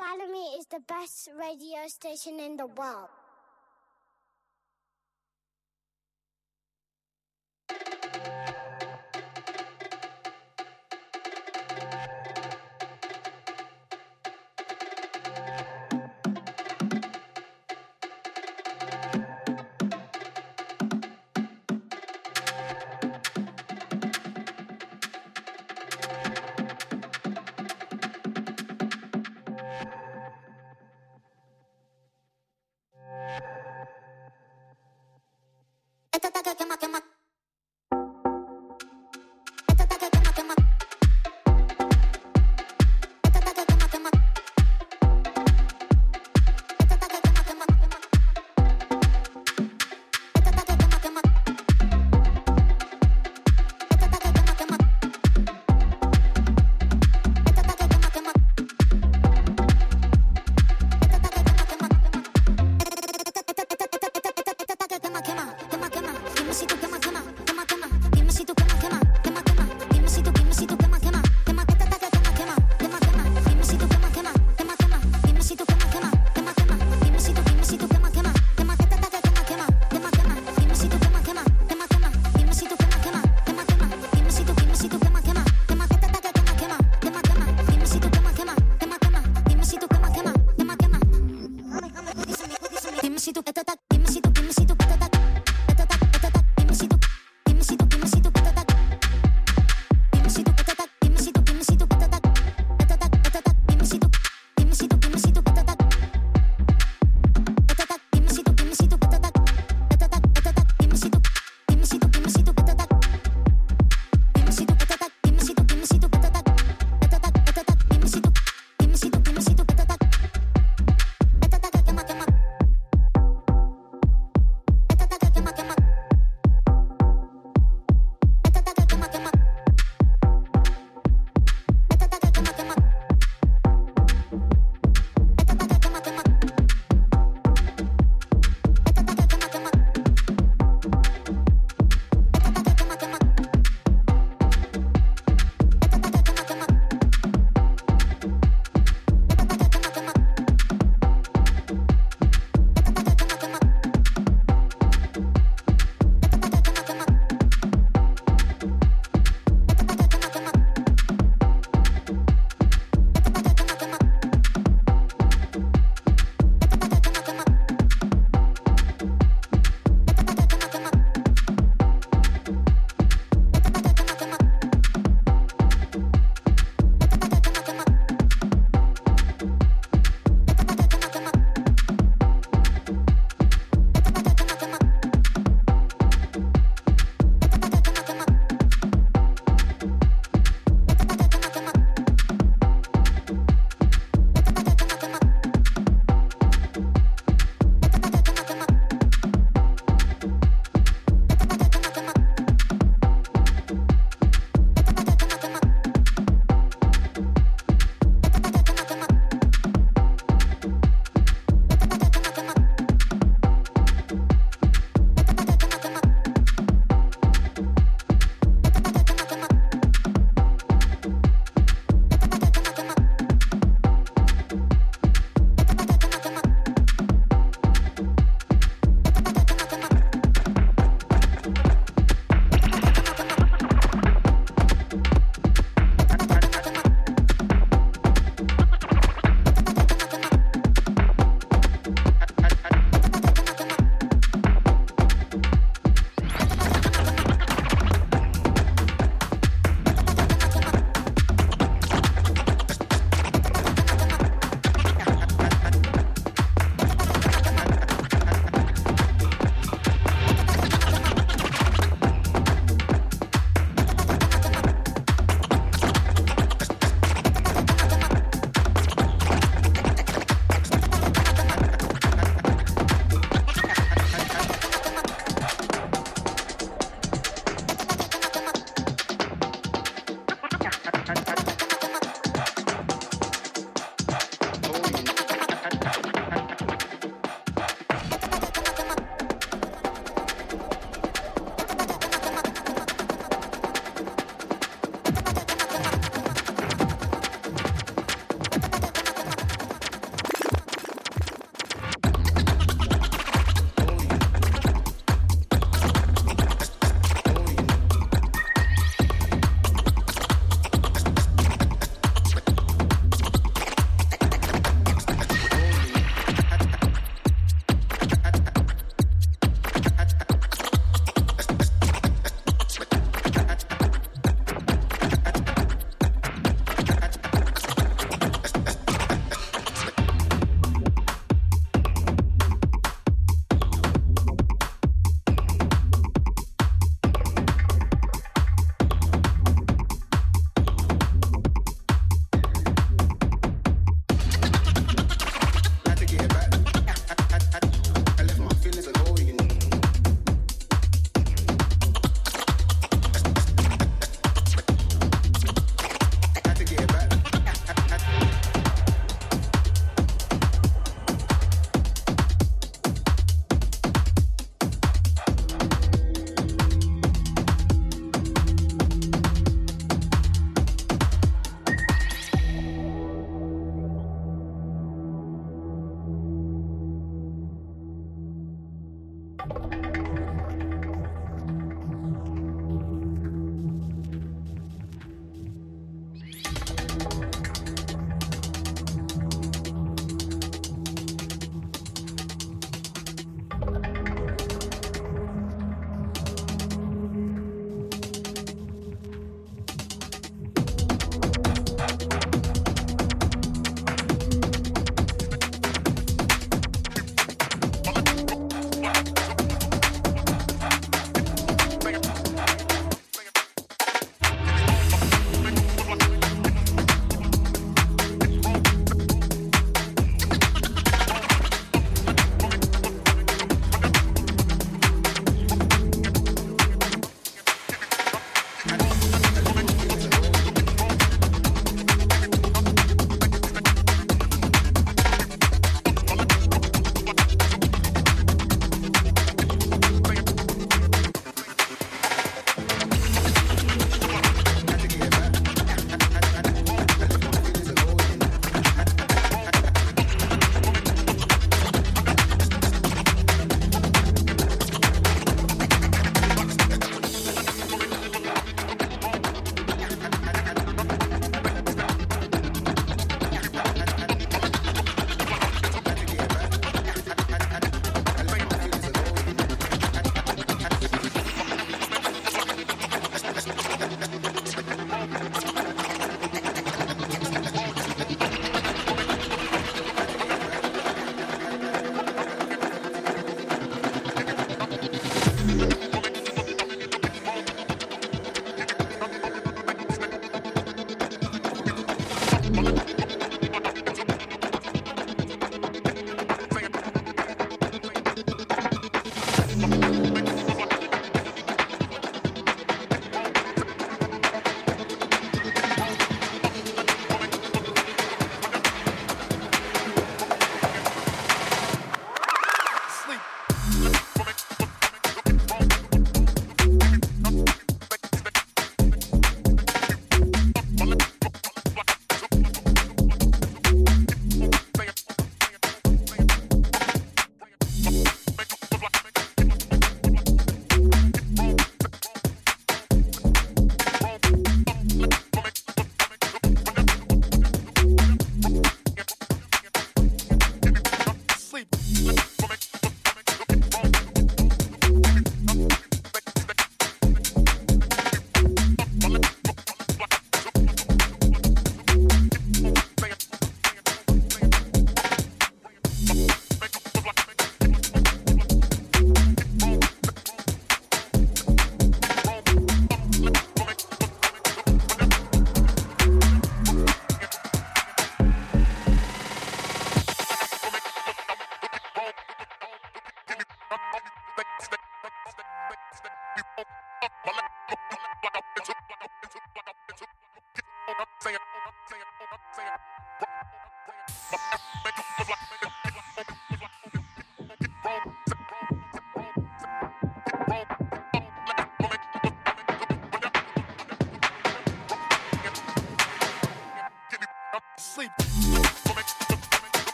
Balamii 0.00 0.58
is 0.58 0.64
the 0.64 0.80
best 0.80 1.28
radio 1.38 1.86
station 1.86 2.40
in 2.40 2.56
the 2.56 2.66
world. 2.66 3.10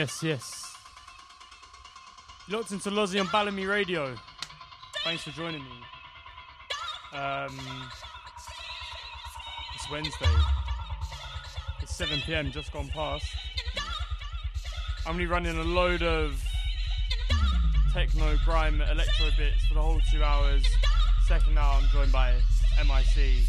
Yes, 0.00 0.22
yes. 0.22 0.76
locked 2.48 2.72
into 2.72 2.88
Lozzy 2.88 3.20
on 3.20 3.26
Balamii 3.26 3.68
Radio. 3.68 4.14
Thanks 5.04 5.24
for 5.24 5.30
joining 5.30 5.62
me. 5.62 5.76
Um, 7.12 7.60
it's 9.74 9.90
Wednesday. 9.90 10.34
It's 11.82 11.94
7 11.94 12.18
pm, 12.20 12.50
just 12.50 12.72
gone 12.72 12.88
past. 12.88 13.26
I'm 15.04 15.16
only 15.16 15.26
running 15.26 15.58
a 15.58 15.64
load 15.64 16.02
of 16.02 16.42
techno, 17.92 18.38
grime, 18.42 18.80
electro 18.80 19.26
bits 19.36 19.66
for 19.66 19.74
the 19.74 19.82
whole 19.82 20.00
two 20.10 20.24
hours. 20.24 20.64
Second 21.28 21.58
hour, 21.58 21.74
I'm 21.74 21.88
joined 21.90 22.10
by 22.10 22.32
MIC. 22.78 23.44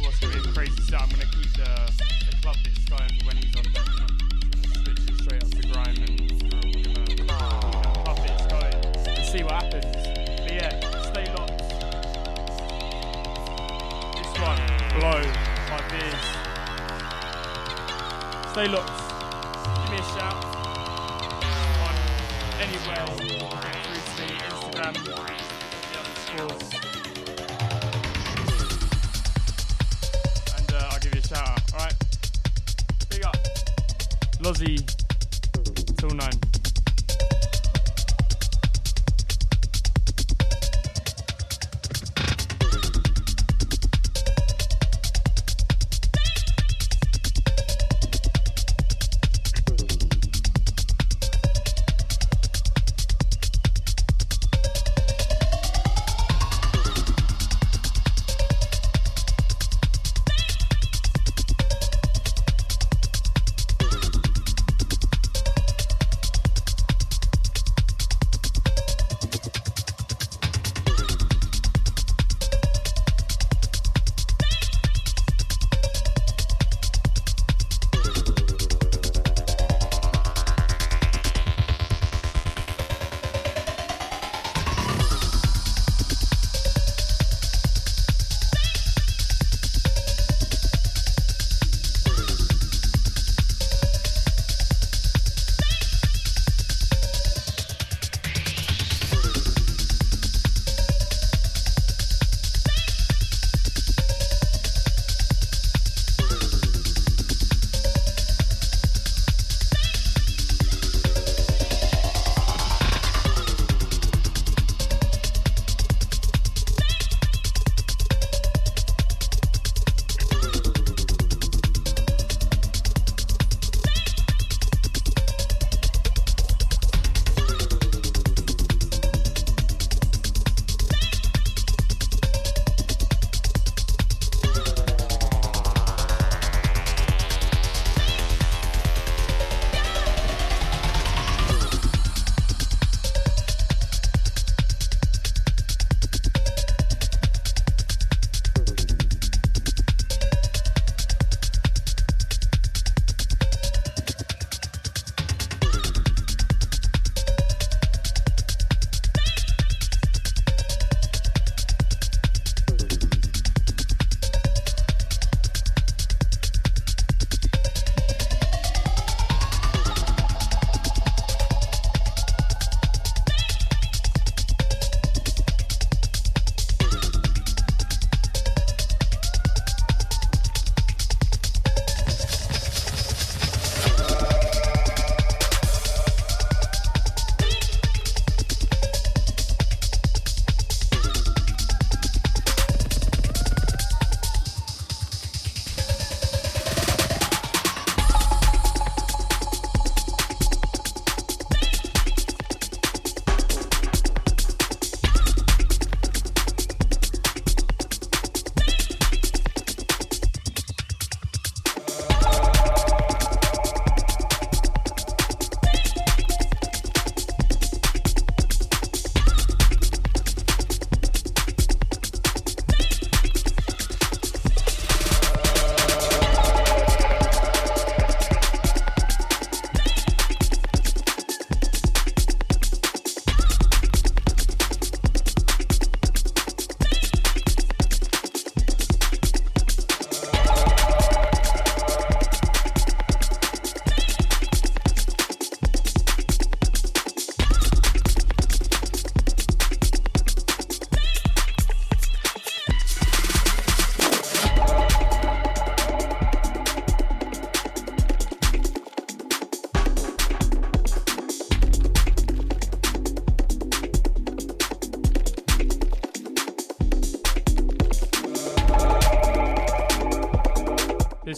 what's 0.00 0.18
going 0.18 0.32
to 0.32 0.42
be 0.42 0.48
a 0.48 0.52
crazy 0.52 0.82
set. 0.82 1.00
I'm 1.00 1.08
going 1.10 1.20
to 1.20 1.28
keep 1.28 1.52
the, 1.52 1.92
the 2.28 2.36
club 2.42 2.56
bits 2.64 2.84
going 2.86 3.08
for 3.20 3.26
when 3.26 3.36
he's 3.36 3.54
on 3.54 4.05
we're 5.76 5.92
gonna 7.82 8.70
and 9.08 9.24
see 9.26 9.42
what 9.42 9.52
happens. 9.52 9.84
But 10.40 10.52
yeah, 10.52 10.80
stay 11.02 11.26
locked. 11.34 11.58
This 14.16 14.32
one, 14.40 14.60
blow 14.98 15.20
my 15.70 15.80
beers. 15.90 16.24
Stay 18.52 18.68
locked. 18.68 19.00
Give 19.82 19.90
me 19.90 19.98
a 19.98 20.02
shout 20.16 20.40
on 21.84 21.96
anywhere. 22.60 23.06
Through 23.16 23.52
to 24.16 24.32
Instagram, 24.48 24.94
the 25.04 25.12
underscores. 25.98 26.66
And 30.56 30.68
uh, 30.72 30.96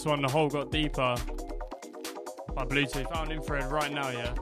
one, 0.08 0.22
the 0.22 0.28
hole 0.28 0.48
got 0.48 0.72
deeper 0.72 1.14
by 2.54 2.64
Bluetooth. 2.64 3.06
Out 3.12 3.28
on 3.28 3.32
infrared 3.32 3.70
right 3.70 3.92
now, 3.92 4.08
yeah. 4.10 4.34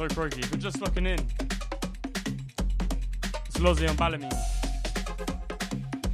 So. 0.00 0.06
If 0.22 0.50
you're 0.50 0.58
just 0.58 0.80
looking 0.80 1.04
in, 1.04 1.18
it's 3.44 3.58
Lozzy 3.58 3.86
on 3.86 3.96
Balamii. 3.98 4.32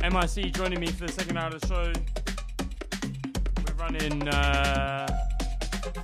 MIC 0.02 0.52
joining 0.52 0.80
me 0.80 0.88
for 0.88 1.06
the 1.06 1.12
second 1.12 1.38
hour 1.38 1.54
of 1.54 1.60
the 1.60 1.66
show. 1.68 1.92
We're 3.64 3.74
running 3.84 4.28
uh, 4.28 5.06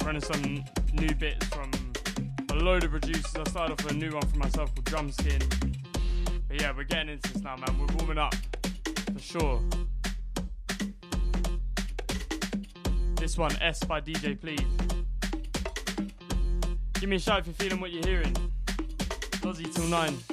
running 0.04 0.22
some 0.22 0.62
new 0.92 1.12
bits 1.16 1.44
from 1.46 1.72
a 2.52 2.54
load 2.54 2.84
of 2.84 2.92
producers. 2.92 3.34
I 3.34 3.50
started 3.50 3.72
off 3.72 3.82
with 3.82 3.94
a 3.94 3.96
new 3.96 4.12
one 4.12 4.28
for 4.28 4.38
myself 4.38 4.72
called 4.76 4.84
Drumskin. 4.84 5.42
But 6.46 6.60
yeah, 6.60 6.70
we're 6.76 6.84
getting 6.84 7.08
into 7.08 7.32
this 7.32 7.42
now, 7.42 7.56
man. 7.56 7.80
We're 7.80 7.96
warming 7.96 8.18
up 8.18 8.36
for 9.12 9.18
sure. 9.18 9.60
This 13.16 13.36
one, 13.36 13.60
S 13.60 13.82
by 13.82 14.00
DJ 14.00 14.40
Please. 14.40 14.81
Give 17.02 17.10
me 17.10 17.16
a 17.16 17.18
shout 17.18 17.40
if 17.40 17.46
you're 17.48 17.54
feeling 17.54 17.80
what 17.80 17.90
you're 17.90 18.06
hearing. 18.06 18.32
Lozzy 19.42 19.74
till 19.74 19.88
9. 19.88 20.31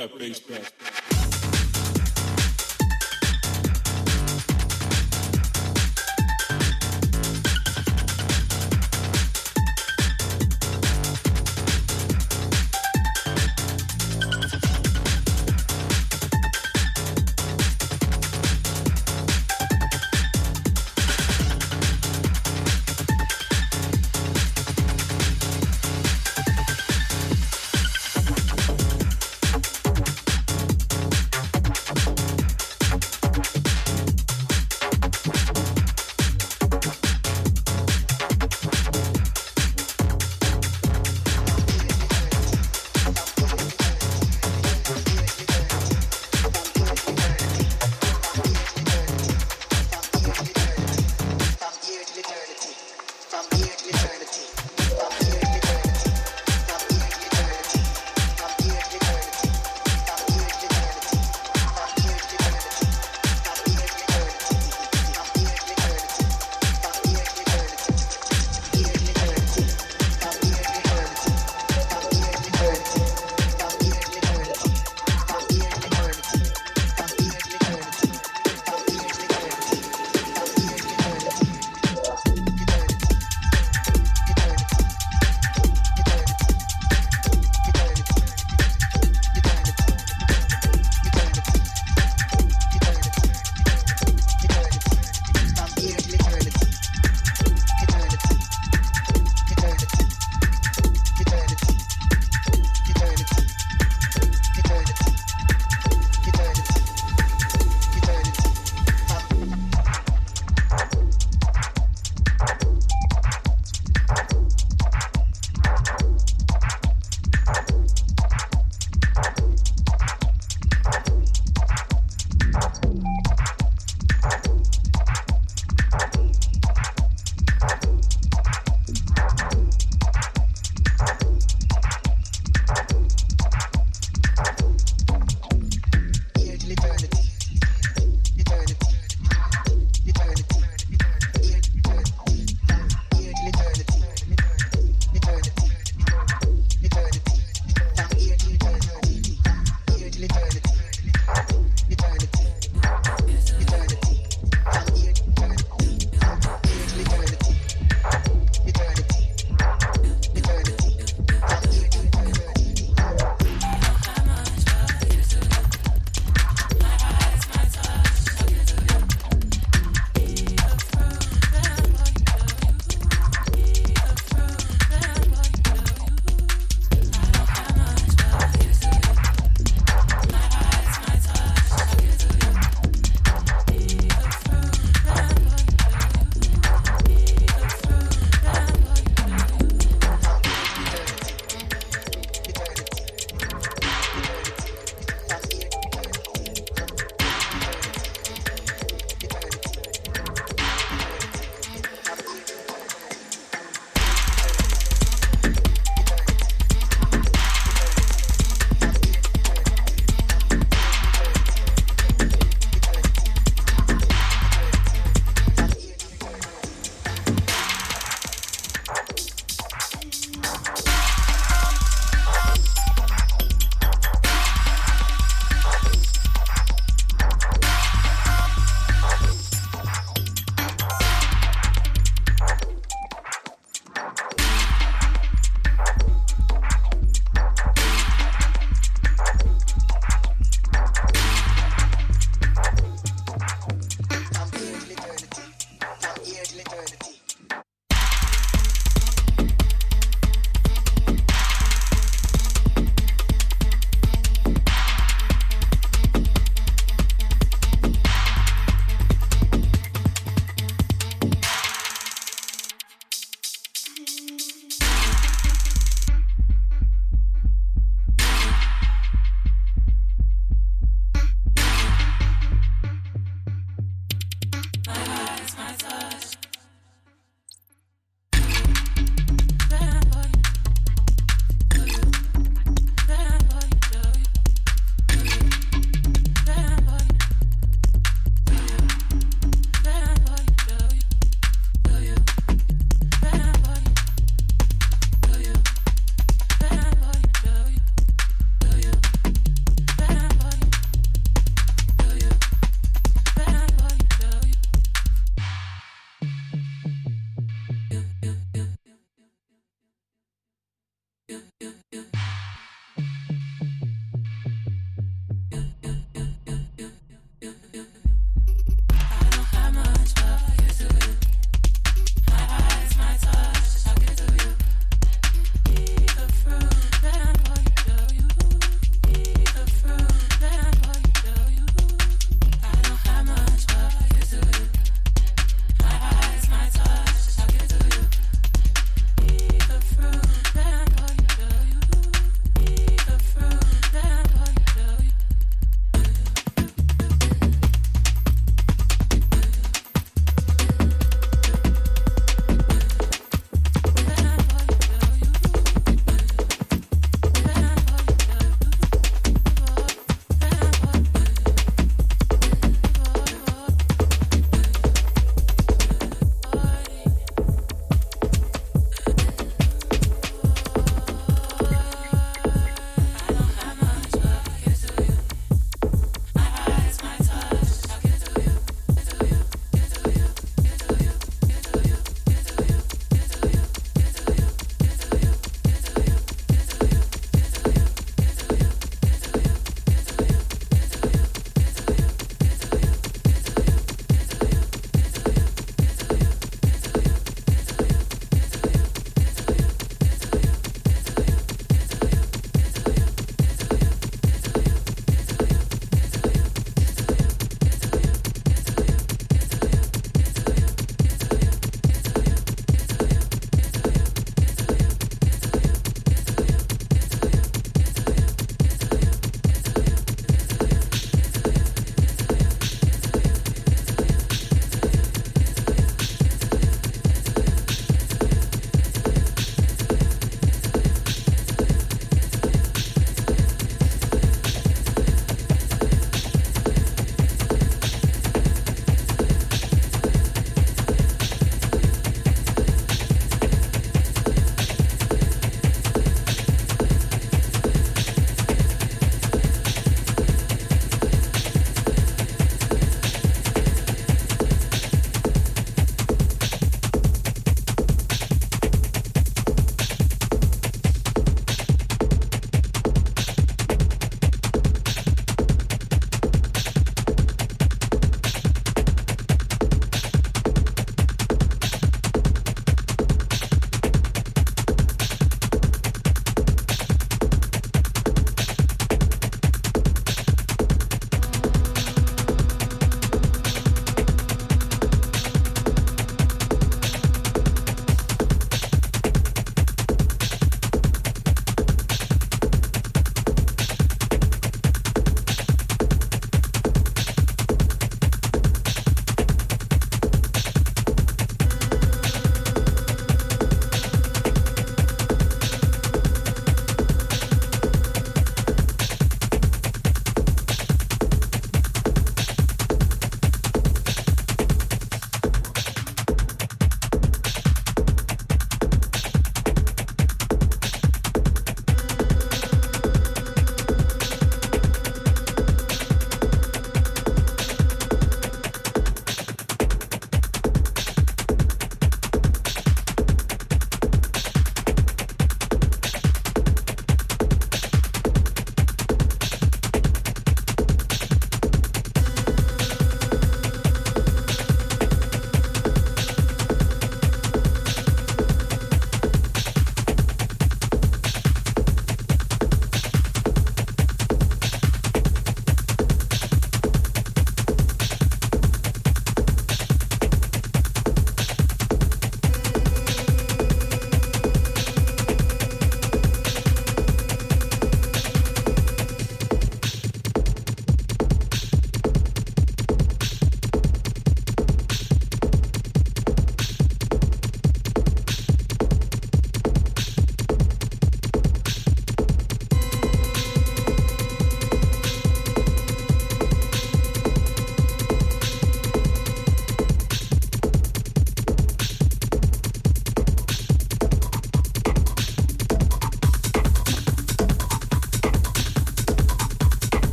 That 0.00 0.18
bass 0.18 0.40
back. 0.40 0.79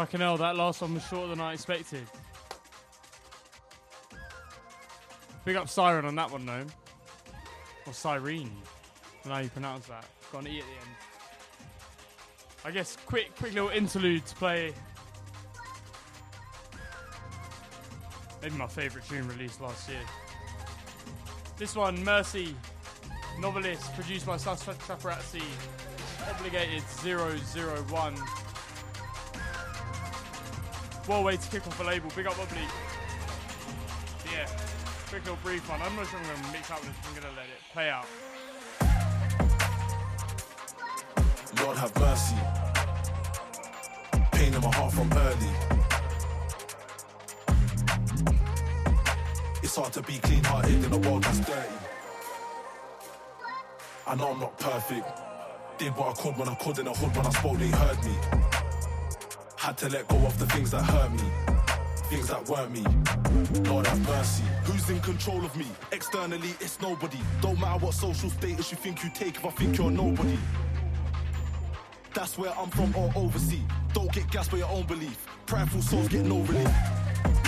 Fucking 0.00 0.20
hell, 0.20 0.38
that 0.38 0.56
last 0.56 0.80
one 0.80 0.94
was 0.94 1.06
shorter 1.06 1.28
than 1.28 1.42
I 1.42 1.52
expected. 1.52 2.06
Big 5.44 5.56
up 5.56 5.68
Siren 5.68 6.06
on 6.06 6.14
that 6.14 6.30
one, 6.30 6.46
though. 6.46 6.64
Or 7.86 7.92
Cyrene. 7.92 8.46
I 8.46 9.22
don't 9.22 9.26
know 9.26 9.34
how 9.34 9.40
you 9.40 9.50
pronounce 9.50 9.86
that. 9.88 10.06
Got 10.32 10.40
an 10.40 10.46
E 10.46 10.58
at 10.60 10.64
the 10.64 10.70
end. 10.70 10.96
I 12.64 12.70
guess 12.70 12.96
quick, 13.04 13.36
quick 13.36 13.52
little 13.52 13.68
interlude 13.68 14.24
to 14.24 14.34
play. 14.36 14.72
Maybe 18.40 18.56
my 18.56 18.68
favourite 18.68 19.06
tune 19.06 19.28
released 19.28 19.60
last 19.60 19.86
year. 19.86 20.00
This 21.58 21.76
one, 21.76 22.02
Mercy, 22.02 22.56
novelist, 23.38 23.94
produced 23.94 24.24
by 24.24 24.38
Suspect 24.38 24.80
Trapperazzi, 24.80 25.42
obligated 26.26 26.82
001. 27.04 28.14
Well 31.10 31.24
way 31.24 31.36
to 31.36 31.48
kick 31.48 31.66
off 31.66 31.80
a 31.80 31.82
label. 31.82 32.08
Big 32.14 32.28
up 32.28 32.38
Wobbly. 32.38 32.62
Yeah, 34.32 34.46
quick 35.08 35.24
little 35.24 35.40
brief 35.42 35.68
one. 35.68 35.82
I'm 35.82 35.96
not 35.96 36.06
sure 36.06 36.20
I'm 36.20 36.24
going 36.24 36.40
to 36.40 36.52
mix 36.52 36.70
up 36.70 36.80
this. 36.82 36.94
I'm 37.04 37.20
going 37.20 37.26
to 37.26 37.36
let 37.36 37.46
it 37.46 37.58
play 37.72 37.90
out. 37.90 38.06
Lord 41.64 41.78
have 41.78 41.92
mercy. 41.98 42.36
Pain 44.30 44.54
in 44.54 44.60
my 44.60 44.72
heart 44.72 44.92
from 44.92 45.12
early. 45.12 45.50
It's 49.64 49.74
hard 49.74 49.92
to 49.94 50.02
be 50.02 50.18
clean 50.18 50.44
hearted 50.44 50.84
in 50.84 50.92
a 50.92 50.98
world 50.98 51.24
that's 51.24 51.40
dirty. 51.40 51.74
I 54.06 54.14
know 54.14 54.30
I'm 54.30 54.38
not 54.38 54.56
perfect. 54.60 55.08
Did 55.76 55.90
what 55.96 56.16
I 56.16 56.22
could 56.22 56.36
when 56.38 56.48
I 56.48 56.54
could 56.54 56.78
in 56.78 56.84
the 56.84 56.92
hood 56.92 57.16
when 57.16 57.26
I 57.26 57.30
spoke, 57.30 57.58
they 57.58 57.66
heard 57.66 58.04
me. 58.04 58.69
Had 59.70 59.78
to 59.78 59.88
let 59.88 60.08
go 60.08 60.16
of 60.26 60.36
the 60.36 60.46
things 60.46 60.72
that 60.72 60.82
hurt 60.82 61.12
me. 61.12 61.22
Things 62.08 62.26
that 62.26 62.44
weren't 62.48 62.72
me. 62.72 62.84
Lord 63.70 63.86
have 63.86 64.00
mercy. 64.08 64.42
Who's 64.64 64.90
in 64.90 64.98
control 64.98 65.44
of 65.44 65.56
me? 65.56 65.66
Externally, 65.92 66.56
it's 66.58 66.80
nobody. 66.80 67.18
Don't 67.40 67.56
matter 67.60 67.78
what 67.78 67.94
social 67.94 68.30
status 68.30 68.72
you 68.72 68.76
think 68.76 69.04
you 69.04 69.10
take 69.14 69.36
if 69.36 69.46
I 69.46 69.50
think 69.50 69.78
you're 69.78 69.92
nobody. 69.92 70.36
That's 72.12 72.36
where 72.36 72.52
I'm 72.58 72.68
from 72.70 72.92
or 72.96 73.12
overseas. 73.14 73.62
Don't 73.92 74.10
get 74.12 74.28
gas 74.32 74.48
by 74.48 74.58
your 74.58 74.70
own 74.70 74.88
belief. 74.88 75.24
Prideful 75.46 75.82
souls 75.82 76.08
get 76.08 76.24
no 76.24 76.40
relief. 76.40 76.74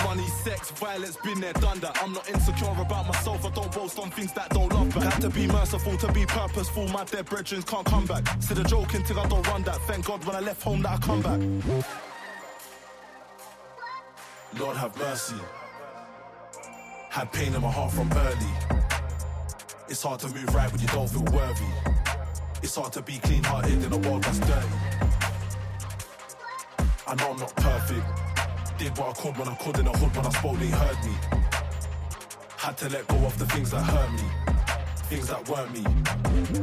Money, 0.05 0.27
sex, 0.45 0.71
violence, 0.71 1.17
been 1.17 1.41
there, 1.41 1.51
done 1.51 1.81
that. 1.81 1.97
I'm 2.01 2.13
not 2.13 2.29
insecure 2.29 2.71
about 2.79 3.05
myself. 3.05 3.45
I 3.45 3.49
don't 3.49 3.71
boast 3.73 3.99
on 3.99 4.11
things 4.11 4.31
that 4.31 4.49
don't 4.51 4.71
love 4.71 4.95
back. 4.95 5.11
Had 5.11 5.21
to 5.23 5.29
be 5.29 5.45
merciful, 5.47 5.97
to 5.97 6.11
be 6.13 6.25
purposeful. 6.25 6.87
My 6.87 7.03
dead 7.03 7.25
brethren 7.25 7.63
can't 7.63 7.85
come 7.85 8.05
back. 8.05 8.23
Said 8.41 8.59
a 8.59 8.63
joking 8.63 9.03
thing, 9.03 9.17
I 9.17 9.27
don't 9.27 9.45
run 9.47 9.63
that. 9.63 9.81
Thank 9.87 10.05
God 10.05 10.23
when 10.23 10.37
I 10.37 10.39
left 10.39 10.63
home 10.63 10.81
that 10.83 10.91
I 10.91 10.97
come 10.99 11.21
back. 11.21 11.41
Lord 14.59 14.77
have 14.77 14.95
mercy. 14.97 15.35
Had 17.09 17.31
pain 17.31 17.53
in 17.53 17.61
my 17.61 17.71
heart 17.71 17.91
from 17.91 18.11
early. 18.13 18.81
It's 19.89 20.03
hard 20.03 20.19
to 20.21 20.27
move 20.29 20.53
right 20.53 20.71
when 20.71 20.79
you 20.79 20.87
don't 20.87 21.09
feel 21.09 21.23
worthy. 21.33 21.65
It's 22.61 22.75
hard 22.75 22.93
to 22.93 23.01
be 23.01 23.17
clean 23.17 23.43
hearted 23.43 23.83
in 23.83 23.91
a 23.91 23.97
world 23.97 24.23
that's 24.23 24.39
dirty. 24.39 24.67
I 27.07 27.15
know 27.15 27.31
I'm 27.31 27.37
not 27.37 27.55
perfect. 27.55 28.05
Did 28.77 28.97
what 28.97 29.17
I 29.17 29.21
could 29.21 29.37
when 29.37 29.47
I 29.47 29.55
could 29.55 29.77
in 29.79 29.85
the 29.85 29.91
hood 29.91 30.15
when 30.15 30.25
I 30.25 30.29
spoke, 30.29 30.59
they 30.59 30.67
heard 30.67 31.05
me. 31.05 31.15
Had 32.57 32.77
to 32.77 32.89
let 32.89 33.07
go 33.07 33.17
of 33.25 33.37
the 33.37 33.45
things 33.47 33.71
that 33.71 33.81
hurt 33.83 34.11
me, 34.11 34.23
things 35.09 35.27
that 35.27 35.47
weren't 35.49 35.73
me. 35.73 35.83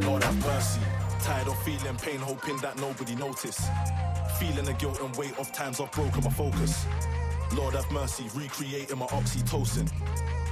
Lord 0.07 0.23
have 0.23 0.47
mercy. 0.47 0.81
Tired 1.21 1.49
of 1.49 1.63
feeling 1.63 1.97
pain, 1.97 2.19
hoping 2.19 2.57
that 2.59 2.79
nobody 2.81 3.15
noticed. 3.15 3.69
Feeling 4.39 4.65
the 4.65 4.75
guilt 4.75 5.01
and 5.01 5.15
weight 5.17 5.37
of 5.39 5.53
times 5.53 5.81
I've 5.81 5.93
broken 5.93 6.25
my 6.25 6.31
focus. 6.31 6.87
Lord 7.57 7.75
have 7.75 7.91
mercy, 7.91 8.25
recreating 8.35 8.99
my 8.99 9.07
oxytocin. 9.07 9.91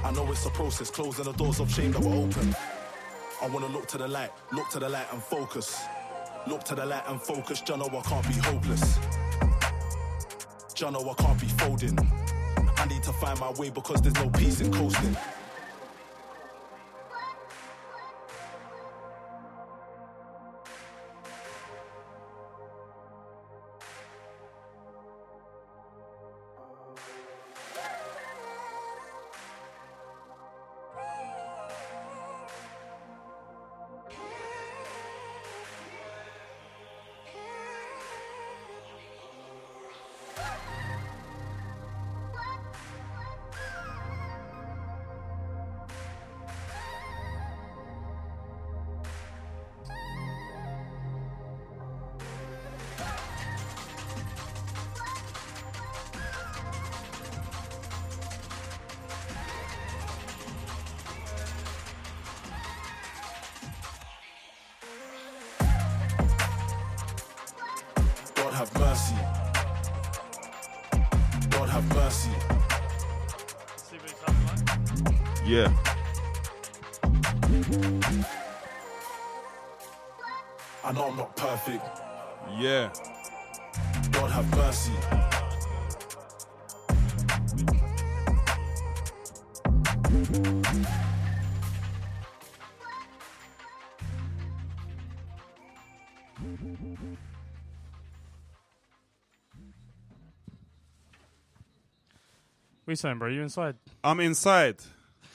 I 0.03 0.11
know 0.11 0.29
it's 0.31 0.45
a 0.45 0.49
process, 0.49 0.89
closing 0.89 1.25
the 1.25 1.33
doors 1.33 1.59
of 1.59 1.71
shame 1.71 1.91
that 1.93 2.01
were 2.01 2.15
open. 2.15 2.55
I 3.41 3.47
wanna 3.47 3.67
look 3.67 3.87
to 3.89 3.97
the 3.97 4.07
light, 4.07 4.31
look 4.51 4.69
to 4.69 4.79
the 4.79 4.89
light 4.89 5.07
and 5.11 5.21
focus. 5.21 5.79
Look 6.47 6.63
to 6.65 6.75
the 6.75 6.85
light 6.85 7.03
and 7.07 7.21
focus, 7.21 7.61
John, 7.61 7.81
I 7.81 7.87
can't 8.01 8.27
be 8.27 8.33
hopeless. 8.33 8.99
John, 10.73 10.95
I 10.95 11.13
can't 11.13 11.39
be 11.39 11.47
folding. 11.47 11.97
I 12.77 12.85
need 12.85 13.03
to 13.03 13.13
find 13.13 13.39
my 13.39 13.51
way 13.51 13.69
because 13.69 14.01
there's 14.01 14.15
no 14.15 14.29
peace 14.29 14.61
in 14.61 14.71
coasting. 14.71 15.15
What 102.89 102.93
are 102.93 102.93
you 102.93 102.95
saying, 102.95 103.19
bro? 103.19 103.27
You 103.29 103.43
inside? 103.43 103.75
I'm 104.03 104.19
inside. 104.19 104.77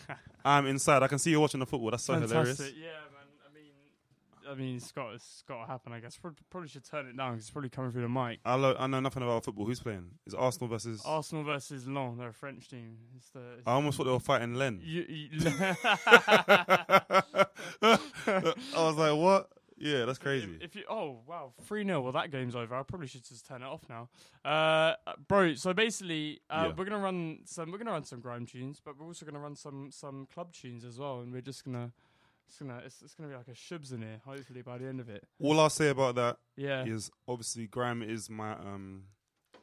I'm 0.44 0.66
inside. 0.66 1.04
I 1.04 1.06
can 1.06 1.20
see 1.20 1.30
you 1.30 1.38
watching 1.38 1.60
the 1.60 1.66
football. 1.66 1.92
That's 1.92 2.02
so 2.02 2.14
hilarious. 2.14 2.58
Yeah, 2.58 2.88
man. 3.12 3.28
I 3.48 3.54
mean, 3.54 4.50
I 4.50 4.54
mean, 4.56 4.74
it's 4.74 4.90
got 4.90 5.14
it's 5.14 5.44
got 5.46 5.60
to 5.60 5.66
happen. 5.68 5.92
I 5.92 6.00
guess 6.00 6.18
probably 6.50 6.68
should 6.68 6.82
turn 6.82 7.06
it 7.06 7.16
down 7.16 7.34
because 7.34 7.44
it's 7.44 7.50
probably 7.52 7.70
coming 7.70 7.92
through 7.92 8.02
the 8.02 8.08
mic. 8.08 8.40
I, 8.44 8.56
lo- 8.56 8.74
I 8.76 8.88
know 8.88 8.98
nothing 8.98 9.22
about 9.22 9.44
football. 9.44 9.66
Who's 9.66 9.78
playing? 9.78 10.04
Is 10.26 10.34
Arsenal 10.34 10.68
versus? 10.68 11.00
Arsenal 11.04 11.44
versus 11.44 11.86
Lyon. 11.86 12.18
They're 12.18 12.30
a 12.30 12.34
French 12.34 12.66
team. 12.66 12.96
It's 13.16 13.28
the. 13.28 13.38
It's 13.58 13.62
I 13.68 13.74
almost 13.74 13.98
thought 13.98 14.04
they 14.06 14.10
were 14.10 14.18
fighting 14.18 14.54
Len. 14.54 14.80
you, 14.82 15.04
you, 15.08 15.28
I 17.80 17.98
was 18.74 18.96
like, 18.96 19.14
what? 19.16 19.48
Yeah, 19.84 20.06
that's 20.06 20.18
crazy. 20.18 20.56
If 20.62 20.74
you 20.74 20.84
oh 20.88 21.18
wow 21.26 21.52
three 21.64 21.84
0 21.84 22.00
well 22.00 22.12
that 22.12 22.30
game's 22.30 22.56
over. 22.56 22.74
I 22.74 22.82
probably 22.84 23.06
should 23.06 23.22
just 23.24 23.46
turn 23.46 23.60
it 23.62 23.66
off 23.66 23.82
now. 23.88 24.08
Uh, 24.42 24.94
bro. 25.28 25.54
So 25.54 25.74
basically, 25.74 26.40
uh, 26.48 26.68
Yeah. 26.68 26.74
we're 26.74 26.86
gonna 26.86 26.98
run 27.02 27.40
some. 27.44 27.70
We're 27.70 27.76
gonna 27.78 27.90
run 27.92 28.04
some 28.04 28.20
grime 28.20 28.46
tunes, 28.46 28.80
but 28.82 28.98
we're 28.98 29.06
also 29.06 29.26
gonna 29.26 29.40
run 29.40 29.54
some 29.56 29.90
some 29.92 30.26
club 30.32 30.52
tunes 30.54 30.84
as 30.86 30.98
well. 30.98 31.20
And 31.20 31.32
we're 31.32 31.42
just 31.42 31.64
gonna. 31.66 31.92
It's 32.48 32.58
gonna 32.58 32.82
it's, 32.84 33.02
it's 33.02 33.14
gonna 33.14 33.28
be 33.28 33.36
like 33.36 33.48
a 33.48 33.52
shubs 33.52 33.92
in 33.92 34.00
here. 34.00 34.20
Hopefully 34.24 34.62
by 34.62 34.78
the 34.78 34.86
end 34.86 35.00
of 35.00 35.10
it. 35.10 35.24
All 35.38 35.60
I'll 35.60 35.68
say 35.70 35.90
about 35.90 36.14
that 36.14 36.38
Yeah. 36.56 36.84
is 36.84 37.10
obviously 37.28 37.66
grime 37.66 38.02
is 38.02 38.30
my 38.30 38.52
um, 38.52 39.04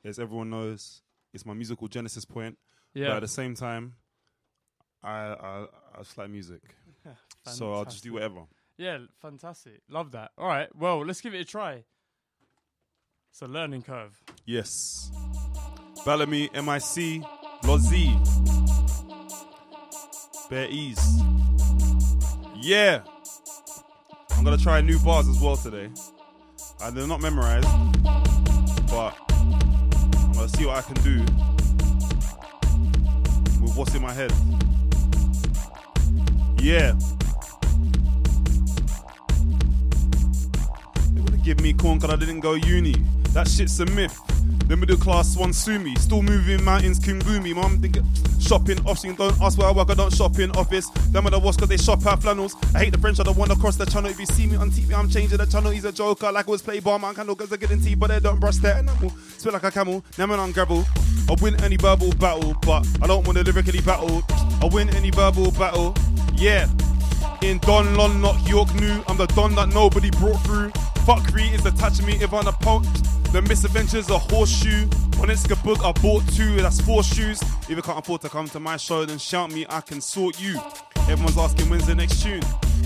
as 0.03 0.19
everyone 0.19 0.51
knows, 0.51 1.01
it's 1.33 1.45
my 1.47 1.53
musical 1.55 1.87
genesis 1.87 2.25
point. 2.25 2.59
But 2.93 2.99
Yeah. 2.99 3.15
at 3.15 3.21
the 3.21 3.27
same 3.27 3.55
time, 3.55 3.95
I 5.03 5.09
I, 5.09 5.65
I 5.95 5.97
just 5.99 6.17
like 6.17 6.29
music, 6.29 6.61
so 7.47 7.73
I'll 7.73 7.85
just 7.85 8.03
do 8.03 8.13
whatever. 8.13 8.41
Yeah, 8.77 8.97
fantastic. 9.21 9.81
Love 9.89 10.11
that. 10.11 10.31
All 10.37 10.47
right. 10.47 10.67
Well, 10.75 11.05
let's 11.05 11.21
give 11.21 11.33
it 11.33 11.41
a 11.41 11.45
try. 11.45 11.83
It's 13.31 13.41
a 13.41 13.47
learning 13.47 13.83
curve. 13.83 14.19
Yes. 14.45 15.11
Balamii, 16.05 16.51
MIC, 16.53 17.23
Lozzy. 17.63 18.09
Bare 20.49 20.67
ease. 20.69 21.21
Yeah. 22.55 23.01
I'm 24.31 24.43
gonna 24.43 24.57
try 24.57 24.81
new 24.81 24.99
bars 24.99 25.27
as 25.27 25.39
well 25.39 25.55
today. 25.55 25.89
Uh, 26.81 26.89
they're 26.91 27.07
not 27.07 27.21
memorized, 27.21 27.67
but 28.89 29.15
I'm 29.29 30.33
gonna 30.33 30.49
see 30.49 30.65
what 30.65 30.77
I 30.77 30.81
can 30.81 30.95
do 31.03 31.19
with 33.61 33.75
what's 33.77 33.93
in 33.93 34.01
my 34.01 34.11
head. 34.11 34.33
Yeah. 36.59 36.93
Given 41.51 41.63
me 41.65 41.73
corn 41.73 41.99
cause 41.99 42.09
I 42.09 42.15
didn't 42.15 42.39
go 42.39 42.53
uni. 42.53 42.95
That 43.33 43.45
shit's 43.45 43.77
a 43.81 43.85
myth. 43.87 44.17
The 44.69 44.77
middle 44.77 44.95
class 44.95 45.35
one 45.35 45.51
sue 45.51 45.79
me. 45.79 45.95
Still 45.95 46.21
moving 46.21 46.63
mountains, 46.63 46.97
Kimbumi. 46.97 47.53
Mum 47.53 47.77
think 47.81 47.97
shopping 48.39 48.79
option. 48.87 49.15
Don't 49.15 49.37
ask 49.41 49.57
where 49.57 49.67
I 49.67 49.73
work, 49.73 49.89
I 49.89 49.95
don't 49.95 50.13
shop 50.13 50.39
in 50.39 50.49
office. 50.51 50.87
Them 51.11 51.27
are 51.27 51.29
the 51.29 51.39
wash 51.39 51.57
cause 51.57 51.67
they 51.67 51.75
shop 51.75 52.05
out 52.05 52.21
flannels. 52.21 52.55
I 52.73 52.85
hate 52.85 52.93
the 52.93 52.99
French, 52.99 53.19
I 53.19 53.23
don't 53.23 53.35
want 53.35 53.51
to 53.51 53.57
cross 53.57 53.75
the 53.75 53.85
channel. 53.85 54.09
If 54.09 54.17
you 54.17 54.27
see 54.27 54.47
me 54.47 54.55
on 54.55 54.71
TV, 54.71 54.97
I'm 54.97 55.09
changing 55.09 55.39
the 55.39 55.45
channel. 55.45 55.71
He's 55.71 55.83
a 55.83 55.91
joker, 55.91 56.31
like 56.31 56.47
it 56.47 56.51
was 56.51 56.61
play 56.61 56.79
bar 56.79 56.97
man 56.97 57.15
candle 57.15 57.35
cause 57.35 57.49
they're 57.49 57.57
getting 57.57 57.81
tea, 57.81 57.95
but 57.95 58.07
they 58.07 58.21
don't 58.21 58.39
brush 58.39 58.55
their 58.55 58.77
enamel. 58.77 59.09
Spit 59.37 59.51
like 59.51 59.63
a 59.65 59.71
camel, 59.71 60.05
never 60.17 60.35
on 60.35 60.53
gravel. 60.53 60.85
I 61.27 61.35
win 61.41 61.61
any 61.65 61.75
verbal 61.75 62.13
battle, 62.13 62.55
but 62.61 62.87
I 63.01 63.07
don't 63.07 63.27
want 63.27 63.39
to 63.39 63.43
lyrically 63.43 63.81
battle. 63.81 64.23
I 64.61 64.69
win 64.71 64.89
any 64.95 65.11
verbal 65.11 65.51
battle. 65.51 65.95
Yeah. 66.35 66.69
In 67.41 67.57
Don 67.57 67.93
Lon, 67.95 68.21
not 68.21 68.47
York 68.47 68.73
New. 68.75 69.03
I'm 69.09 69.17
the 69.17 69.25
Don 69.27 69.53
that 69.55 69.67
nobody 69.67 70.11
brought 70.11 70.39
through. 70.45 70.71
Fuckery 71.05 71.51
is 71.53 71.65
attaching 71.65 72.05
me 72.05 72.13
if 72.21 72.31
on 72.33 72.47
a 72.47 72.51
punk. 72.51 72.85
The 73.31 73.41
misadventures 73.41 74.09
a 74.09 74.17
horseshoe. 74.17 74.87
On 75.19 75.27
book, 75.63 75.85
I 75.85 75.91
bought 76.01 76.27
two, 76.33 76.55
that's 76.57 76.81
four 76.81 77.03
shoes. 77.03 77.41
If 77.63 77.69
you 77.69 77.81
can't 77.81 77.99
afford 77.99 78.21
to 78.21 78.29
come 78.29 78.47
to 78.49 78.59
my 78.59 78.77
show, 78.77 79.05
then 79.05 79.17
shout 79.17 79.51
me, 79.51 79.65
I 79.69 79.81
can 79.81 80.01
sort 80.01 80.39
you. 80.39 80.59
Everyone's 81.09 81.37
asking 81.37 81.69
when's 81.69 81.85
the 81.85 81.95
next 81.95 82.23
tune. 82.23 82.41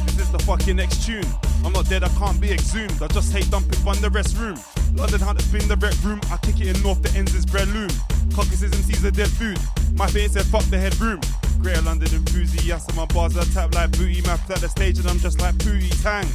This 0.05 0.19
is 0.19 0.31
the 0.31 0.39
fucking 0.39 0.75
next 0.75 1.05
tune. 1.05 1.25
I'm 1.63 1.73
not 1.73 1.89
dead, 1.89 2.03
I 2.03 2.09
can't 2.09 2.39
be 2.39 2.51
exhumed. 2.51 3.01
I 3.01 3.07
just 3.07 3.33
hate 3.33 3.49
dumping 3.49 3.79
fun 3.79 3.99
the 4.01 4.09
rest 4.09 4.37
room. 4.37 4.59
London 4.95 5.19
how 5.19 5.33
to 5.33 5.41
spin 5.41 5.67
the 5.67 5.77
red 5.77 5.97
room. 6.03 6.21
I 6.31 6.37
kick 6.37 6.59
it 6.61 6.75
in 6.75 6.81
north, 6.83 7.01
the 7.01 7.11
ends 7.17 7.33
is 7.33 7.45
bread 7.45 7.67
loom. 7.69 7.89
Caucasus 8.33 8.71
MC's 8.71 9.01
the 9.01 9.11
dead 9.11 9.29
food. 9.29 9.57
My 9.95 10.07
face 10.07 10.33
said 10.33 10.45
fuck 10.45 10.63
the 10.65 10.77
headroom. 10.77 11.21
Greater 11.61 11.81
London 11.81 12.13
enthusiast 12.13 12.89
and 12.89 12.97
my 12.97 13.05
bars 13.05 13.35
are 13.37 13.45
tap 13.45 13.73
like 13.73 13.91
booty 13.93 14.21
mapped 14.21 14.49
at 14.51 14.59
the 14.59 14.69
stage 14.69 14.99
and 14.99 15.07
I'm 15.07 15.19
just 15.19 15.41
like 15.41 15.55
Pootie 15.55 15.89
Tang. 16.03 16.27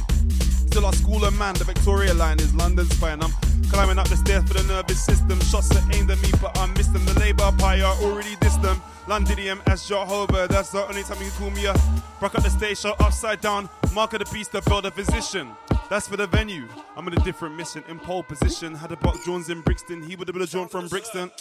Still 0.71 0.85
our 0.85 0.93
school 0.93 1.25
of 1.25 1.37
man, 1.37 1.53
the 1.55 1.65
Victoria 1.65 2.13
line 2.13 2.39
is 2.39 2.55
London's 2.55 2.95
spine. 2.95 3.21
I'm 3.21 3.33
climbing 3.69 3.99
up 3.99 4.07
the 4.07 4.15
stairs 4.15 4.45
for 4.45 4.53
the 4.53 4.63
nervous 4.63 5.03
system. 5.03 5.37
Shots 5.41 5.75
are 5.75 5.83
aimed 5.93 6.09
at 6.09 6.21
me, 6.21 6.29
but 6.41 6.57
I 6.57 6.65
missed 6.67 6.93
them. 6.93 7.03
The 7.03 7.19
Labour 7.19 7.51
Party 7.57 7.81
I 7.81 7.91
already 8.01 8.37
dissed 8.37 8.61
them. 8.61 8.81
Londinium 9.05 9.61
as 9.67 9.85
Jehovah, 9.85 10.47
that's 10.47 10.71
the 10.71 10.87
only 10.87 11.03
time 11.03 11.17
you 11.21 11.29
can 11.29 11.39
call 11.39 11.49
me 11.49 11.65
a 11.65 11.75
Broke 12.21 12.35
up 12.35 12.43
the 12.43 12.49
stage 12.49 12.77
show 12.77 12.95
upside 13.01 13.41
down. 13.41 13.67
Mark 13.93 14.13
of 14.13 14.19
the 14.19 14.33
beast 14.33 14.53
to 14.53 14.61
build 14.61 14.85
a 14.85 14.91
physician. 14.91 15.49
That's 15.89 16.07
for 16.07 16.15
the 16.15 16.27
venue. 16.27 16.69
I'm 16.95 17.05
in 17.09 17.15
a 17.15 17.23
different 17.25 17.55
mission, 17.55 17.83
in 17.89 17.99
pole 17.99 18.23
position. 18.23 18.73
Had 18.73 18.93
a 18.93 18.95
Buck 18.95 19.21
Jones 19.25 19.49
in 19.49 19.59
Brixton, 19.59 20.01
he 20.01 20.15
would 20.15 20.29
have 20.29 20.33
been 20.33 20.43
a 20.43 20.47
John 20.47 20.69
from 20.69 20.87
Brixton. 20.87 21.31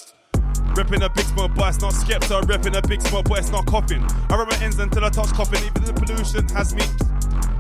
Repping 0.75 1.05
a 1.05 1.09
big 1.09 1.27
smoke, 1.27 1.53
but 1.55 1.69
it's 1.69 1.81
not 1.81 1.93
Skepta. 1.93 2.43
Repping 2.43 2.77
a 2.77 2.83
big 2.89 3.01
smoke, 3.03 3.29
but 3.29 3.39
it's 3.39 3.53
not 3.53 3.65
coughing. 3.67 4.05
I 4.29 4.37
rub 4.37 4.51
my 4.51 4.59
ends 4.61 4.81
until 4.81 5.05
I 5.05 5.09
touch 5.09 5.29
coffin. 5.29 5.63
Even 5.63 5.85
the 5.85 5.93
pollution 5.93 6.49
has 6.49 6.75
me. 6.75 6.83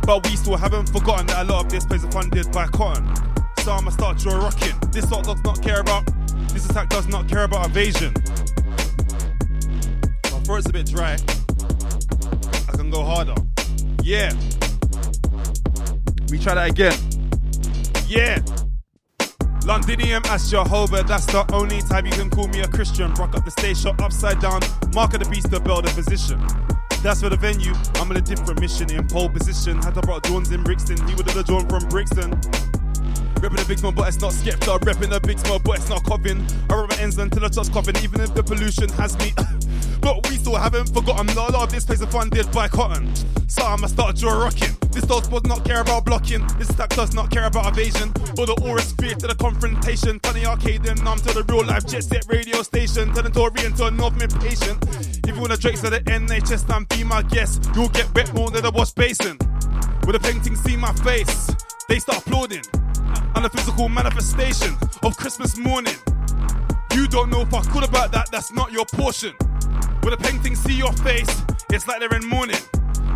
But 0.02 0.26
we 0.26 0.36
still 0.36 0.56
haven't 0.56 0.88
forgotten 0.88 1.26
that 1.28 1.46
a 1.46 1.52
lot 1.52 1.64
of 1.66 1.70
this 1.70 1.84
place 1.84 2.02
is 2.02 2.12
funded 2.12 2.50
by 2.52 2.66
cotton. 2.66 3.06
So 3.62 3.72
I'ma 3.72 3.90
start 3.90 4.18
draw 4.18 4.36
rocking. 4.36 4.74
This 4.90 5.10
lot 5.10 5.24
does 5.24 5.42
not 5.42 5.62
care 5.62 5.80
about. 5.80 6.06
This 6.52 6.68
attack 6.68 6.88
does 6.88 7.06
not 7.08 7.28
care 7.28 7.44
about 7.44 7.66
evasion. 7.66 8.12
My 10.32 10.40
throat's 10.44 10.66
a 10.68 10.72
bit 10.72 10.86
dry. 10.86 11.16
I 12.68 12.76
can 12.76 12.90
go 12.90 13.04
harder. 13.04 13.34
Yeah. 14.02 14.32
We 16.30 16.38
try 16.38 16.54
that 16.54 16.70
again. 16.70 16.96
Yeah. 18.08 18.40
Londinium 19.66 20.22
as 20.26 20.50
Jehovah, 20.50 21.02
that's 21.02 21.26
the 21.26 21.44
only 21.52 21.80
time 21.82 22.06
you 22.06 22.12
can 22.12 22.30
call 22.30 22.48
me 22.48 22.60
a 22.60 22.68
Christian. 22.68 23.12
Rock 23.14 23.36
up 23.36 23.44
the 23.44 23.50
stage, 23.50 23.78
shot 23.78 24.00
upside 24.00 24.40
down. 24.40 24.60
Mark 24.94 25.14
of 25.14 25.22
the 25.22 25.28
beast, 25.30 25.50
the 25.50 25.60
build 25.60 25.86
a 25.86 25.90
position. 25.90 26.40
That's 27.02 27.22
for 27.22 27.30
the 27.30 27.36
venue. 27.36 27.72
I'm 27.94 28.10
on 28.10 28.16
a 28.18 28.20
different 28.20 28.60
mission 28.60 28.90
in 28.90 29.06
pole 29.08 29.30
position. 29.30 29.80
Had 29.82 29.94
to 29.94 30.02
brought 30.02 30.22
Jones 30.24 30.50
in 30.52 30.62
Brixton. 30.62 30.98
He 31.08 31.14
would 31.14 31.28
have 31.30 31.46
drawn 31.46 31.66
from 31.66 31.88
Brixton. 31.88 32.38
Repping 33.40 33.64
a 33.64 33.68
big 33.68 33.78
smoke, 33.78 33.94
but 33.94 34.06
it's 34.06 34.20
not 34.20 34.32
Skepta. 34.32 34.78
Repping 34.80 35.16
a 35.16 35.20
big 35.20 35.38
smoke, 35.38 35.62
but 35.64 35.78
it's 35.78 35.88
not 35.88 36.04
coughing. 36.04 36.44
I 36.68 36.74
rub 36.74 36.90
my 36.90 36.96
ends 36.98 37.16
until 37.16 37.42
I 37.42 37.48
touch 37.48 37.72
coughing, 37.72 37.96
even 38.04 38.20
if 38.20 38.34
the 38.34 38.42
pollution 38.42 38.90
has 38.90 39.16
me. 39.16 39.32
but 40.02 40.28
we 40.28 40.36
still 40.36 40.56
haven't 40.56 40.92
forgotten 40.92 41.26
a 41.30 41.34
lot 41.34 41.54
of 41.54 41.70
this 41.70 41.86
place 41.86 42.02
is 42.02 42.08
funded 42.08 42.52
by 42.52 42.68
cotton. 42.68 43.10
So 43.48 43.64
I'ma 43.64 43.86
start 43.86 44.16
draw 44.16 44.44
rocking. 44.44 44.76
This 44.92 45.04
dog 45.04 45.30
does 45.30 45.44
not 45.44 45.64
care 45.64 45.80
about 45.80 46.04
blocking. 46.04 46.46
This 46.58 46.68
stack 46.68 46.90
does 46.90 47.14
not 47.14 47.30
care 47.30 47.46
about 47.46 47.66
evasion. 47.72 48.12
But 48.36 48.46
the 48.46 48.60
aura 48.62 48.82
is 48.82 48.92
fear 48.92 49.14
to 49.14 49.26
the 49.26 49.34
confrontation. 49.34 50.20
Turn 50.20 50.34
the 50.34 50.44
arcade 50.44 50.86
and 50.86 51.02
numb 51.02 51.18
to 51.20 51.32
the 51.32 51.42
real 51.44 51.64
life 51.64 51.86
jet 51.86 52.04
set 52.04 52.26
radio 52.28 52.62
station. 52.62 53.14
Turn 53.14 53.24
the 53.24 53.30
Tory 53.30 53.64
into 53.64 53.86
a 53.86 53.90
North 53.90 54.16
mid 54.18 54.38
patient. 54.38 54.84
If 55.26 55.34
you 55.34 55.40
wanna 55.40 55.56
Drake 55.56 55.80
to 55.80 55.88
the 55.88 56.00
NHS 56.00 56.68
and 56.76 56.86
be 56.90 57.04
my 57.04 57.22
guest, 57.22 57.70
you'll 57.74 57.88
get 57.88 58.14
wet 58.14 58.34
more 58.34 58.50
than 58.50 58.66
a 58.66 58.70
wash 58.70 58.90
basin. 58.92 59.38
With 60.06 60.16
a 60.16 60.20
painting, 60.20 60.56
see 60.56 60.76
my 60.76 60.92
face. 60.92 61.50
They 61.88 62.00
start 62.00 62.18
applauding. 62.18 62.64
And 63.34 63.46
a 63.46 63.48
physical 63.48 63.88
manifestation 63.88 64.76
of 65.02 65.16
Christmas 65.16 65.56
morning. 65.56 65.94
You 66.94 67.06
don't 67.06 67.30
know 67.30 67.42
if 67.42 67.54
I 67.54 67.62
could 67.62 67.84
about 67.84 68.12
that, 68.12 68.30
that's 68.30 68.52
not 68.52 68.72
your 68.72 68.84
portion. 68.84 69.34
With 70.02 70.14
a 70.14 70.16
painting, 70.18 70.54
see 70.56 70.74
your 70.74 70.92
face, 70.92 71.42
it's 71.70 71.86
like 71.86 72.00
they're 72.00 72.14
in 72.14 72.26
mourning. 72.28 72.60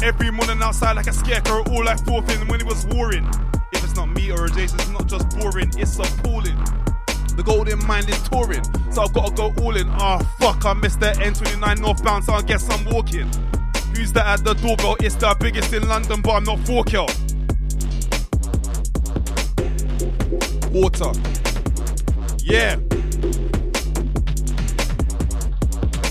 Every 0.03 0.31
morning 0.31 0.63
outside 0.63 0.97
like 0.97 1.07
a 1.07 1.13
scarecrow, 1.13 1.65
all 1.71 1.85
like 1.85 2.05
forthing 2.05 2.47
when 2.49 2.61
it 2.61 2.67
was 2.67 2.87
warring. 2.87 3.29
If 3.73 3.83
it's 3.83 3.97
not 3.97 4.11
me 4.11 4.31
or 4.31 4.49
Jason, 4.49 4.79
it's 4.81 4.91
not 4.91 5.07
just 5.07 5.29
boring, 5.39 5.73
it's 5.77 5.99
appalling. 5.99 6.57
The 7.37 7.43
golden 7.45 7.85
mind 7.87 8.09
is 8.09 8.23
touring, 8.29 8.63
so 8.93 9.03
I've 9.03 9.13
gotta 9.13 9.35
go 9.35 9.53
all 9.61 9.77
in. 9.77 9.89
Ah, 9.91 10.19
fuck, 10.39 10.65
I 10.65 10.75
missed 10.75 11.01
the 11.01 11.13
N29 11.13 11.81
northbound, 11.81 12.25
so 12.25 12.33
I 12.35 12.43
guess 12.43 12.69
I'm 12.71 12.85
walking. 12.87 13.29
Who's 13.97 14.13
that 14.13 14.27
at 14.27 14.45
the 14.45 14.55
doorbell? 14.55 14.97
It's 15.01 15.17
the 15.17 15.37
biggest 15.41 15.73
in 15.73 15.89
London, 15.89 16.23
but 16.23 16.33
I'm 16.33 16.45
not 16.45 16.59
4K. 16.61 17.34
Water. 20.75 21.13
Yeah. 22.43 22.79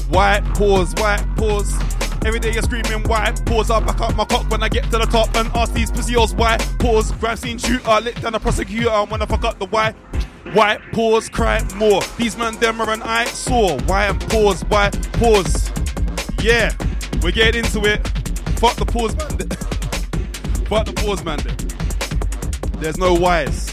White 0.07 0.41
pause, 0.55 0.93
white 0.95 1.25
pause. 1.35 1.75
Every 2.25 2.39
day 2.39 2.53
you're 2.53 2.63
screaming 2.63 3.03
white 3.09 3.45
pause. 3.45 3.69
I 3.69 3.81
back 3.81 3.99
up 3.99 4.15
my 4.15 4.23
cock 4.23 4.49
when 4.49 4.63
I 4.63 4.69
get 4.69 4.85
to 4.85 4.91
the 4.91 5.05
top 5.11 5.35
and 5.35 5.49
ask 5.53 5.73
these 5.73 5.91
pussy 5.91 6.13
hoes 6.13 6.33
white 6.33 6.65
pause. 6.79 7.11
Crime 7.11 7.35
scene 7.35 7.57
shooter, 7.57 7.99
lick 7.99 8.21
down 8.21 8.35
a 8.35 8.39
prosecutor 8.39 9.03
when 9.09 9.21
I 9.21 9.25
fuck 9.25 9.43
up 9.43 9.59
the 9.59 9.65
white. 9.65 9.95
White 10.53 10.79
pause, 10.93 11.27
cry 11.27 11.61
more. 11.75 12.01
These 12.17 12.37
man 12.37 12.55
them 12.55 12.79
are 12.79 12.89
an 12.89 13.01
eye 13.01 13.25
sore. 13.25 13.77
White 13.81 14.13
white 14.31 15.13
pause. 15.19 15.71
Yeah, 16.41 16.71
we're 17.21 17.31
getting 17.31 17.65
into 17.65 17.83
it. 17.83 18.07
Fuck 18.59 18.77
the 18.77 18.85
pause 18.85 19.13
man. 19.17 19.27
Fuck 20.69 20.85
the 20.85 20.93
pause 20.93 21.21
man. 21.25 21.39
There's 22.79 22.97
no 22.97 23.13
whys. 23.13 23.72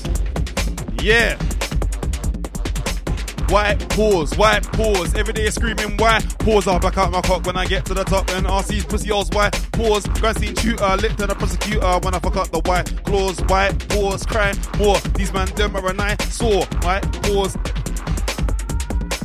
Yeah. 1.02 1.36
White 3.48 3.88
pause, 3.88 4.36
white 4.36 4.62
pause. 4.72 5.14
Every 5.14 5.32
day 5.32 5.48
screaming 5.50 5.96
white 5.96 6.38
pause. 6.38 6.68
I'll 6.68 6.78
back 6.78 6.98
out 6.98 7.10
my 7.10 7.20
cock 7.22 7.46
when 7.46 7.56
I 7.56 7.66
get 7.66 7.84
to 7.86 7.94
the 7.94 8.04
top. 8.04 8.28
And 8.30 8.46
RC's 8.46 8.84
pussy 8.84 9.08
holes 9.08 9.30
white 9.30 9.52
pause. 9.72 10.06
Grand 10.20 10.38
scene 10.38 10.54
shooter, 10.56 10.96
licked 10.96 11.20
and 11.20 11.32
a 11.32 11.34
prosecutor 11.34 11.98
when 12.02 12.14
I 12.14 12.18
fuck 12.18 12.36
up 12.36 12.50
the 12.50 12.60
white 12.60 13.04
claws. 13.04 13.40
White 13.48 13.88
pause, 13.88 14.24
cry 14.24 14.52
more. 14.78 14.98
These 15.16 15.32
man 15.32 15.48
them 15.56 15.74
are 15.74 15.84
a 15.84 16.22
saw. 16.26 16.64
White 16.82 17.10
pause. 17.22 17.56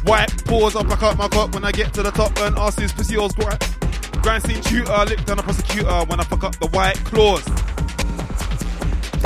White 0.05 0.45
pause. 0.45 0.75
I'll 0.75 0.83
back 0.85 1.03
out 1.03 1.17
my 1.17 1.27
cock 1.27 1.53
when 1.53 1.65
I 1.65 1.71
get 1.71 1.93
to 1.93 2.03
the 2.03 2.11
top. 2.11 2.37
And 2.39 2.55
RC's 2.55 2.93
pussy 2.93 3.15
holes. 3.15 3.35
Grand 4.23 4.43
scene 4.43 4.63
shooter, 4.63 5.05
licked 5.05 5.29
and 5.29 5.39
a 5.39 5.43
prosecutor 5.43 6.05
when 6.07 6.19
I 6.19 6.23
fuck 6.23 6.43
up 6.45 6.55
the 6.55 6.67
white 6.67 6.97
claws. 7.03 7.45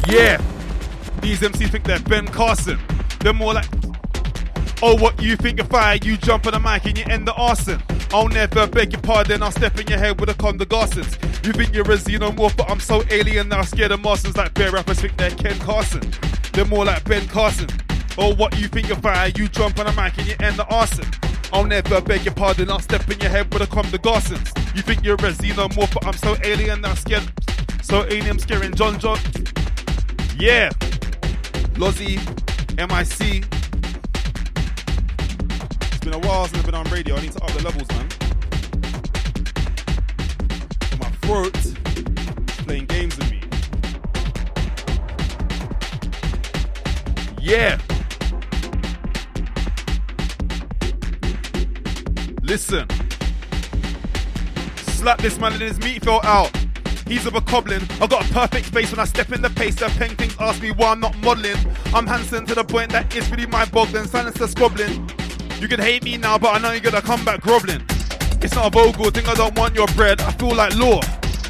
Yeah, 0.10 0.42
these 1.22 1.40
MCs 1.40 1.72
think 1.72 1.84
they're 1.84 2.00
Ken 2.00 2.28
Carson. 2.28 2.80
They're 3.20 3.34
more 3.34 3.54
like, 3.54 3.68
oh, 4.82 4.96
what 4.96 5.22
you 5.22 5.36
think 5.36 5.58
you're 5.58 5.68
fire? 5.68 5.98
You 6.02 6.18
jump 6.18 6.46
on 6.46 6.54
the 6.54 6.60
mic 6.60 6.86
and 6.86 6.98
you 6.98 7.06
end 7.10 7.28
the 7.28 7.34
arson. 7.34 7.82
I'll 8.12 8.28
never 8.28 8.68
beg 8.68 8.92
your 8.94 9.02
pardon. 9.02 9.44
I'll 9.44 9.52
step 9.52 9.80
in 9.80 9.88
your 9.88 10.00
head 10.00 10.20
with 10.20 10.30
a 10.30 10.34
Comme 10.34 10.58
des 10.58 10.66
Garçons. 10.66 11.18
You 11.46 11.54
think 11.54 11.74
you're 11.74 11.84
a 11.84 11.96
xenomorph, 11.96 12.58
but 12.58 12.70
I'm 12.70 12.80
so 12.80 13.04
alien 13.12 13.50
that 13.50 13.60
I'm 13.60 13.66
scared 13.66 13.92
of 13.92 14.02
Martians. 14.02 14.36
Like 14.36 14.54
bear 14.56 14.72
rappers 14.72 15.02
think 15.02 15.16
they're 15.18 15.32
Ken 15.32 15.58
Carson. 15.60 16.02
They're 16.54 16.66
more 16.66 16.86
like 16.86 17.04
Ben 17.06 17.28
Carson. 17.28 17.70
Oh, 18.18 18.34
what 18.36 18.60
you 18.60 18.68
think 18.68 18.88
you're 18.88 18.98
fire? 18.98 19.32
You 19.36 19.48
jump 19.48 19.80
on 19.80 19.86
the 19.86 19.92
mic 19.94 20.18
and 20.18 20.28
you 20.28 20.36
end 20.40 20.58
the 20.58 20.66
arson. 20.66 21.06
I'll 21.54 21.66
never 21.66 22.02
beg 22.02 22.26
your 22.26 22.34
pardon. 22.34 22.70
I'll 22.70 22.80
step 22.80 23.10
in 23.10 23.20
your 23.20 23.30
head 23.30 23.54
with 23.54 23.62
a 23.62 23.68
Comme 23.68 23.90
des 23.92 24.00
Garçons. 24.00 24.52
You 24.76 24.82
think 24.82 25.04
you're 25.04 25.16
a 25.16 25.18
xenomorph, 25.18 25.94
but 25.94 26.06
I'm 26.06 26.14
so 26.14 26.36
alien 26.44 26.82
that 26.82 26.92
I'm 26.92 26.98
scared. 26.98 27.32
So 27.84 28.06
alien, 28.06 28.30
I'm 28.30 28.40
scaring 28.40 28.74
John 28.74 29.00
John. 29.00 29.18
Yeah. 30.38 30.70
Lozzy, 31.80 32.18
MIC. 32.76 33.46
It's 35.82 36.00
been 36.00 36.14
a 36.14 36.20
while 36.20 36.46
since 36.46 36.58
I've 36.58 36.66
been 36.66 36.76
on 36.76 36.84
radio. 36.90 37.16
I 37.16 37.22
need 37.22 37.32
to 37.32 37.42
up 37.42 37.52
the 37.54 37.64
levels, 37.64 37.88
man. 37.88 38.06
My 41.00 41.10
throat 41.22 41.56
is 41.56 41.74
playing 42.66 42.86
games 42.88 43.18
with 43.18 43.32
me. 43.32 43.42
Yeah. 47.40 47.80
Listen. 52.42 52.86
Slap 54.80 55.20
this 55.20 55.40
man 55.40 55.54
in 55.54 55.62
his 55.62 55.80
meat 55.80 56.04
fell 56.04 56.20
out. 56.26 56.52
He's 57.10 57.26
a 57.26 57.32
coblin. 57.32 57.82
I 58.00 58.06
got 58.06 58.24
a 58.24 58.32
perfect 58.32 58.68
space 58.68 58.92
when 58.92 59.00
I 59.00 59.06
step 59.06 59.32
in 59.32 59.42
the 59.42 59.50
pace. 59.50 59.74
The 59.74 59.88
pen 59.98 60.16
things 60.16 60.36
ask 60.40 60.62
me 60.62 60.70
why 60.70 60.92
I'm 60.92 61.00
not 61.00 61.18
modeling. 61.18 61.58
I'm 61.92 62.06
Hanson 62.06 62.46
to 62.46 62.54
the 62.54 62.64
point 62.64 62.92
that 62.92 63.16
it's 63.16 63.28
really 63.32 63.48
my 63.48 63.66
bog, 63.66 63.88
then 63.88 64.08
silence 64.08 64.38
the 64.38 64.48
squabbling. 64.48 65.10
You 65.60 65.68
can 65.68 65.80
hate 65.80 66.04
me 66.04 66.18
now, 66.18 66.38
but 66.38 66.56
I 66.56 66.60
know 66.60 66.72
you're 66.72 66.82
gonna 66.82 67.02
come 67.02 67.26
back 67.26 67.42
groveling. 67.42 67.82
It's 68.44 68.54
not 68.54 68.68
a 68.68 68.70
vocal 68.70 69.10
thing, 69.10 69.26
I 69.26 69.34
don't 69.34 69.58
want 69.58 69.74
your 69.74 69.88
bread. 69.88 70.22
I 70.22 70.32
feel 70.34 70.54
like 70.54 70.76
law. 70.76 71.02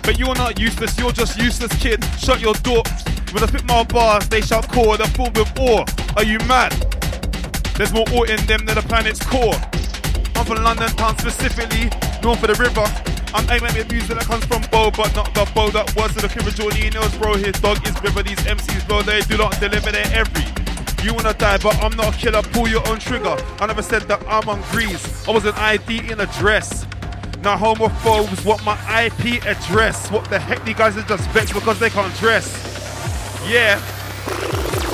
But 0.04 0.18
you're 0.18 0.34
not 0.36 0.58
useless, 0.58 0.98
you're 0.98 1.12
just 1.12 1.38
useless, 1.38 1.74
kid. 1.82 2.06
Shut 2.18 2.40
your 2.40 2.54
door. 2.64 2.84
When 3.34 3.44
I 3.44 3.48
spit 3.48 3.66
my 3.66 3.84
bars, 3.84 4.30
they 4.30 4.40
shall 4.40 4.64
call. 4.64 4.96
they're 4.96 5.08
full 5.08 5.30
with 5.36 5.52
awe. 5.60 5.84
Are 6.16 6.24
you 6.24 6.40
mad? 6.48 6.72
There's 7.76 7.92
more 7.92 8.06
awe 8.14 8.24
in 8.24 8.44
them 8.46 8.66
than 8.66 8.76
the 8.76 8.86
planet's 8.88 9.22
core. 9.26 9.60
I'm 10.36 10.46
from 10.46 10.64
London 10.64 10.88
town 10.96 11.18
specifically, 11.18 11.90
north 12.24 12.42
of 12.44 12.48
the 12.48 12.64
river. 12.64 12.88
I'm 13.34 13.48
aiming 13.52 13.78
at 13.78 13.92
music 13.92 14.18
that 14.18 14.26
comes 14.26 14.44
from 14.46 14.64
Bo, 14.72 14.90
but 14.90 15.14
not 15.16 15.34
the 15.36 15.50
Bo 15.54 15.70
that 15.70 15.96
was 15.96 16.16
to 16.16 16.22
the 16.22 16.34
River 16.34 16.50
Jordinos, 16.50 17.20
bro. 17.20 17.36
His 17.36 17.54
dog 17.62 17.86
is 17.86 17.94
river. 18.02 18.24
These 18.24 18.40
MCs, 18.40 18.88
bro, 18.88 19.04
they 19.04 19.22
do 19.22 19.38
not 19.38 19.60
deliver 19.60 19.92
their 19.92 20.08
every. 20.14 20.44
You 21.04 21.14
wanna 21.14 21.34
die, 21.34 21.60
but 21.60 21.76
I'm 21.84 21.96
not 21.96 22.16
a 22.16 22.18
killer. 22.18 22.42
Pull 22.42 22.68
your 22.68 22.86
own 22.90 23.00
trigger. 23.00 23.38
I 23.60 23.68
never 23.68 23.84
said 23.84 24.02
that 24.04 24.22
I'm 24.28 24.50
on 24.50 24.62
grease. 24.72 25.28
I 25.28 25.32
was 25.32 25.46
an 25.46 25.54
ID 25.56 26.12
in 26.12 26.20
a 26.20 26.26
dress. 26.40 26.88
Now 27.44 27.56
homophobes 27.56 28.44
want 28.44 28.66
my 28.66 28.76
IP 29.06 29.46
address. 29.46 30.10
What 30.12 30.26
the 30.30 30.40
heck? 30.40 30.66
These 30.66 30.76
guys 30.76 30.98
are 30.98 31.04
just 31.04 31.30
vexed 31.30 31.54
because 31.54 31.80
they 31.80 31.90
can't 31.90 32.14
dress. 32.18 32.48
Yeah, 33.48 33.80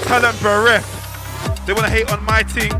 talent 0.03 0.39
bereft. 0.41 1.65
They 1.65 1.73
wanna 1.73 1.89
hate 1.89 2.11
on 2.11 2.23
my 2.25 2.43
team, 2.43 2.73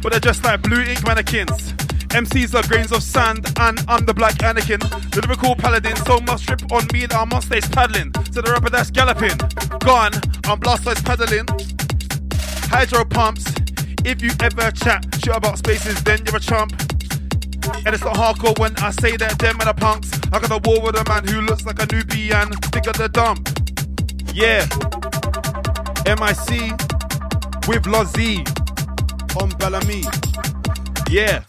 but 0.00 0.12
they're 0.12 0.20
just 0.20 0.42
like 0.42 0.62
blue 0.62 0.82
ink 0.82 1.06
mannequins. 1.06 1.73
MCs 2.14 2.54
are 2.54 2.64
grains 2.68 2.92
of 2.92 3.02
sand, 3.02 3.44
and 3.58 3.84
I'm 3.88 4.06
the 4.06 4.14
black 4.14 4.34
Anakin. 4.34 4.78
The 5.10 5.20
lyrical 5.26 5.56
paladin, 5.56 5.96
so 6.06 6.20
much 6.20 6.42
strip 6.42 6.62
on 6.70 6.86
me 6.92 7.06
that 7.06 7.14
I'm 7.16 7.32
on 7.32 7.42
stage 7.42 7.68
paddling. 7.72 8.12
To 8.12 8.40
the 8.40 8.52
rapper 8.52 8.70
that's 8.70 8.88
galloping. 8.88 9.36
Gone, 9.80 10.12
I'm 10.44 10.60
blast 10.60 10.84
paddling. 11.04 11.46
Hydro 12.70 13.04
pumps. 13.06 13.46
If 14.04 14.22
you 14.22 14.30
ever 14.40 14.70
chat 14.70 15.04
shit 15.18 15.34
about 15.34 15.58
spaces, 15.58 16.04
then 16.04 16.20
you're 16.24 16.36
a 16.36 16.40
chump. 16.40 16.70
And 17.84 17.92
it's 17.92 18.04
not 18.04 18.14
hardcore 18.14 18.56
when 18.60 18.76
I 18.76 18.92
say 18.92 19.16
that 19.16 19.36
them 19.40 19.60
are 19.60 19.64
the 19.64 19.74
punks. 19.74 20.12
I 20.32 20.38
got 20.38 20.52
a 20.52 20.60
war 20.70 20.82
with 20.82 20.94
a 20.94 21.02
man 21.08 21.26
who 21.26 21.40
looks 21.40 21.66
like 21.66 21.82
a 21.82 21.86
Nubian. 21.92 22.52
Think 22.70 22.86
of 22.86 22.96
the 22.96 23.08
dump. 23.08 23.48
Yeah. 24.32 24.66
MIC 26.06 26.78
with 27.66 27.90
Lozzy 27.90 28.46
on 29.42 29.50
Balamii. 29.58 30.06
Yeah. 31.10 31.42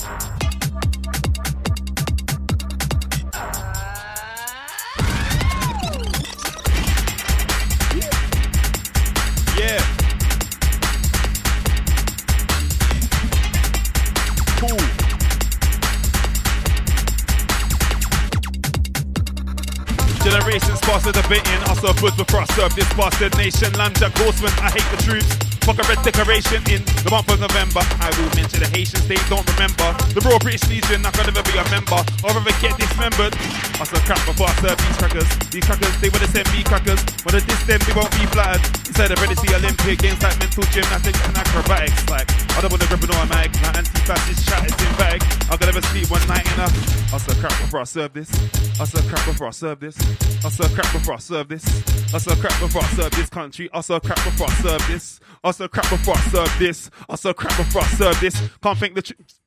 Generations 20.36 20.84
past 20.84 21.08
the 21.08 21.16
debating, 21.16 21.64
I 21.64 21.72
serve 21.80 21.96
food 21.96 22.12
before 22.20 22.44
I 22.44 22.48
serve 22.60 22.76
this 22.76 22.92
bastard 23.00 23.32
nation. 23.40 23.72
Lambjack 23.80 24.12
horseman, 24.20 24.52
I 24.60 24.68
hate 24.68 24.84
the 24.92 25.00
troops. 25.00 25.32
Fuck 25.64 25.80
a 25.80 25.88
red 25.88 26.04
decoration 26.04 26.60
in 26.68 26.84
the 27.08 27.08
month 27.08 27.32
of 27.32 27.40
November. 27.40 27.80
I 28.04 28.12
will 28.20 28.28
mention 28.36 28.60
the 28.60 28.68
Haitians, 28.68 29.08
they 29.08 29.16
don't 29.32 29.48
remember. 29.56 29.96
The 30.12 30.20
Royal 30.28 30.44
British 30.44 30.68
Legion, 30.68 31.08
I 31.08 31.16
can 31.16 31.32
never 31.32 31.40
be 31.40 31.56
a 31.56 31.64
member. 31.72 32.04
I'll 32.28 32.36
never 32.36 32.52
get 32.60 32.76
dismembered. 32.76 33.32
I 33.80 33.88
serve 33.88 34.04
crap 34.04 34.20
before 34.28 34.52
I 34.52 34.56
serve 34.60 34.76
these 34.76 34.98
crackers. 35.00 35.30
These 35.56 35.64
crackers, 35.72 35.96
they 36.04 36.12
have 36.12 36.28
sent 36.28 36.48
me 36.52 36.68
crackers. 36.68 37.00
When 37.24 37.40
diss 37.40 37.64
them, 37.64 37.80
they 37.88 37.96
won't 37.96 38.12
be 38.12 38.28
flattered. 38.28 38.60
Instead 38.92 39.16
of 39.16 39.24
ready 39.24 39.40
to 39.40 39.40
see 39.40 39.56
Olympic 39.56 40.04
games 40.04 40.20
like 40.20 40.36
mental 40.36 40.68
gymnastics 40.68 41.22
and 41.32 41.36
acrobatics. 41.40 42.04
Like, 42.12 42.28
I 42.56 42.62
don't 42.62 42.72
want 42.72 42.82
to 42.84 42.88
grip 42.88 43.04
an 43.04 43.12
automatic. 43.12 43.62
My 43.62 43.68
anti-fascist 43.76 44.48
chat 44.48 44.66
is 44.66 44.72
emphatic. 44.72 45.22
I'm 45.52 45.58
gonna 45.60 45.74
never 45.74 45.82
sleep 45.88 46.10
one 46.10 46.26
night 46.28 46.46
in 46.54 46.60
a. 46.60 46.64
I 46.64 47.18
serve 47.18 47.38
crap 47.40 47.52
before 47.62 47.82
I 47.82 47.84
serve 47.84 48.14
this. 48.14 48.32
I 48.80 48.86
serve 48.86 49.08
crap 49.08 49.26
before 49.26 49.48
I 49.48 49.52
serve 49.52 49.80
this. 49.80 49.98
I 50.46 50.50
serve 50.50 50.74
crap 50.74 50.92
before 50.94 51.14
I 51.16 51.18
serve 51.18 51.48
this. 51.50 51.66
I 52.14 52.18
serve 52.18 52.40
crap 52.40 52.60
before 52.60 52.82
I 52.82 52.88
serve 52.88 53.12
this 53.12 53.30
country. 53.30 53.70
I 53.74 53.82
serve 53.82 54.04
crap 54.04 54.24
before 54.24 54.48
I 54.48 54.54
serve 54.54 54.88
this. 54.88 55.20
I 55.44 55.52
serve 55.52 55.72
crap 55.72 55.90
before 55.90 56.16
I 56.16 56.22
serve 56.22 56.60
this. 56.60 56.90
I 57.10 57.16
serve 57.16 57.36
crap 57.36 57.58
before 57.58 57.82
I 57.82 57.88
serve 57.88 58.20
this. 58.22 58.42
Can't 58.64 58.78
think 58.80 58.96
the 58.96 59.02
truth. 59.02 59.40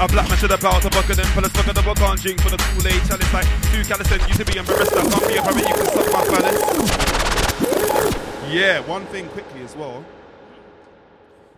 A 0.00 0.08
black 0.08 0.28
man 0.28 0.38
should 0.38 0.50
have 0.50 0.60
bowed 0.60 0.80
to 0.82 0.90
buck 0.90 1.08
of 1.08 1.16
them 1.16 1.26
fellas 1.26 1.52
fuck 1.52 1.68
of 1.68 1.74
the 1.76 1.82
book 1.82 1.96
can't 1.96 2.20
drink 2.20 2.40
for 2.40 2.50
the 2.50 2.56
Kool-Aid 2.56 3.00
chalice 3.06 3.32
like 3.32 3.46
two 3.70 3.82
Callison 3.86 4.18
used 4.26 4.40
to 4.40 4.44
be 4.44 4.58
embarrassed 4.58 4.92
I 4.92 5.02
can't 5.08 5.28
be 5.28 5.36
a 5.36 5.42
parent 5.42 5.68
you 5.68 5.74
can 5.74 5.86
suck 5.86 6.12
my 6.12 6.24
phallus 6.24 6.58
Yeah, 8.52 8.80
one 8.80 9.06
thing 9.06 9.28
quickly 9.28 9.62
as 9.62 9.76
well 9.76 10.04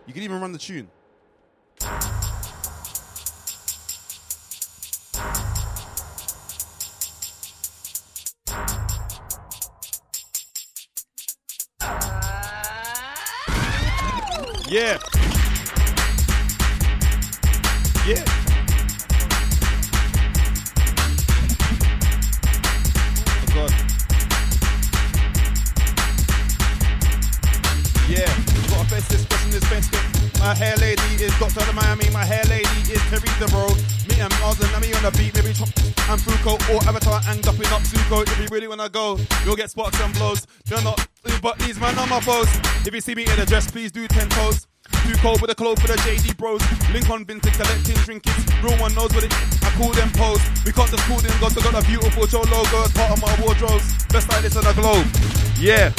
You 0.05 0.13
can 0.13 0.21
even 0.21 0.39
run 0.39 0.51
the 0.51 0.59
tune 0.59 0.87
Yeah. 14.69 14.97
Yeah. 18.05 18.36
My 30.47 30.55
hair 30.55 30.77
lady 30.77 31.03
is 31.19 31.37
Dr. 31.43 31.59
the 31.59 31.73
Miami. 31.73 32.09
My 32.11 32.23
hair 32.23 32.41
lady 32.47 32.79
is 32.87 33.03
the 33.11 33.51
Road. 33.51 33.75
Me 34.07 34.15
and 34.23 34.31
Mars 34.39 34.55
and 34.63 34.71
me 34.79 34.95
on 34.95 35.03
the 35.03 35.11
beat. 35.19 35.35
Maybe 35.35 35.51
Chop 35.51 35.67
and 36.07 36.21
Fuko 36.23 36.55
or 36.71 36.79
Avatar 36.87 37.19
and 37.27 37.43
dumping 37.43 37.67
up 37.67 37.83
Zuko. 37.83 38.23
If 38.23 38.39
you 38.39 38.47
really 38.49 38.69
wanna 38.69 38.87
go, 38.87 39.19
you'll 39.43 39.57
get 39.57 39.69
sparks 39.71 39.99
and 39.99 40.13
blows. 40.15 40.47
They're 40.63 40.81
not, 40.81 41.05
but 41.43 41.59
these 41.59 41.77
man 41.77 41.99
are 41.99 42.07
my 42.07 42.21
foes. 42.21 42.47
If 42.87 42.95
you 42.95 43.01
see 43.01 43.13
me 43.13 43.27
in 43.27 43.37
a 43.43 43.45
dress, 43.45 43.69
please 43.69 43.91
do 43.91 44.07
ten 44.07 44.29
toes. 44.29 44.67
Too 45.03 45.19
cold 45.19 45.41
with 45.41 45.51
a 45.51 45.55
clothes 45.55 45.81
for 45.81 45.87
the 45.87 45.99
JD 45.99 46.37
bros. 46.37 46.63
Lincoln 46.95 47.25
Vintage 47.25 47.59
collecting 47.59 47.99
trinkets. 48.07 48.47
Real 48.63 48.79
one 48.79 48.95
knows 48.95 49.11
what 49.11 49.25
it 49.27 49.33
is. 49.35 49.59
I 49.67 49.69
call 49.75 49.91
them 49.91 50.09
pose. 50.15 50.39
We 50.63 50.71
can't 50.71 50.89
just 50.89 51.03
call 51.11 51.19
them 51.19 51.35
gods. 51.41 51.57
I 51.57 51.61
got 51.61 51.75
a 51.75 51.85
beautiful 51.85 52.25
show 52.25 52.47
logo 52.47 52.87
as 52.87 52.91
part 52.95 53.11
of 53.11 53.19
my 53.19 53.35
wardrobes. 53.43 53.83
Best 54.15 54.31
stylist 54.31 54.55
on 54.55 54.63
the 54.63 54.71
globe. 54.79 55.03
Yeah. 55.59 55.91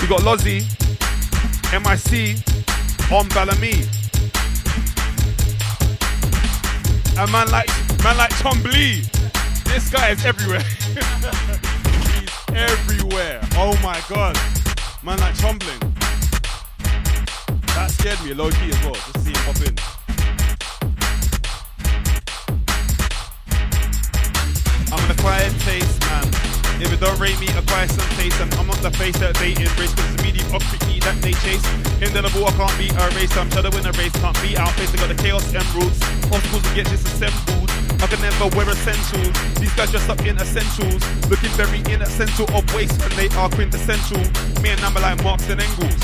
We 0.00 0.08
got 0.08 0.24
Lozzy, 0.24 0.64
MIC, 1.68 2.40
on 3.12 3.28
Balamii. 3.30 3.86
A 7.18 7.26
man 7.30 7.50
like 7.50 7.68
man 8.02 8.16
like 8.16 8.36
Tom 8.38 8.62
Blee. 8.62 9.02
This 9.66 9.90
guy 9.90 10.10
is 10.10 10.24
everywhere. 10.24 10.60
He's 12.14 12.30
everywhere. 12.54 13.40
Oh 13.56 13.78
my 13.82 14.00
god. 14.08 14.36
Man 15.04 15.18
like 15.18 15.34
Chombling. 15.36 15.80
That 17.74 17.90
scared 17.90 18.22
me 18.24 18.32
low 18.32 18.50
key 18.50 18.70
as 18.70 18.84
well. 18.84 18.94
Just 18.94 19.20
see 19.22 19.32
him 19.32 19.44
hop 19.44 19.60
in. 19.60 19.76
I'm 24.92 25.04
an 25.04 25.10
acquired 25.10 25.52
taste, 25.60 26.00
man. 26.00 26.53
If 26.82 26.92
it 26.92 27.00
don't 27.00 27.18
rate 27.18 27.38
me, 27.38 27.48
acquire 27.54 27.86
some 27.86 28.08
taste. 28.18 28.40
And 28.40 28.52
I'm 28.54 28.66
not 28.66 28.78
the 28.82 28.90
face 28.90 29.16
that 29.18 29.34
they 29.36 29.52
embrace, 29.54 29.94
cause 29.94 30.06
it's 30.10 30.16
the 30.16 30.22
mediocrity 30.22 30.98
that 31.06 31.16
they 31.22 31.32
chase. 31.44 31.62
Indelible, 32.02 32.46
I 32.46 32.52
can't 32.58 32.76
be 32.78 32.90
erased. 32.90 33.36
I'm 33.36 33.50
to 33.50 33.70
win 33.70 33.86
a 33.86 33.92
race, 33.94 34.14
can't 34.18 34.36
be 34.42 34.56
outpaced. 34.56 34.94
I 34.94 34.98
got 34.98 35.10
the 35.14 35.18
chaos 35.22 35.46
emeralds. 35.54 35.98
Obstacles 36.32 36.62
to 36.62 36.72
get 36.74 36.86
disassembled. 36.90 37.70
I 38.02 38.06
can 38.06 38.20
never 38.20 38.50
wear 38.56 38.68
essentials. 38.68 39.32
These 39.56 39.72
guys 39.74 39.90
dress 39.90 40.08
up 40.08 40.20
in 40.26 40.36
essentials. 40.36 41.00
Looking 41.30 41.54
very 41.56 41.80
inessential 41.92 42.50
of 42.52 42.66
waste 42.74 42.98
when 43.00 43.14
they 43.16 43.28
are 43.36 43.48
quintessential. 43.48 44.20
Me 44.60 44.70
and 44.70 44.80
I'm 44.82 44.94
like 44.94 45.22
Marx 45.22 45.48
and 45.48 45.60
Engels. 45.62 46.02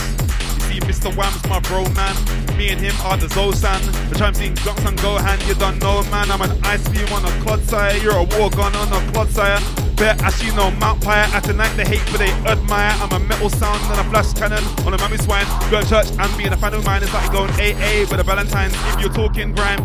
See, 0.71 0.79
Mr. 0.87 1.13
Wham's 1.17 1.45
my 1.49 1.59
bro, 1.59 1.83
man. 1.99 2.15
Me 2.57 2.71
and 2.71 2.81
him 2.81 2.95
are 3.03 3.17
the 3.17 3.27
Zosan. 3.27 3.83
The 4.09 4.15
time 4.15 4.35
seeing 4.35 4.55
Glocks 4.55 4.87
and 4.87 4.97
Gohan, 4.99 5.45
you 5.49 5.55
don't 5.55 5.81
know, 5.81 6.05
man. 6.13 6.31
I'm 6.31 6.41
an 6.43 6.57
ice 6.63 6.87
beam 6.91 7.13
on 7.13 7.25
a 7.25 7.33
Clodsire. 7.43 8.01
You're 8.01 8.15
a 8.15 8.23
war 8.39 8.51
gun 8.51 8.73
on 8.77 8.87
a 8.87 9.01
Clodsire. 9.11 9.59
Bet 9.97 10.23
actually 10.23 10.55
no 10.55 10.71
Mount 10.71 11.03
Pyre. 11.03 11.27
At 11.35 11.43
the 11.43 11.55
night 11.55 11.77
they 11.77 11.85
hate, 11.85 12.07
but 12.13 12.19
they 12.19 12.31
admire. 12.49 12.95
I'm 13.03 13.11
a 13.11 13.19
metal 13.19 13.51
sound 13.51 13.83
and 13.91 13.99
a 13.99 14.05
flash 14.11 14.33
cannon 14.33 14.63
on 14.87 14.95
a 14.95 14.99
Mamoswine. 14.99 15.71
Going 15.73 15.83
to 15.83 15.91
church 15.91 16.07
and 16.17 16.39
being 16.39 16.53
a 16.53 16.57
fan 16.57 16.73
of 16.73 16.85
mine 16.85 17.03
is 17.03 17.13
like 17.13 17.33
going 17.33 17.51
AA 17.59 18.07
But 18.09 18.21
a 18.21 18.23
Valentine's. 18.23 18.75
If 18.95 19.01
you're 19.01 19.13
talking 19.13 19.53
grime, 19.53 19.83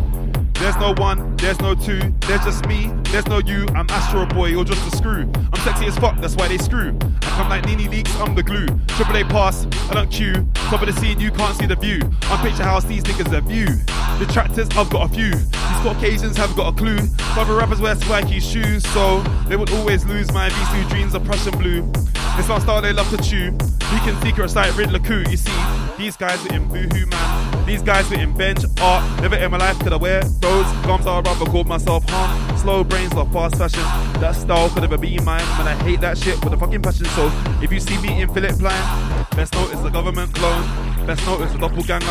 there's 0.59 0.75
no 0.77 0.93
one, 0.97 1.35
there's 1.37 1.59
no 1.59 1.75
two, 1.75 1.99
there's 2.21 2.43
just 2.43 2.65
me, 2.67 2.91
there's 3.11 3.27
no 3.27 3.39
you. 3.39 3.65
I'm 3.75 3.89
Astro 3.89 4.25
Boy, 4.25 4.47
you're 4.47 4.63
just 4.63 4.93
a 4.93 4.95
screw. 4.95 5.29
I'm 5.35 5.61
sexy 5.61 5.85
as 5.85 5.97
fuck, 5.97 6.19
that's 6.19 6.35
why 6.35 6.47
they 6.47 6.57
screw. 6.57 6.97
I 7.21 7.29
come 7.37 7.49
like 7.49 7.65
Nini 7.65 7.87
Leaks, 7.87 8.13
I'm 8.19 8.35
the 8.35 8.43
glue. 8.43 8.67
Triple 8.87 9.17
A 9.17 9.23
pass, 9.25 9.65
I 9.89 9.93
don't 9.93 10.09
queue. 10.09 10.47
Top 10.53 10.81
of 10.81 10.87
the 10.93 10.99
scene, 10.99 11.19
you 11.19 11.31
can't 11.31 11.55
see 11.57 11.65
the 11.65 11.75
view. 11.75 11.99
On 12.29 12.39
picture 12.39 12.63
house, 12.63 12.83
these 12.85 13.03
niggas 13.03 13.31
are 13.33 13.41
view. 13.41 13.67
Detractors, 14.19 14.69
I've 14.77 14.89
got 14.89 15.11
a 15.11 15.13
few. 15.13 15.31
These 15.31 15.81
Caucasians 15.83 16.37
have 16.37 16.55
got 16.55 16.73
a 16.73 16.77
clue. 16.77 16.99
Other 17.37 17.55
rappers 17.55 17.81
wear 17.81 17.95
spiky 17.95 18.39
shoes, 18.39 18.83
so 18.93 19.21
they 19.47 19.55
would 19.55 19.71
always 19.71 20.05
lose. 20.05 20.31
My 20.31 20.49
V2 20.49 20.89
dreams 20.89 21.15
are 21.15 21.19
Prussian 21.19 21.57
blue. 21.57 21.91
It's 22.37 22.49
our 22.49 22.59
style 22.61 22.81
they 22.81 22.93
love 22.93 23.09
to 23.09 23.17
chew. 23.17 23.57
We 23.95 24.01
can 24.01 24.21
secrets 24.21 24.57
like 24.57 24.75
Riddler 24.75 24.99
Coup, 24.99 25.23
you 25.31 25.37
see. 25.37 25.53
These 25.97 26.17
guys 26.17 26.45
are 26.45 26.53
in 26.53 26.67
boohoo, 26.67 27.05
man. 27.05 27.65
These 27.65 27.81
guys 27.81 28.09
were 28.09 28.19
in 28.19 28.33
bench 28.33 28.59
art. 28.81 29.21
Never 29.21 29.37
in 29.37 29.49
my 29.49 29.57
life 29.57 29.79
could 29.79 29.93
I 29.93 29.95
wear 29.95 30.21
those 30.21 30.65
gums. 30.83 31.07
I'd 31.07 31.25
rather 31.25 31.45
call 31.45 31.63
myself 31.63 32.03
harm. 32.09 32.57
Slow 32.57 32.83
brains, 32.83 33.13
love 33.13 33.31
fast 33.31 33.55
fashion. 33.55 33.83
That 34.19 34.35
style 34.35 34.69
could 34.71 34.81
never 34.81 34.97
be 34.97 35.17
mine. 35.19 35.45
Man, 35.57 35.69
I 35.69 35.75
hate 35.83 36.01
that 36.01 36.17
shit 36.17 36.43
with 36.43 36.51
a 36.51 36.57
fucking 36.57 36.81
passion. 36.81 37.05
So 37.05 37.31
if 37.63 37.71
you 37.71 37.79
see 37.79 37.97
me 38.01 38.21
in 38.21 38.33
Philip 38.33 38.61
Line, 38.61 39.25
best 39.33 39.53
note 39.53 39.71
is 39.71 39.81
the 39.81 39.89
government 39.89 40.35
clone. 40.35 40.61
Best 41.07 41.25
note 41.25 41.39
is 41.43 41.53
the 41.53 41.59
doppelganger. 41.59 42.05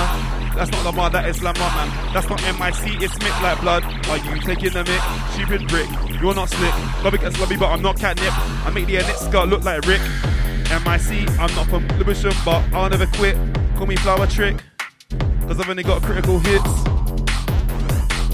That's 0.56 0.70
not 0.70 0.86
Lamar, 0.86 1.11
that 1.11 1.28
is 1.28 1.43
Lamar, 1.43 1.69
man. 1.77 2.15
That's 2.15 2.31
not 2.31 2.40
MIC, 2.40 3.02
it's 3.02 3.15
Mick 3.19 3.43
like 3.43 3.61
blood. 3.61 3.85
Are 4.09 4.16
you 4.16 4.40
taking 4.40 4.73
the 4.73 4.85
mic? 4.85 5.02
Stupid 5.35 5.69
brick. 5.69 5.90
You're 6.19 6.35
not 6.35 6.48
slick. 6.48 6.73
Lobby 7.05 7.19
gets 7.19 7.39
lobby, 7.39 7.56
but 7.59 7.69
I'm 7.69 7.82
not 7.82 7.98
catnip. 7.98 8.32
I 8.65 8.70
make 8.70 8.86
the 8.86 9.02
skirt 9.02 9.48
look 9.48 9.65
like 9.65 9.85
Rick. 9.85 10.01
MIC, 10.80 11.30
I'm 11.38 11.55
not 11.55 11.68
from 11.68 11.86
Lewisham, 11.98 12.32
but 12.44 12.62
I'll 12.72 12.90
never 12.90 13.06
quit. 13.06 13.36
Call 13.76 13.86
me 13.86 13.94
Flower 13.96 14.26
Trick, 14.26 14.56
cause 15.42 15.60
I've 15.60 15.68
only 15.70 15.84
got 15.84 16.02
critical 16.02 16.40
hits. 16.40 16.84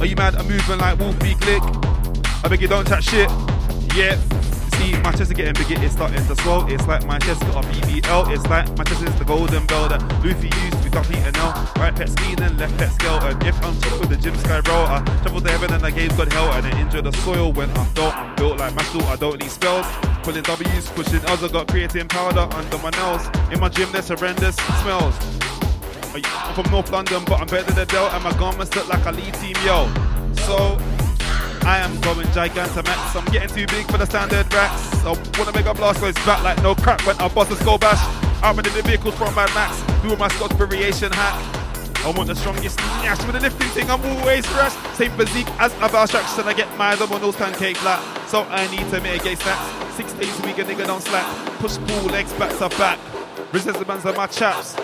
Are 0.00 0.06
you 0.06 0.16
mad? 0.16 0.36
I'm 0.36 0.48
moving 0.48 0.78
like 0.78 0.98
Wolfie 0.98 1.34
Glick. 1.34 1.62
I 2.42 2.48
beg 2.48 2.62
you 2.62 2.68
don't 2.68 2.88
chat 2.88 3.04
shit. 3.04 3.28
Yeah. 3.94 4.18
My 5.02 5.12
chest 5.12 5.31
is 5.31 5.32
getting 5.32 5.52
bigger, 5.55 5.82
it's 5.85 5.94
starting 5.94 6.24
to 6.27 6.36
swell. 6.43 6.66
It's 6.69 6.86
like 6.86 7.05
my 7.07 7.19
chest 7.19 7.40
got 7.40 7.65
a 7.65 7.69
BBL. 7.69 8.35
It's 8.35 8.47
like 8.47 8.66
my 8.78 8.85
chest 8.85 9.02
is 9.02 9.15
the 9.19 9.24
golden 9.24 9.66
bell 9.66 9.89
that 9.89 10.01
Luffy 10.24 10.48
used 10.65 10.82
to 10.82 10.90
complete 10.90 11.24
an 11.27 11.36
L. 11.36 11.52
Right 11.77 11.94
pet 11.94 12.09
skiing 12.09 12.40
and 12.40 12.59
left 12.59 12.77
pet 12.78 12.90
scale. 12.93 13.19
And 13.20 13.43
if 13.43 13.57
I'm 13.65 13.74
cheap 13.81 14.01
with 14.01 14.11
the 14.11 14.16
gym 14.16 14.36
sky 14.36 14.61
roll, 14.66 14.86
I 14.86 15.05
travel 15.23 15.40
to 15.40 15.51
heaven 15.51 15.73
and 15.74 15.85
I 15.85 15.90
gave 15.90 16.16
God 16.16 16.32
hell. 16.32 16.52
And 16.52 16.66
I 16.66 16.81
enjoy 16.81 17.02
the 17.02 17.12
soil 17.19 17.52
when 17.52 17.70
I 17.70 17.85
felt 17.94 18.16
I'm 18.16 18.35
built 18.36 18.59
like 18.59 18.74
my 18.74 18.82
I 19.11 19.16
don't 19.16 19.39
need 19.40 19.51
spells. 19.51 19.86
Pulling 20.23 20.43
W's, 20.43 20.89
pushing 20.90 21.24
L's. 21.27 21.44
I 21.44 21.48
got 21.48 21.66
creatine 21.69 22.09
powder 22.09 22.48
under 22.57 22.78
my 22.78 22.90
nails. 22.90 23.28
In 23.52 23.61
my 23.61 23.69
gym, 23.69 23.90
there's 23.93 24.09
horrendous 24.09 24.57
smells. 24.82 25.15
I'm 26.12 26.55
from 26.55 26.70
North 26.73 26.90
London, 26.90 27.23
but 27.27 27.40
I'm 27.40 27.47
better 27.47 27.73
than 27.73 27.86
Dell, 27.86 28.11
and 28.11 28.24
my 28.24 28.32
garments 28.32 28.74
look 28.74 28.89
like 28.89 29.05
a 29.07 29.12
lead 29.12 29.35
team, 29.35 29.55
yo. 29.65 29.86
So, 30.47 30.77
I 31.62 31.78
am 31.78 32.00
going 32.00 32.26
Gigantamax. 32.28 33.16
I'm 33.16 33.24
getting 33.32 33.48
too 33.48 33.66
big 33.66 33.90
for 33.90 33.98
the 33.98 34.06
standard 34.06 34.52
racks. 34.52 34.94
I 35.04 35.10
wanna 35.38 35.52
make 35.52 35.66
a 35.66 35.74
blast, 35.74 36.00
so 36.00 36.06
it's 36.06 36.26
back 36.26 36.42
like 36.42 36.62
no 36.62 36.74
crap 36.74 37.04
when 37.06 37.16
I 37.18 37.28
bust 37.28 37.50
a 37.50 37.56
skull 37.56 37.78
bash. 37.78 38.00
I'm 38.42 38.58
in 38.58 38.64
the 38.64 38.82
vehicles 38.82 39.14
from 39.14 39.34
Mad 39.34 39.50
Max, 39.54 39.80
doing 40.02 40.18
my 40.18 40.28
Scotch 40.28 40.52
variation 40.52 41.12
hack. 41.12 41.36
I 42.04 42.10
want 42.16 42.28
the 42.28 42.34
strongest 42.34 42.78
nyash 42.78 43.24
with 43.26 43.36
a 43.36 43.40
lifting 43.40 43.68
thing, 43.68 43.90
I'm 43.90 44.04
always 44.04 44.46
fresh. 44.46 44.72
Same 44.96 45.10
physique 45.12 45.48
as 45.60 45.72
a 45.74 45.88
Valstrax, 45.88 46.38
and 46.38 46.48
I 46.48 46.54
get 46.54 46.74
my 46.78 46.94
them 46.96 47.12
on 47.12 47.20
those 47.20 47.36
pancake 47.36 47.76
flat. 47.76 48.00
So 48.28 48.44
I 48.44 48.66
need 48.70 48.88
to 48.90 49.00
mitigate 49.00 49.38
snacks. 49.38 49.94
Six 49.96 50.12
days 50.14 50.40
a 50.40 50.46
week, 50.46 50.58
a 50.58 50.64
nigga 50.64 50.86
don't 50.86 51.02
slack. 51.02 51.26
Push 51.58 51.76
pull 51.76 52.10
legs 52.10 52.32
back 52.34 52.56
to 52.58 52.68
back. 52.78 52.98
Resistance 53.52 53.84
bands 53.84 54.06
are 54.06 54.14
my 54.14 54.26
chaps. 54.26 54.76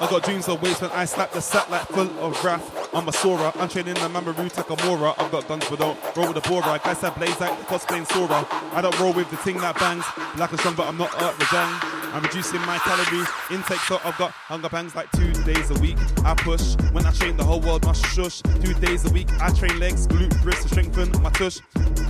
I 0.00 0.08
got 0.08 0.22
dreams 0.24 0.48
of 0.48 0.62
waste 0.62 0.80
when 0.80 0.90
I 0.92 1.04
slap 1.04 1.30
the 1.32 1.42
sack 1.42 1.68
like 1.68 1.86
full 1.88 2.08
of 2.20 2.42
wrath. 2.42 2.88
I'm 2.94 3.06
a 3.06 3.12
Sora, 3.12 3.52
I'm 3.56 3.68
training 3.68 3.94
the 3.94 4.08
Mamoru 4.08 4.50
Takamura. 4.50 5.14
I've 5.18 5.30
got 5.30 5.46
guns 5.46 5.68
but 5.68 5.78
don't 5.78 6.16
roll 6.16 6.32
with 6.32 6.42
the 6.42 6.48
Bora. 6.48 6.80
Guys 6.82 7.00
that 7.02 7.14
blaze 7.16 7.38
like 7.38 7.56
the 7.58 7.64
cosplaying 7.66 8.10
Sora. 8.10 8.46
I 8.72 8.80
don't 8.80 8.98
roll 8.98 9.12
with 9.12 9.30
the 9.30 9.36
thing 9.36 9.58
that 9.58 9.78
bangs. 9.78 10.04
Black 10.36 10.50
and 10.50 10.58
strong, 10.58 10.74
but 10.74 10.88
I'm 10.88 10.96
not 10.96 11.14
up 11.22 11.36
the 11.36 11.46
gang. 11.52 12.00
I'm 12.12 12.22
reducing 12.22 12.60
my 12.62 12.78
calorie 12.78 13.26
intake, 13.50 13.78
so 13.80 14.00
I've 14.02 14.16
got 14.16 14.30
hunger 14.30 14.68
pangs 14.68 14.94
like 14.96 15.10
two 15.12 15.32
days 15.44 15.70
a 15.70 15.74
week. 15.80 15.98
I 16.24 16.34
push 16.34 16.74
when 16.92 17.06
I 17.06 17.12
train, 17.12 17.36
the 17.36 17.44
whole 17.44 17.60
world 17.60 17.84
must 17.84 18.04
shush. 18.06 18.40
Two 18.40 18.74
days 18.74 19.04
a 19.04 19.12
week, 19.12 19.28
I 19.40 19.52
train 19.52 19.78
legs, 19.78 20.06
glute, 20.08 20.44
wrist 20.44 20.62
to 20.62 20.68
strengthen 20.70 21.12
my 21.22 21.30
tush. 21.30 21.60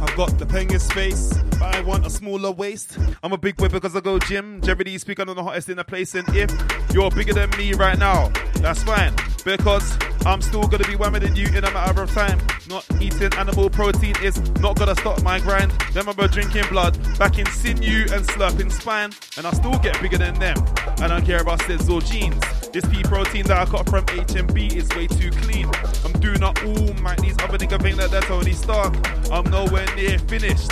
I've 0.01 0.17
got 0.17 0.39
the 0.39 0.47
pengus 0.47 0.91
face, 0.95 1.35
but 1.59 1.75
I 1.75 1.83
want 1.83 2.07
a 2.07 2.11
smaller 2.11 2.51
waist. 2.51 2.97
I'm 3.23 3.33
a 3.35 3.39
big 3.39 3.61
whip 3.61 3.73
because 3.73 3.95
I 3.95 4.01
go 4.01 4.19
gym. 4.19 4.63
Jeopardy 4.63 4.97
speak, 4.97 5.19
I'm 5.19 5.27
the 5.27 5.43
hottest 5.43 5.69
in 5.69 5.77
the 5.77 5.85
place. 5.85 6.15
And 6.15 6.27
if 6.35 6.51
you're 6.95 7.11
bigger 7.11 7.35
than 7.35 7.51
me 7.59 7.75
right 7.81 7.99
now, 7.99 8.29
that's 8.57 8.83
fine. 8.83 9.15
Because 9.43 9.97
I'm 10.27 10.43
still 10.43 10.69
gonna 10.69 10.85
be 10.85 10.97
than 10.97 11.35
you 11.35 11.47
in 11.47 11.65
a 11.65 11.71
matter 11.71 12.03
of 12.03 12.13
time. 12.13 12.39
Not 12.69 12.85
eating 13.01 13.33
animal 13.39 13.71
protein 13.71 14.15
is 14.23 14.39
not 14.61 14.77
gonna 14.79 14.95
stop 14.97 15.23
my 15.23 15.41
grind. 15.41 15.71
Them 15.95 16.07
remember 16.07 16.29
drinking 16.29 16.67
blood, 16.69 16.99
back 17.19 17.39
in 17.39 17.47
sinew 17.47 18.03
and 18.13 18.23
slurping 18.27 18.71
spine. 18.71 19.13
And 19.39 19.47
I 19.47 19.53
still 19.53 19.79
get 19.79 20.01
bigger 20.03 20.19
than 20.19 20.35
them. 20.35 20.57
I 20.99 21.09
don't 21.09 21.25
care 21.25 21.41
about 21.41 21.61
SIDS 21.61 21.89
or 21.89 22.03
genes. 22.03 22.43
This 22.71 22.85
pea 22.85 23.03
protein 23.03 23.47
that 23.47 23.57
I 23.57 23.65
got 23.71 23.89
from 23.89 24.05
HMB 24.05 24.77
is 24.77 24.87
way 24.91 25.07
too 25.07 25.31
clean. 25.31 25.71
I'm 26.05 26.13
doing 26.21 26.43
up 26.43 26.63
all 26.63 26.93
my 27.01 27.17
these 27.17 27.37
other 27.41 27.57
niggas 27.57 27.81
think 27.81 27.97
that 27.97 28.11
they're 28.11 28.21
Tony 28.21 28.53
Stark. 28.53 28.95
I'm 29.33 29.51
nowhere 29.51 29.87
near 29.97 30.19
finished. 30.19 30.71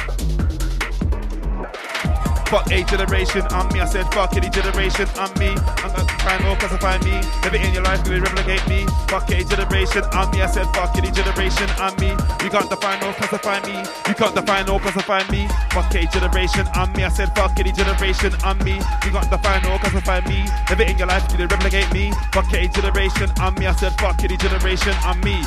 Fuck 2.49 2.73
a 2.73 2.83
generation, 2.83 3.43
I'm 3.51 3.69
me. 3.75 3.81
I 3.81 3.85
said 3.85 4.07
fuck 4.15 4.35
any 4.35 4.49
generation, 4.49 5.07
I'm 5.17 5.29
me. 5.39 5.53
I'm 5.85 6.41
gonna 6.41 6.57
classify 6.57 6.97
me. 7.05 7.21
Never 7.45 7.57
in 7.57 7.75
your 7.75 7.83
life 7.83 8.03
gonna 8.05 8.21
replicate 8.21 8.67
me. 8.67 8.87
Fuck 9.07 9.31
a 9.31 9.45
generation, 9.45 10.03
I'm 10.13 10.31
me. 10.31 10.41
I 10.41 10.47
said 10.47 10.65
fuck 10.73 10.97
any 10.97 11.11
generation, 11.11 11.69
I'm 11.77 11.95
me. 12.01 12.09
You 12.43 12.49
can't 12.49 12.71
define 12.71 13.05
or 13.05 13.13
classify 13.13 13.61
me. 13.69 13.77
You 14.09 14.15
can't 14.15 14.35
define 14.35 14.67
or 14.71 14.81
classify 14.81 15.31
me. 15.31 15.47
Fuck 15.77 15.95
a 15.95 16.07
generation, 16.07 16.67
I'm 16.73 16.91
me. 16.95 17.05
I 17.05 17.11
said 17.11 17.35
fuck 17.37 17.53
any 17.61 17.71
generation, 17.71 18.33
I'm 18.43 18.57
me. 18.65 18.81
You 19.05 19.11
can't 19.13 19.29
define 19.29 19.67
or 19.67 19.79
classify 19.79 20.21
me. 20.25 20.49
Never 20.71 20.85
in 20.85 20.97
your 20.97 21.07
life 21.07 21.29
gonna 21.29 21.49
replicate 21.49 21.93
me. 21.93 22.13
Fuck 22.33 22.51
a 22.55 22.67
generation, 22.67 23.31
I'm 23.37 23.55
me. 23.57 23.67
I 23.67 23.73
said 23.73 23.93
fuck 24.01 24.25
any 24.25 24.39
generation, 24.39 24.95
I'm 25.05 25.21
me. 25.21 25.45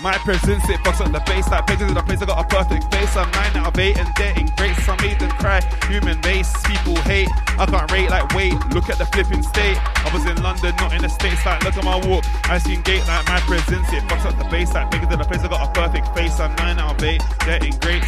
My 0.00 0.16
presence, 0.18 0.62
it 0.68 0.78
fucks 0.86 1.00
up 1.04 1.10
the 1.10 1.18
bass 1.26 1.50
like 1.50 1.66
pages 1.66 1.88
in 1.88 1.94
the 1.94 2.02
place. 2.02 2.22
I 2.22 2.26
got 2.26 2.38
a 2.38 2.46
perfect 2.46 2.86
face. 2.94 3.16
I'm 3.16 3.28
9 3.32 3.56
out 3.56 3.74
of 3.74 3.78
8 3.78 3.98
and 3.98 4.14
getting 4.14 4.46
great. 4.54 4.76
Some 4.86 4.96
made 5.02 5.18
them 5.18 5.30
cry. 5.30 5.60
Human 5.88 6.20
base, 6.20 6.54
people 6.62 6.94
hate. 7.02 7.28
I 7.58 7.66
can't 7.66 7.90
rate 7.90 8.08
like 8.08 8.32
wait. 8.32 8.54
Look 8.70 8.88
at 8.90 8.98
the 8.98 9.06
flipping 9.06 9.42
state. 9.42 9.76
I 9.76 10.10
was 10.14 10.24
in 10.24 10.40
London, 10.40 10.76
not 10.76 10.92
in 10.92 11.02
the 11.02 11.08
States. 11.08 11.44
Like, 11.44 11.64
look 11.64 11.76
at 11.76 11.82
my 11.82 11.98
walk. 12.06 12.24
I 12.44 12.58
seen 12.58 12.80
gate 12.82 13.02
like 13.08 13.26
my 13.26 13.40
presence, 13.40 13.92
it 13.92 14.04
fucks 14.04 14.24
up 14.24 14.38
the 14.38 14.44
bass 14.44 14.72
like 14.72 14.88
pages 14.92 15.10
in 15.10 15.18
the 15.18 15.24
place. 15.24 15.42
I 15.42 15.48
got 15.48 15.66
a 15.66 15.72
perfect 15.74 16.14
face. 16.14 16.38
I'm 16.38 16.54
9 16.54 16.78
out 16.78 16.94
of 16.94 17.02
8, 17.02 17.20
getting 17.40 17.74
great. 17.82 18.04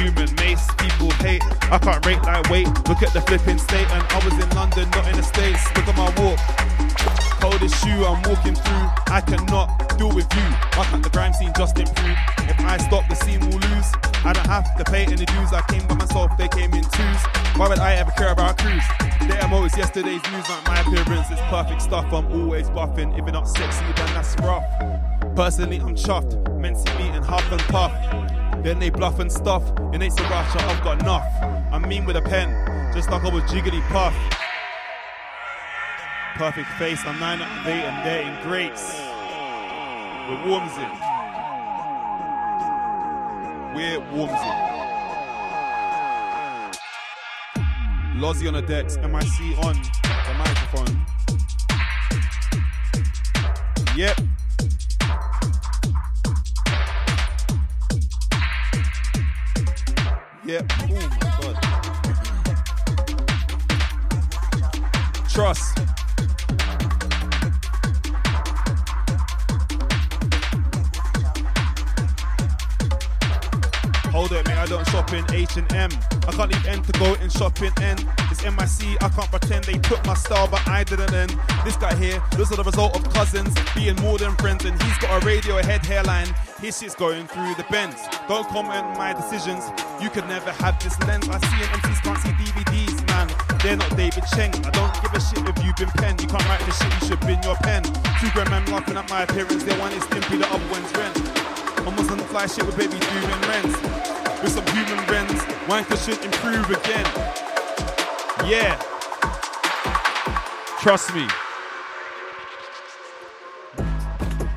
Human 0.00 0.32
mace, 0.36 0.64
people 0.78 1.10
hate. 1.20 1.44
I 1.68 1.76
can't 1.76 2.00
rate 2.06 2.22
like 2.22 2.48
weight. 2.48 2.68
Look 2.88 3.02
at 3.02 3.12
the 3.12 3.20
flipping 3.20 3.58
state. 3.58 3.90
And 3.90 4.02
I 4.08 4.24
was 4.24 4.32
in 4.32 4.48
London, 4.56 4.88
not 4.90 5.06
in 5.06 5.16
the 5.18 5.22
States. 5.22 5.68
Look 5.76 5.86
at 5.86 5.96
my 5.96 6.08
walk. 6.16 7.27
Coldest 7.40 7.82
shoe 7.84 8.04
I'm 8.04 8.22
walking 8.22 8.54
through. 8.54 8.86
I 9.06 9.22
cannot 9.24 9.96
deal 9.96 10.12
with 10.12 10.26
you. 10.34 10.48
Why 10.74 10.84
can't 10.90 11.02
the 11.02 11.10
grime 11.10 11.32
scene 11.32 11.52
just 11.56 11.78
improve? 11.78 12.16
If 12.50 12.58
I 12.60 12.76
stop, 12.78 13.08
the 13.08 13.14
scene 13.14 13.40
will 13.40 13.58
lose. 13.58 13.92
I 14.24 14.32
don't 14.32 14.46
have 14.46 14.76
to 14.76 14.84
pay 14.84 15.04
any 15.04 15.24
dues. 15.24 15.52
I 15.52 15.62
came 15.68 15.86
by 15.86 15.94
myself, 15.94 16.36
they 16.36 16.48
came 16.48 16.74
in 16.74 16.82
twos. 16.82 17.22
Why 17.56 17.68
would 17.68 17.78
I 17.78 17.94
ever 17.94 18.10
care 18.12 18.32
about 18.32 18.58
crews? 18.58 18.82
The 19.20 19.46
MO 19.48 19.64
is 19.64 19.76
yesterday's 19.76 20.22
news, 20.32 20.48
like 20.48 20.66
my 20.66 20.80
appearance 20.80 21.30
is 21.30 21.38
perfect 21.50 21.82
stuff. 21.82 22.12
I'm 22.12 22.26
always 22.32 22.70
buffing. 22.70 23.12
If 23.12 23.18
you're 23.18 23.32
not 23.32 23.48
sexy, 23.48 23.84
then 23.96 24.14
that's 24.14 24.34
rough. 24.40 24.64
Personally, 25.36 25.78
I'm 25.78 25.94
chuffed. 25.94 26.34
Men 26.58 26.74
see 26.74 26.92
me 26.98 27.08
and 27.10 27.24
huff 27.24 27.50
and 27.52 27.60
puff. 27.62 27.92
Then 28.64 28.80
they 28.80 28.90
bluff 28.90 29.20
and 29.20 29.30
stuff. 29.30 29.62
It 29.92 30.02
ain't 30.02 30.12
so 30.12 30.24
rush, 30.24 30.56
I've 30.56 30.82
got 30.82 31.00
enough. 31.02 31.26
I'm 31.70 31.82
mean 31.82 32.04
with 32.04 32.16
a 32.16 32.22
pen, 32.22 32.92
just 32.92 33.10
like 33.10 33.22
I 33.22 33.32
was 33.32 33.44
jiggly 33.44 33.80
puff. 33.90 34.14
Perfect 36.36 36.68
face, 36.78 37.04
I'm 37.04 37.18
9 37.18 37.42
out 37.42 37.66
8 37.66 37.72
and 37.72 38.06
they're 38.06 38.22
in 38.22 38.42
greats. 38.42 38.94
With 40.28 40.46
warms 40.46 40.76
it. 40.76 41.08
where 43.78 43.94
it 43.94 44.02
warms 44.10 44.32
it. 44.32 44.38
Lozzy 48.16 48.48
on 48.48 48.54
the 48.54 48.62
decks, 48.62 48.96
MIC 48.96 49.56
on 49.64 49.74
the 50.02 50.34
microphone. 50.36 51.06
Yep. 53.96 54.18
Yep. 60.44 60.72
Oh 60.80 60.86
my 60.88 61.18
god. 61.40 61.56
Trust. 65.30 65.78
I 74.58 74.66
don't 74.66 74.86
shop 74.88 75.12
in 75.12 75.24
H 75.32 75.56
and 75.56 75.72
M. 75.72 75.90
I 76.26 76.32
can't 76.32 76.52
leave 76.52 76.66
N 76.66 76.82
to 76.82 76.92
go 76.98 77.14
in 77.14 77.30
shopping 77.30 77.72
N. 77.80 77.96
It's 78.30 78.42
MIC. 78.42 79.00
I 79.02 79.08
can't 79.08 79.30
pretend 79.30 79.64
they 79.64 79.78
took 79.78 80.04
my 80.04 80.14
style, 80.14 80.48
but 80.48 80.66
I 80.66 80.84
didn't. 80.84 81.14
End. 81.14 81.34
This 81.64 81.76
guy 81.76 81.94
here, 81.94 82.22
those 82.32 82.50
are 82.52 82.56
the 82.56 82.64
result 82.64 82.96
of 82.96 83.02
cousins 83.14 83.54
being 83.74 83.96
more 83.96 84.18
than 84.18 84.34
friends, 84.36 84.64
and 84.64 84.74
he's 84.82 84.98
got 84.98 85.22
a 85.22 85.24
Radiohead 85.24 85.86
hairline. 85.86 86.28
His 86.60 86.78
shit's 86.78 86.94
going 86.94 87.26
through 87.28 87.54
the 87.54 87.64
bends. 87.70 87.96
Don't 88.26 88.46
comment 88.48 88.98
my 88.98 89.14
decisions. 89.14 89.64
You 90.02 90.10
could 90.10 90.26
never 90.26 90.50
have 90.50 90.82
this 90.82 90.98
lens. 91.06 91.28
I 91.28 91.38
see 91.38 91.62
an 91.62 91.70
MCs 91.78 92.02
can't 92.02 92.18
see 92.18 92.34
DVDs, 92.34 93.06
man. 93.06 93.30
They're 93.62 93.76
not 93.76 93.96
David 93.96 94.24
Cheng. 94.34 94.52
I 94.66 94.70
don't 94.70 94.92
give 95.00 95.14
a 95.14 95.20
shit 95.20 95.48
if 95.48 95.64
you've 95.64 95.76
been 95.76 95.90
penned. 96.02 96.20
You 96.20 96.28
can't 96.28 96.46
write 96.48 96.60
the 96.66 96.72
shit 96.72 96.92
you 97.00 97.08
should 97.08 97.20
bin 97.20 97.40
your 97.42 97.56
pen. 97.62 97.84
Two 98.20 98.30
grand 98.34 98.50
man 98.50 98.66
laughing 98.66 98.96
at 98.96 99.08
my 99.08 99.22
appearance. 99.22 99.62
They 99.62 99.78
one 99.78 99.92
is 99.92 100.02
Stimpy, 100.04 100.38
the 100.38 100.46
other 100.50 100.66
one's 100.70 100.90
Ren. 100.98 101.14
Almost 101.86 102.10
on 102.10 102.18
the 102.18 102.24
fly 102.24 102.46
shit 102.46 102.66
with 102.66 102.76
baby 102.76 102.98
doing 102.98 103.40
rents. 103.46 104.17
With 104.42 104.52
some 104.52 104.66
human 104.66 105.04
rents, 105.06 105.34
wanker 105.66 105.98
should 106.04 106.24
improve 106.24 106.70
again. 106.70 107.04
Yeah. 108.48 108.80
Trust 110.80 111.12
me. 111.12 111.26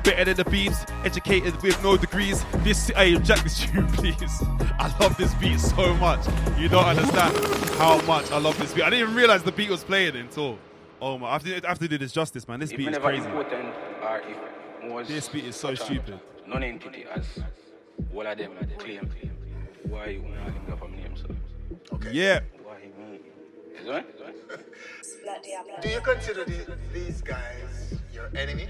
Better 0.04 0.24
than 0.24 0.36
the 0.36 0.44
beats, 0.44 0.84
educated 1.04 1.60
with 1.62 1.82
no 1.82 1.96
degrees. 1.96 2.44
This, 2.58 2.88
hey, 2.88 3.18
Jack 3.18 3.42
this 3.42 3.58
tune, 3.60 3.86
please. 3.92 4.42
I 4.78 4.94
love 5.00 5.16
this 5.16 5.34
beat 5.34 5.58
so 5.58 5.94
much. 5.94 6.24
You 6.58 6.68
don't 6.68 6.84
understand 6.84 7.36
how 7.76 8.00
much 8.02 8.30
I 8.30 8.38
love 8.38 8.56
this 8.58 8.72
beat. 8.72 8.84
I 8.84 8.90
didn't 8.90 9.02
even 9.02 9.14
realize 9.16 9.42
the 9.42 9.52
beat 9.52 9.70
was 9.70 9.82
playing 9.82 10.14
until. 10.14 10.58
Oh 11.00 11.18
my, 11.18 11.28
I 11.28 11.32
have 11.32 11.42
to, 11.42 11.66
I 11.66 11.68
have 11.68 11.78
to 11.80 11.88
do 11.88 11.98
this 11.98 12.12
justice, 12.12 12.46
man. 12.46 12.60
This 12.60 12.72
beat 12.72 12.88
is 12.88 12.98
crazy. 12.98 13.24
important 13.24 13.74
or 14.02 14.20
if 14.20 14.36
was 14.92 15.08
This 15.08 15.28
beat 15.28 15.44
is 15.44 15.56
so 15.56 15.74
stupid. 15.74 16.20
Non-entity 16.46 17.04
as 17.12 17.26
all 18.14 18.26
of 18.26 18.38
them 18.38 18.52
claim. 18.78 19.31
Why 19.88 20.06
you 20.06 20.22
want 20.22 20.34
to 20.34 20.44
link 20.44 20.68
up 20.70 20.78
from 20.78 20.92
name, 20.92 21.14
so? 21.16 21.26
Yeah. 22.10 22.40
Why 22.62 22.76
me? 22.98 23.20
Is 23.80 23.86
it? 23.86 25.82
Do 25.82 25.88
you 25.88 26.00
consider 26.00 26.44
the, 26.44 26.76
these 26.92 27.20
guys 27.22 27.94
your 28.12 28.30
enemy? 28.36 28.68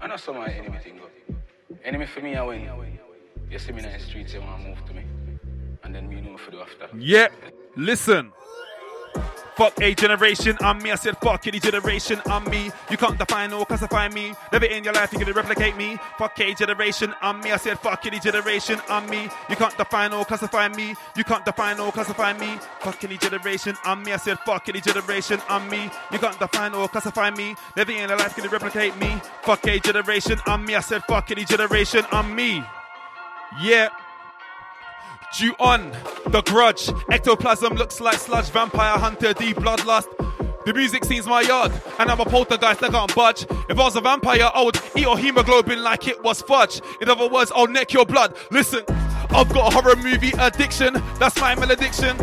I 0.00 0.06
know 0.06 0.16
some 0.16 0.36
of 0.36 0.42
my 0.42 0.52
enemy 0.52 0.78
thing 0.78 0.98
go. 0.98 1.34
Enemy 1.84 2.06
for 2.06 2.20
me, 2.20 2.36
I 2.36 2.44
when 2.44 2.98
you 3.50 3.58
see 3.58 3.72
me 3.72 3.82
in 3.84 3.92
the 3.92 3.98
streets, 3.98 4.34
you 4.34 4.40
want 4.40 4.62
to 4.62 4.68
move 4.68 4.84
to 4.86 4.94
me. 4.94 5.04
And 5.84 5.94
then 5.94 6.08
me 6.08 6.20
know 6.20 6.36
for 6.36 6.50
do 6.50 6.60
after. 6.60 6.88
Yeah, 6.98 7.28
listen. 7.76 8.32
Fuck 9.58 9.80
a 9.80 9.92
generation, 9.92 10.56
I'm 10.60 10.78
me. 10.78 10.92
I 10.92 10.94
said 10.94 11.18
fuck 11.18 11.44
any 11.48 11.58
generation, 11.58 12.22
I'm 12.26 12.44
me. 12.44 12.70
You 12.92 12.96
can't 12.96 13.18
define 13.18 13.52
or 13.52 13.66
classify 13.66 14.08
me. 14.08 14.32
Never 14.52 14.66
in 14.66 14.84
your 14.84 14.92
life 14.92 15.12
you 15.12 15.18
can 15.18 15.32
replicate 15.32 15.76
me. 15.76 15.98
Fuck 16.16 16.38
a 16.38 16.54
generation, 16.54 17.12
I'm 17.20 17.40
me. 17.40 17.50
I 17.50 17.56
said 17.56 17.76
fuck 17.80 18.06
any 18.06 18.20
generation, 18.20 18.80
I'm 18.88 19.10
me. 19.10 19.28
You 19.50 19.56
can't 19.56 19.76
define 19.76 20.12
or 20.12 20.24
classify 20.24 20.68
me. 20.68 20.94
You 21.16 21.24
can't 21.24 21.44
define 21.44 21.80
or 21.80 21.90
classify 21.90 22.34
me. 22.34 22.60
Fuck 22.78 23.02
any 23.02 23.16
generation, 23.16 23.74
I'm 23.84 24.04
me. 24.04 24.12
I 24.12 24.18
said 24.18 24.38
fuck 24.46 24.68
any 24.68 24.80
generation, 24.80 25.40
I'm 25.48 25.68
me. 25.68 25.90
You 26.12 26.20
can't 26.20 26.38
define 26.38 26.72
or 26.74 26.88
classify 26.88 27.30
me. 27.30 27.56
Never 27.76 27.90
in 27.90 28.08
your 28.08 28.16
life 28.16 28.38
you 28.38 28.48
replicate 28.48 28.96
me. 28.98 29.20
Fuck 29.42 29.66
a 29.66 29.80
generation, 29.80 30.38
I'm 30.46 30.64
me. 30.64 30.76
I 30.76 30.80
said 30.82 31.02
fuck 31.08 31.32
any 31.32 31.44
generation, 31.44 32.04
I'm 32.12 32.32
me. 32.32 32.62
Yeah. 33.60 33.88
Due 35.36 35.54
on 35.60 35.92
the 36.26 36.42
grudge. 36.42 36.90
Ectoplasm 37.10 37.74
looks 37.74 38.00
like 38.00 38.16
sludge. 38.16 38.48
Vampire 38.50 38.98
hunter, 38.98 39.34
D 39.34 39.52
bloodlust. 39.52 40.08
The 40.64 40.74
music 40.74 41.04
scene's 41.04 41.26
my 41.26 41.42
yard, 41.42 41.72
and 41.98 42.10
I'm 42.10 42.20
a 42.20 42.24
poltergeist 42.24 42.80
that 42.80 42.90
can't 42.90 43.14
budge. 43.14 43.46
If 43.68 43.78
I 43.78 43.84
was 43.84 43.96
a 43.96 44.00
vampire, 44.00 44.50
I 44.52 44.62
would 44.62 44.76
eat 44.96 45.02
your 45.02 45.16
hemoglobin 45.16 45.82
like 45.82 46.08
it 46.08 46.22
was 46.22 46.42
fudge. 46.42 46.80
In 47.00 47.08
other 47.08 47.28
words, 47.28 47.52
I'll 47.54 47.68
neck 47.68 47.92
your 47.92 48.04
blood. 48.04 48.36
Listen, 48.50 48.82
I've 49.30 49.48
got 49.50 49.72
a 49.72 49.80
horror 49.80 49.96
movie 49.96 50.32
addiction. 50.38 50.94
That's 51.18 51.40
my 51.40 51.54
malediction. 51.54 52.16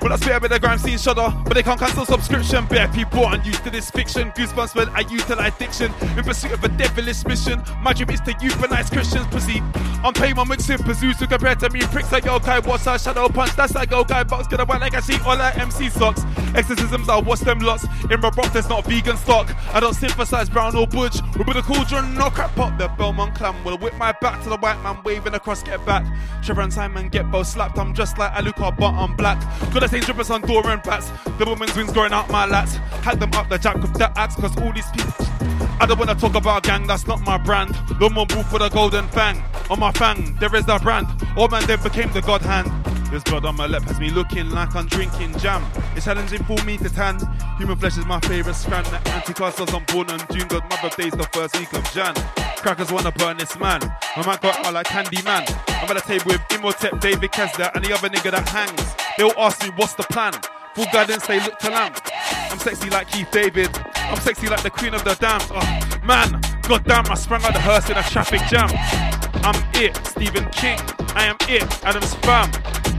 But 0.00 0.10
that's 0.10 0.24
better 0.24 0.40
with 0.40 0.50
the 0.50 0.60
grime 0.60 0.78
scene 0.78 0.98
shudder. 0.98 1.32
But 1.44 1.54
they 1.54 1.62
can't 1.62 1.78
cancel 1.78 2.04
subscription. 2.04 2.66
Bare 2.66 2.88
people 2.88 3.24
aren't 3.24 3.44
used 3.44 3.64
to 3.64 3.70
this 3.70 3.90
fiction. 3.90 4.30
Goosebumps 4.32 4.74
when 4.74 4.88
I 4.90 5.00
utilize 5.00 5.54
diction 5.58 5.92
in 6.16 6.24
pursuit 6.24 6.52
of 6.52 6.62
a 6.64 6.68
devilish 6.68 7.24
mission. 7.26 7.62
My 7.82 7.92
dream 7.92 8.10
is 8.10 8.20
to 8.20 8.32
euthanize 8.34 8.90
Christians. 8.90 9.26
Proceed. 9.26 9.62
I'm 10.04 10.14
paying 10.14 10.36
my 10.36 10.44
mixing 10.44 10.78
pursuits 10.78 11.18
to 11.18 11.26
compare 11.26 11.54
to 11.56 11.70
me. 11.70 11.80
Pricks 11.80 12.12
like 12.12 12.24
yo 12.24 12.38
guy, 12.38 12.60
what's 12.60 12.86
our 12.86 12.98
shadow 12.98 13.28
punch? 13.28 13.56
That's 13.56 13.74
like 13.74 13.90
yo 13.90 14.04
guy 14.04 14.22
box. 14.22 14.46
Gonna 14.46 14.64
white 14.64 14.80
like 14.80 14.94
I 14.94 15.00
see 15.00 15.18
all 15.26 15.36
like 15.36 15.58
MC 15.58 15.88
socks. 15.90 16.22
Exorcisms, 16.54 17.08
I'll 17.08 17.22
watch 17.22 17.40
them 17.40 17.58
lots. 17.58 17.84
In 18.10 18.20
my 18.20 18.30
broth, 18.30 18.52
there's 18.52 18.68
not 18.68 18.84
vegan 18.84 19.16
stock. 19.16 19.54
I 19.74 19.80
don't 19.80 19.94
synthesize 19.94 20.48
brown 20.48 20.76
or 20.76 20.86
butch. 20.86 21.16
We're 21.36 21.44
with 21.44 21.56
a 21.56 21.62
cauldron, 21.62 22.14
no 22.14 22.30
crap 22.30 22.54
pop. 22.54 22.78
The 22.78 22.88
Belmont 22.96 23.34
clam 23.34 23.62
will 23.64 23.76
whip 23.78 23.94
my 23.96 24.12
back 24.20 24.42
to 24.44 24.48
the 24.48 24.56
white 24.56 24.80
man 24.82 24.98
waving 25.04 25.34
across, 25.34 25.62
get 25.62 25.84
back. 25.84 26.06
Trevor 26.42 26.62
and 26.62 26.72
Simon 26.72 27.08
get 27.08 27.30
both 27.30 27.48
slapped. 27.48 27.78
I'm 27.78 27.92
just 27.92 28.18
like 28.18 28.32
Alucard, 28.32 28.76
but 28.78 28.92
I'm 28.94 29.16
black. 29.16 29.38
Say 29.88 30.00
drippers 30.00 30.28
on 30.28 30.42
door 30.42 30.68
and 30.68 30.82
bats. 30.82 31.10
The 31.38 31.46
woman's 31.46 31.74
wings 31.74 31.92
growing 31.92 32.12
out 32.12 32.28
my 32.28 32.46
lats. 32.46 32.76
Hack 33.02 33.18
them 33.18 33.32
up 33.32 33.48
the 33.48 33.56
jack 33.56 33.76
with 33.76 33.94
the 33.94 34.12
axe, 34.18 34.34
cause 34.34 34.54
all 34.60 34.70
these 34.70 34.90
people. 34.90 35.14
I 35.80 35.86
don't 35.86 35.98
wanna 35.98 36.14
talk 36.14 36.34
about 36.34 36.64
gang, 36.64 36.86
that's 36.86 37.06
not 37.06 37.22
my 37.22 37.38
brand. 37.38 37.74
No 37.98 38.10
more 38.10 38.26
move 38.34 38.46
for 38.50 38.58
the 38.58 38.68
golden 38.68 39.08
fang. 39.08 39.42
On 39.70 39.80
my 39.80 39.90
fang, 39.92 40.36
there 40.40 40.54
is 40.54 40.66
the 40.66 40.78
brand. 40.80 41.06
Old 41.38 41.52
man 41.52 41.66
then 41.66 41.82
became 41.82 42.12
the 42.12 42.20
god 42.20 42.42
hand. 42.42 42.70
This 43.10 43.22
blood 43.24 43.46
on 43.46 43.56
my 43.56 43.66
lip 43.66 43.82
has 43.84 43.98
me 43.98 44.10
looking 44.10 44.50
like 44.50 44.76
I'm 44.76 44.86
drinking 44.86 45.38
jam. 45.38 45.64
It's 45.96 46.04
challenging 46.04 46.44
for 46.44 46.62
me 46.64 46.76
to 46.76 46.90
tan. 46.90 47.18
Human 47.56 47.76
flesh 47.76 47.96
is 47.96 48.04
my 48.04 48.20
favorite 48.20 48.54
strand. 48.54 48.86
Was 49.38 49.72
on 49.72 49.84
born 49.84 50.10
on 50.10 50.20
June, 50.30 50.46
God 50.48 50.68
mother 50.68 50.94
days 50.96 51.12
the 51.12 51.28
first 51.32 51.58
week 51.58 51.72
of 51.72 51.84
Jan. 51.92 52.14
Crackers 52.58 52.92
wanna 52.92 53.12
burn 53.12 53.38
this 53.38 53.58
man. 53.58 53.80
My 54.16 54.26
man 54.26 54.38
got 54.42 54.66
out 54.66 54.74
like 54.74 54.86
Candy 54.86 55.22
Man. 55.22 55.44
I'm 55.68 55.90
at 55.90 55.96
a 55.96 56.00
table 56.00 56.26
with 56.26 56.42
Imhotep, 56.52 57.00
David 57.00 57.32
Kessler, 57.32 57.70
and 57.74 57.84
the 57.84 57.94
other 57.94 58.08
nigga 58.08 58.30
that 58.30 58.48
hangs. 58.48 58.94
They 59.16 59.24
all 59.24 59.32
ask 59.38 59.62
me 59.62 59.70
what's 59.76 59.94
the 59.94 60.02
plan. 60.04 60.32
Full 60.74 60.86
guidance, 60.92 61.26
they 61.26 61.40
look 61.40 61.58
to 61.60 61.70
lamb. 61.70 61.94
I'm 62.50 62.58
sexy 62.58 62.90
like 62.90 63.10
Keith 63.10 63.30
David. 63.30 63.70
I'm 63.96 64.20
sexy 64.20 64.48
like 64.48 64.62
the 64.62 64.70
queen 64.70 64.92
of 64.92 65.04
the 65.04 65.14
damned. 65.14 65.46
Oh, 65.50 66.04
man, 66.04 66.40
goddamn, 66.62 67.06
I 67.10 67.14
sprang 67.14 67.42
out 67.44 67.54
the 67.54 67.60
hearse 67.60 67.88
in 67.88 67.96
a 67.96 68.02
traffic 68.02 68.42
jam. 68.50 68.68
I'm 69.44 69.56
it, 69.74 69.96
Stephen 70.06 70.48
King. 70.50 70.78
I 71.14 71.24
am 71.24 71.36
it, 71.48 71.84
Adam's 71.84 72.14
Spam. 72.14 72.97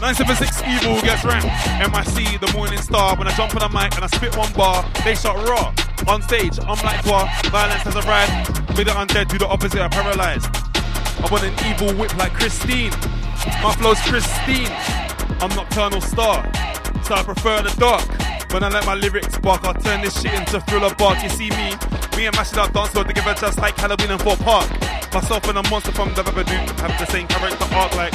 976 0.00 0.62
Evil 0.62 1.00
gets 1.02 1.24
ranked. 1.24 1.50
MIC, 1.82 2.38
the 2.40 2.50
morning 2.54 2.78
star. 2.78 3.16
When 3.16 3.26
I 3.26 3.34
jump 3.34 3.54
on 3.58 3.66
the 3.66 3.68
mic 3.74 3.96
and 3.96 4.04
I 4.04 4.06
spit 4.06 4.36
one 4.36 4.52
bar, 4.52 4.86
they 5.04 5.16
shot 5.16 5.34
raw. 5.48 5.74
On 6.06 6.22
stage, 6.22 6.56
I'm 6.60 6.78
like 6.86 7.04
war. 7.04 7.26
Violence 7.50 7.82
has 7.82 7.96
arrived. 7.96 8.78
Made 8.78 8.86
the 8.86 8.94
undead 8.94 9.26
do 9.28 9.38
the 9.38 9.48
opposite, 9.48 9.80
are 9.80 9.88
paralyzed. 9.88 10.46
I 11.18 11.26
want 11.32 11.42
an 11.42 11.54
evil 11.66 11.92
whip 11.98 12.16
like 12.16 12.32
Christine. 12.32 12.92
My 13.58 13.74
flow's 13.74 13.98
Christine. 14.06 14.70
I'm 15.42 15.50
nocturnal 15.58 16.00
star, 16.00 16.46
so 17.02 17.14
I 17.14 17.22
prefer 17.24 17.62
the 17.62 17.74
dark. 17.78 18.06
When 18.52 18.62
I 18.62 18.68
let 18.68 18.86
my 18.86 18.94
lyrics 18.94 19.34
spark, 19.34 19.64
I'll 19.64 19.74
turn 19.74 20.00
this 20.00 20.22
shit 20.22 20.32
into 20.32 20.60
thriller 20.70 20.94
bark. 20.94 21.22
You 21.24 21.28
see 21.28 21.50
me, 21.50 21.74
me 22.16 22.26
and 22.26 22.36
Mash 22.36 22.52
It 22.52 22.58
Up 22.58 22.72
dance 22.72 22.92
together 22.92 23.34
just 23.34 23.58
like 23.58 23.76
Halloween 23.76 24.12
and 24.12 24.22
Fort 24.22 24.38
Park. 24.40 24.70
Myself 25.12 25.48
and 25.48 25.58
a 25.58 25.68
monster 25.70 25.90
from 25.90 26.14
the 26.14 26.22
Babadook 26.22 26.78
have 26.78 26.94
the 26.98 27.06
same 27.06 27.26
character 27.26 27.66
arc 27.74 27.96
like 27.96 28.14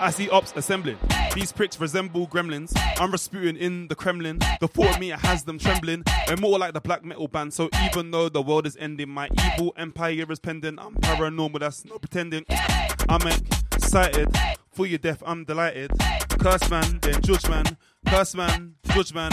I 0.00 0.10
see 0.10 0.28
ops 0.30 0.52
assembling. 0.56 0.98
These 1.34 1.52
pricks 1.52 1.78
resemble 1.80 2.26
gremlins. 2.26 2.72
I'm 2.98 3.10
Rasputin 3.12 3.56
in 3.56 3.88
the 3.88 3.94
Kremlin. 3.94 4.40
The 4.60 4.66
thought 4.68 4.94
of 4.94 5.00
me 5.00 5.08
has 5.10 5.44
them 5.44 5.58
trembling. 5.58 6.02
They're 6.26 6.36
more 6.36 6.58
like 6.58 6.74
the 6.74 6.80
black 6.80 7.04
metal 7.04 7.28
band. 7.28 7.54
So 7.54 7.68
even 7.84 8.10
though 8.10 8.28
the 8.28 8.42
world 8.42 8.66
is 8.66 8.76
ending, 8.78 9.08
my 9.10 9.28
evil 9.46 9.72
empire 9.76 10.26
is 10.30 10.40
pending. 10.40 10.78
I'm 10.78 10.96
paranormal, 10.96 11.60
that's 11.60 11.84
no 11.84 11.98
pretending. 11.98 12.44
I'm 13.08 13.26
excited. 13.72 14.28
For 14.72 14.86
your 14.86 14.98
death, 14.98 15.22
I'm 15.24 15.44
delighted. 15.44 15.92
Curse 16.30 16.68
man, 16.70 16.98
then 17.02 17.20
judge 17.22 17.48
man. 17.48 17.76
Curse 18.06 18.34
man, 18.34 18.74
judge 18.84 19.14
man. 19.14 19.32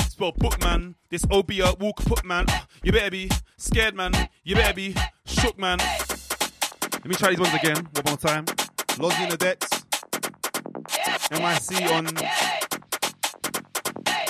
Spell 0.00 0.32
book 0.32 0.60
man. 0.62 0.94
This 1.10 1.24
OB 1.30 1.50
walk 1.80 1.96
put 2.04 2.24
man. 2.24 2.46
Uh, 2.48 2.60
You 2.82 2.92
better 2.92 3.10
be 3.10 3.30
scared 3.56 3.94
man. 3.94 4.12
You 4.44 4.54
better 4.54 4.74
be 4.74 4.94
shook 5.24 5.58
man. 5.58 5.78
Let 5.78 7.06
me 7.06 7.14
try 7.14 7.30
these 7.30 7.38
ones 7.38 7.54
again, 7.54 7.76
one 7.92 8.04
more 8.06 8.16
time. 8.16 8.44
Lozzy 8.96 9.24
in 9.24 9.30
the 9.30 9.36
decks. 9.36 9.85
MIC 11.06 11.92
on 11.92 12.06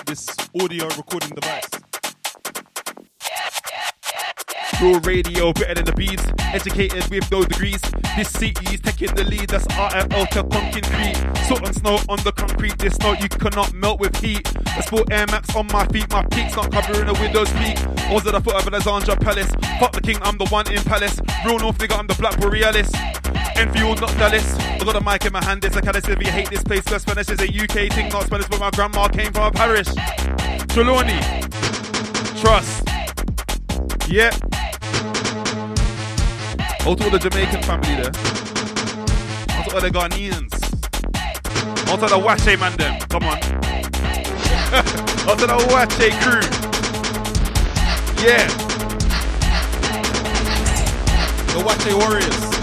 this 0.06 0.28
audio 0.60 0.86
recording 0.96 1.30
device. 1.30 1.85
Real 4.80 5.00
radio, 5.00 5.52
better 5.54 5.74
than 5.74 5.84
the 5.86 5.92
bees. 5.92 6.20
Educated 6.52 7.08
with 7.08 7.30
no 7.32 7.42
degrees. 7.44 7.80
This 8.14 8.28
city's 8.28 8.80
taking 8.80 9.14
the 9.14 9.24
lead. 9.24 9.48
That's 9.48 9.64
RFL 9.68 10.28
to 10.28 10.42
concrete. 10.44 11.46
Salt 11.46 11.66
and 11.66 11.74
snow 11.74 11.98
on 12.10 12.18
the 12.24 12.32
concrete. 12.32 12.76
This 12.78 12.94
snow 12.94 13.14
you 13.14 13.28
cannot 13.28 13.72
melt 13.72 14.00
with 14.00 14.14
heat. 14.20 14.46
I 14.66 14.80
sport 14.82 15.10
Air 15.10 15.24
Max 15.28 15.54
on 15.56 15.66
my 15.68 15.86
feet. 15.86 16.10
My 16.10 16.22
peaks 16.24 16.54
not 16.56 16.70
covering 16.70 17.06
the 17.06 17.14
windows 17.14 17.50
peak. 17.52 17.78
I 18.04 18.12
was 18.12 18.26
at 18.26 18.32
the 18.32 18.40
foot 18.40 18.56
of 18.56 18.66
Alexandra 18.66 19.16
Palace. 19.16 19.50
Fuck 19.80 19.92
the 19.92 20.02
king, 20.02 20.18
I'm 20.20 20.36
the 20.36 20.46
one 20.46 20.70
in 20.70 20.82
Palace. 20.82 21.20
Real 21.46 21.58
North 21.58 21.78
nigga, 21.78 21.98
I'm 21.98 22.06
the 22.06 22.14
Black 22.14 22.38
Borealis. 22.38 22.92
Enfield, 23.56 24.02
not 24.02 24.10
Dallas. 24.18 24.54
I 24.58 24.78
got 24.78 24.96
a 24.96 25.00
mic 25.00 25.24
in 25.24 25.32
my 25.32 25.42
hand, 25.42 25.64
it's 25.64 25.76
a 25.76 25.80
callous 25.80 26.06
if 26.06 26.22
you 26.22 26.30
hate 26.30 26.50
this 26.50 26.62
place. 26.62 26.82
Cause 26.82 27.02
Spanish 27.02 27.30
is 27.30 27.40
a 27.40 27.48
UK 27.48 27.90
thing, 27.92 28.10
not 28.10 28.24
Spanish, 28.24 28.48
but 28.48 28.60
my 28.60 28.70
grandma 28.70 29.08
came 29.08 29.32
from 29.32 29.44
a 29.44 29.50
parish. 29.50 29.88
Trelawney. 30.68 31.20
Trust. 32.40 32.95
Yeah. 34.08 34.30
Out 36.86 36.98
to 36.98 37.04
all 37.04 37.10
the 37.10 37.18
Jamaican 37.18 37.60
family 37.64 37.96
there. 37.96 38.12
Out 39.56 39.68
to 39.68 39.74
all 39.74 39.80
the 39.80 39.90
Ghanaians. 39.90 40.54
Out 41.88 41.98
to 41.98 42.06
the 42.06 42.16
Wache 42.16 42.58
man 42.60 42.76
them. 42.76 43.00
Come 43.08 43.24
on. 43.24 43.36
Out 45.28 45.38
to 45.40 45.46
the 45.46 45.56
Wache 45.70 46.12
crew. 46.22 46.40
Yeah. 48.24 48.46
The 51.52 51.60
Wache 51.66 51.92
Warriors. 51.98 52.56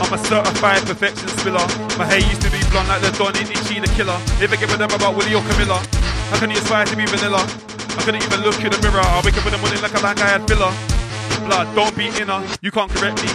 I'm 0.00 0.12
a 0.14 0.18
certified 0.24 0.86
perfection 0.86 1.28
spiller. 1.28 1.66
My 1.98 2.06
hair 2.06 2.20
used 2.20 2.40
to 2.40 2.50
be 2.50 2.57
blonde 2.70 2.88
like 2.88 3.02
the 3.02 3.10
Don 3.16 3.34
in 3.36 3.48
Ichi 3.48 3.80
the 3.80 3.90
killer. 3.96 4.18
Never 4.40 4.56
give 4.56 4.70
a 4.72 4.76
damn 4.76 4.90
about 4.90 5.16
Willie 5.16 5.34
or 5.34 5.42
Camilla. 5.52 5.80
How 6.30 6.38
can 6.38 6.50
you 6.50 6.58
aspire 6.58 6.84
to 6.86 6.96
be 6.96 7.06
vanilla? 7.06 7.42
I 7.96 8.02
couldn't 8.04 8.22
even 8.22 8.40
look 8.42 8.60
in 8.62 8.70
the 8.70 8.80
mirror. 8.82 9.02
I 9.02 9.20
wake 9.24 9.36
up 9.36 9.46
in 9.46 9.52
the 9.52 9.58
morning 9.58 9.80
like 9.80 9.94
a 9.94 10.00
like 10.00 10.20
I 10.20 10.38
had 10.38 10.46
filler. 10.46 10.70
Blood, 11.46 11.74
don't 11.74 11.96
be 11.96 12.08
inner. 12.20 12.44
You 12.60 12.70
can't 12.70 12.90
correct 12.90 13.22
me. 13.24 13.30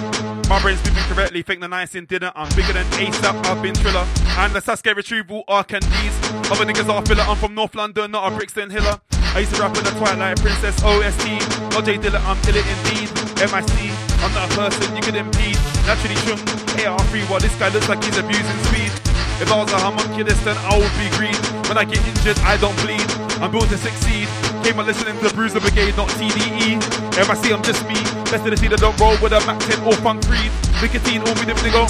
My 0.49 0.61
brain's 0.61 0.83
moving 0.85 1.03
correctly. 1.09 1.41
Think 1.41 1.61
the 1.61 1.67
nice 1.67 1.95
in 1.95 2.05
dinner. 2.05 2.31
I'm 2.35 2.49
bigger 2.55 2.73
than 2.73 2.85
ASAP. 3.01 3.33
I've 3.45 3.61
been 3.61 3.75
thriller. 3.75 4.05
And 4.37 4.53
the 4.53 4.61
Sasuke 4.61 4.95
retrieval 4.95 5.43
arc 5.47 5.73
and 5.73 5.83
these. 5.83 6.15
Other 6.51 6.65
niggas 6.65 6.89
are 6.89 7.03
filler. 7.05 7.23
I'm 7.23 7.37
from 7.37 7.55
North 7.55 7.75
London, 7.75 8.11
not 8.11 8.31
a 8.31 8.35
Brixton 8.35 8.69
Hiller. 8.69 8.99
I 9.33 9.39
used 9.39 9.55
to 9.55 9.61
rap 9.61 9.75
in 9.75 9.83
the 9.83 9.89
Twilight 9.97 10.39
Princess 10.39 10.77
OST. 10.83 11.25
Not 11.73 11.85
J 11.85 11.97
Dilla, 11.97 12.21
I'm 12.21 12.37
ill 12.45 12.61
indeed. 12.61 13.09
MIC, 13.41 13.89
I'm 14.21 14.33
not 14.35 14.45
a 14.45 14.55
person 14.55 14.95
you 14.95 15.01
could 15.01 15.15
impede. 15.15 15.57
Naturally 15.89 16.15
chung, 16.21 16.37
AR3 16.77 17.29
while 17.29 17.39
this 17.39 17.55
guy 17.57 17.69
looks 17.69 17.89
like 17.89 18.03
he's 18.03 18.17
abusing 18.17 18.59
speed. 18.69 19.12
If 19.41 19.51
I 19.51 19.57
was 19.57 19.71
a 19.73 19.79
homunculus, 19.79 20.39
then 20.43 20.57
I 20.57 20.77
would 20.77 20.93
be 20.97 21.09
green. 21.17 21.35
When 21.67 21.77
I 21.77 21.85
get 21.85 22.05
injured, 22.07 22.39
I 22.39 22.57
don't 22.57 22.75
bleed. 22.81 23.09
I'm 23.41 23.51
built 23.51 23.69
to 23.69 23.77
succeed. 23.77 24.27
Came 24.63 24.79
on 24.79 24.85
listening 24.85 25.17
to 25.19 25.33
Bruiser 25.33 25.59
Brigade, 25.59 25.97
not 25.97 26.09
TDE. 26.09 26.79
MIC, 27.17 27.51
I'm 27.51 27.63
just 27.63 27.83
me. 27.87 27.95
Best 28.31 28.45
of 28.45 28.51
the 28.51 28.57
scene, 28.57 28.71
I 28.73 28.77
don't 28.77 28.97
roll 28.99 29.17
with 29.21 29.33
a 29.33 29.39
Mac 29.45 29.59
10 29.59 29.83
or 29.85 29.93
Funk 30.03 30.23
Freed. 30.25 30.51
Nicotine, 30.81 31.21
all 31.21 31.35
me 31.35 31.45
them 31.45 31.57
nigga. 31.57 31.87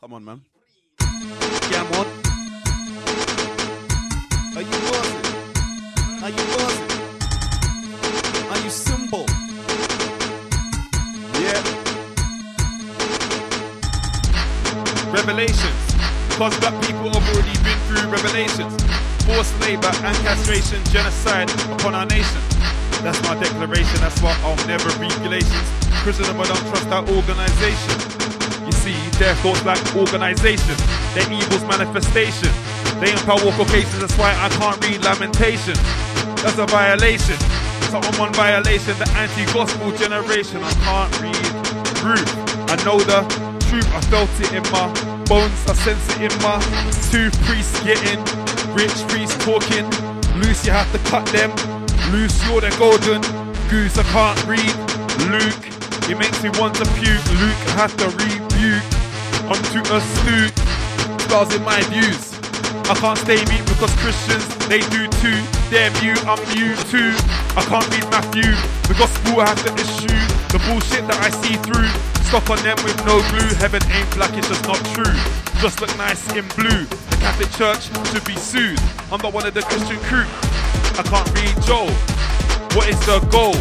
Come 0.00 0.14
on, 0.14 0.24
man. 0.24 0.40
Yeah, 1.70 1.82
I'm 1.82 1.92
on. 1.98 2.06
Are 4.56 4.62
you 4.62 4.78
buzzing? 4.88 5.24
Are 6.22 6.30
you 6.30 6.44
buzzing? 6.54 6.90
Are 8.50 8.60
you 8.64 8.70
simple? 8.70 9.26
Yeah. 11.42 11.85
Revelations. 15.26 15.82
Cause 16.38 16.54
black 16.60 16.78
people 16.86 17.10
have 17.10 17.26
already 17.34 17.50
been 17.66 17.74
through 17.90 18.06
revelations. 18.14 18.78
Forced 19.26 19.58
labor 19.58 19.90
and 20.06 20.14
castration, 20.22 20.78
genocide 20.94 21.50
upon 21.74 21.96
our 21.96 22.06
nation. 22.06 22.38
That's 23.02 23.18
my 23.26 23.34
declaration, 23.34 23.98
that's 23.98 24.22
why 24.22 24.38
I'll 24.46 24.54
never 24.70 24.86
read 25.02 25.10
regulations. 25.18 25.66
But 26.06 26.14
i 26.14 26.46
don't 26.46 26.66
trust 26.70 26.86
our 26.94 27.02
organization. 27.10 27.98
You 28.70 28.70
see, 28.70 28.94
their 29.18 29.34
thoughts 29.42 29.66
like 29.66 29.82
organization, 29.98 30.78
their 31.18 31.26
evil's 31.26 31.66
manifestation. 31.66 32.54
They 33.02 33.10
empower 33.10 33.50
cases, 33.66 33.98
that's 33.98 34.14
why 34.14 34.30
I 34.38 34.46
can't 34.62 34.78
read 34.86 35.02
lamentation. 35.02 35.74
That's 36.46 36.58
a 36.62 36.70
violation. 36.70 37.34
So 37.90 37.98
I'm 37.98 38.20
on 38.22 38.32
violation, 38.32 38.94
the 39.02 39.10
anti-gospel 39.18 39.90
generation. 39.98 40.62
I 40.62 40.70
can't 40.86 41.10
read 41.18 41.50
truth. 41.98 42.30
I 42.70 42.78
know 42.86 43.02
the 43.02 43.26
truth, 43.68 43.88
I 43.94 44.00
felt 44.02 44.30
it 44.40 44.52
in 44.52 44.62
my 44.70 45.15
bones, 45.26 45.66
I 45.66 45.74
sense 45.74 46.02
it 46.16 46.32
in 46.32 46.42
my 46.42 46.58
two 47.10 47.30
priests 47.46 47.78
getting 47.82 48.18
rich 48.74 48.94
priests 49.08 49.36
talking. 49.44 49.86
Loose, 50.40 50.64
you 50.66 50.72
have 50.72 50.90
to 50.92 50.98
cut 51.10 51.26
them. 51.28 51.50
Loose, 52.12 52.36
you're 52.46 52.60
the 52.60 52.74
golden 52.78 53.22
goose. 53.68 53.98
I 53.98 54.04
can't 54.14 54.38
read 54.46 54.74
Luke. 55.30 56.10
It 56.10 56.18
makes 56.18 56.42
me 56.42 56.50
want 56.58 56.76
to 56.76 56.84
puke. 56.94 57.24
Luke, 57.40 57.62
I 57.74 57.86
have 57.86 57.96
to 57.98 58.06
rebuke. 58.14 58.86
I'm 59.50 59.62
too 59.72 59.82
astute. 59.94 60.56
Stars 61.22 61.54
in 61.54 61.62
my 61.62 61.80
views. 61.90 62.35
I 62.86 62.94
can't 62.94 63.18
stay 63.18 63.42
mute 63.50 63.66
because 63.66 63.90
Christians, 63.98 64.46
they 64.70 64.78
do 64.94 65.10
too. 65.18 65.34
They're 65.74 65.90
I'm 66.22 66.38
mute 66.54 66.78
too. 66.86 67.10
I 67.58 67.66
can't 67.66 67.82
read 67.90 68.06
Matthew. 68.14 68.46
The 68.86 68.94
gospel 68.94 69.42
I 69.42 69.50
have 69.50 69.58
to 69.66 69.74
issue. 69.74 70.14
The 70.54 70.62
bullshit 70.70 71.02
that 71.10 71.18
I 71.18 71.34
see 71.34 71.58
through. 71.66 71.90
Stuck 72.30 72.46
on 72.46 72.62
them 72.62 72.78
with 72.86 72.94
no 73.02 73.18
glue. 73.34 73.50
Heaven 73.58 73.82
ain't 73.90 74.06
black, 74.14 74.30
it's 74.38 74.46
just 74.46 74.62
not 74.70 74.78
true. 74.94 75.18
Just 75.58 75.82
look 75.82 75.90
nice 75.98 76.30
in 76.30 76.46
blue. 76.54 76.86
The 76.86 77.18
Catholic 77.26 77.50
Church 77.58 77.90
should 78.14 78.22
be 78.22 78.38
sued. 78.38 78.78
I'm 79.10 79.18
not 79.18 79.34
one 79.34 79.50
of 79.50 79.54
the 79.54 79.66
Christian 79.66 79.98
crew. 80.06 80.22
I 80.94 81.02
can't 81.02 81.26
read 81.34 81.58
Joel. 81.66 81.90
What 82.78 82.86
is 82.86 83.02
the 83.02 83.18
goal? 83.34 83.58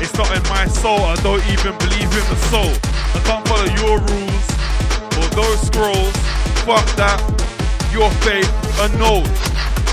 It's 0.00 0.16
not 0.16 0.32
in 0.32 0.40
my 0.48 0.64
soul. 0.72 1.04
I 1.04 1.20
don't 1.20 1.44
even 1.52 1.76
believe 1.84 2.08
in 2.08 2.24
the 2.32 2.40
soul. 2.48 2.72
I 3.12 3.20
can't 3.28 3.44
follow 3.44 3.68
your 3.76 4.00
rules 4.00 4.46
or 5.20 5.28
those 5.36 5.60
scrolls. 5.68 6.16
Fuck 6.64 6.88
that. 6.96 7.43
Your 7.94 8.10
faith 8.26 8.50
annulled. 8.82 9.30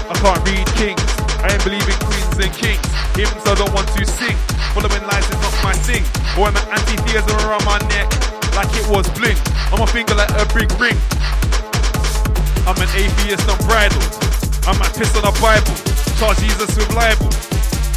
I 0.10 0.18
can't 0.18 0.42
read 0.50 0.66
kings. 0.74 1.06
I 1.46 1.54
ain't 1.54 1.62
believing 1.62 1.94
queens 2.02 2.34
and 2.42 2.50
kings. 2.50 2.82
Hymns 3.14 3.46
I 3.46 3.54
don't 3.54 3.70
want 3.78 3.86
to 3.94 4.02
sing. 4.02 4.34
Following 4.74 5.06
lines 5.06 5.30
is 5.30 5.38
not 5.38 5.54
my 5.62 5.78
thing. 5.86 6.02
Am 6.34 6.50
I 6.50 6.82
anti-theism 6.82 7.30
around 7.46 7.62
my 7.62 7.78
neck 7.94 8.10
like 8.58 8.74
it 8.74 8.90
was 8.90 9.06
bling? 9.14 9.38
On 9.70 9.78
my 9.78 9.86
finger 9.86 10.18
like 10.18 10.34
a 10.34 10.50
big 10.50 10.74
ring. 10.82 10.98
I'm 12.66 12.74
an 12.82 12.90
atheist 12.98 13.46
unbridled. 13.46 14.02
I 14.66 14.74
might 14.82 14.98
piss 14.98 15.14
on 15.14 15.22
a 15.22 15.34
Bible. 15.38 15.70
Charge 16.18 16.42
Jesus 16.42 16.74
with 16.74 16.90
libel. 16.98 17.30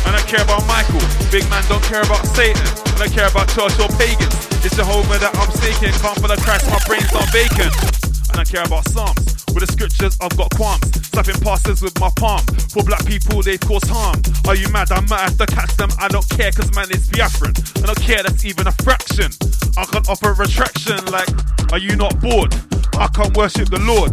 I 0.04 0.12
don't 0.12 0.28
care 0.28 0.44
about 0.44 0.68
Michael. 0.68 1.00
Big 1.32 1.48
man 1.48 1.64
don't 1.72 1.82
care 1.88 2.04
about 2.04 2.28
Satan. 2.36 2.60
I 2.92 3.08
don't 3.08 3.14
care 3.16 3.32
about 3.32 3.48
church 3.56 3.72
or 3.80 3.88
pagans. 3.96 4.36
It's 4.60 4.76
Jehovah 4.76 5.16
that 5.16 5.32
I'm 5.32 5.48
seeking. 5.64 5.96
Can't 5.96 6.20
follow 6.20 6.36
Christ, 6.44 6.68
my 6.68 6.76
brain's 6.84 7.08
not 7.08 7.24
vacant. 7.32 8.03
I 8.34 8.38
don't 8.38 8.50
care 8.50 8.64
about 8.64 8.82
Psalms. 8.88 9.46
With 9.54 9.62
the 9.62 9.70
scriptures, 9.70 10.18
I've 10.20 10.36
got 10.36 10.50
qualms. 10.58 10.90
Slapping 11.06 11.38
pastors 11.38 11.80
with 11.80 11.94
my 12.00 12.10
palm. 12.16 12.42
For 12.74 12.82
black 12.82 13.06
people, 13.06 13.42
they 13.42 13.56
cause 13.56 13.86
harm. 13.86 14.18
Are 14.48 14.56
you 14.56 14.66
mad? 14.74 14.90
I 14.90 14.98
might 15.06 15.20
have 15.20 15.38
to 15.38 15.46
catch 15.46 15.70
them. 15.76 15.90
I 16.00 16.08
don't 16.08 16.28
care, 16.30 16.50
cause 16.50 16.66
man, 16.74 16.90
it's 16.90 17.06
Biafran. 17.06 17.54
I 17.78 17.86
don't 17.86 18.00
care, 18.02 18.24
that's 18.24 18.44
even 18.44 18.66
a 18.66 18.74
fraction. 18.82 19.30
I 19.78 19.86
can't 19.86 20.08
offer 20.10 20.34
retraction, 20.34 20.98
like, 21.14 21.30
are 21.70 21.78
you 21.78 21.94
not 21.94 22.18
bored? 22.18 22.50
I 22.98 23.06
can't 23.06 23.36
worship 23.36 23.70
the 23.70 23.78
Lord. 23.86 24.10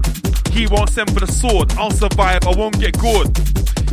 He 0.51 0.67
won't 0.67 0.89
send 0.89 1.11
for 1.13 1.21
the 1.21 1.31
sword. 1.31 1.71
I'll 1.73 1.91
survive, 1.91 2.45
I 2.45 2.53
won't 2.55 2.79
get 2.79 2.97
gored. 2.99 3.35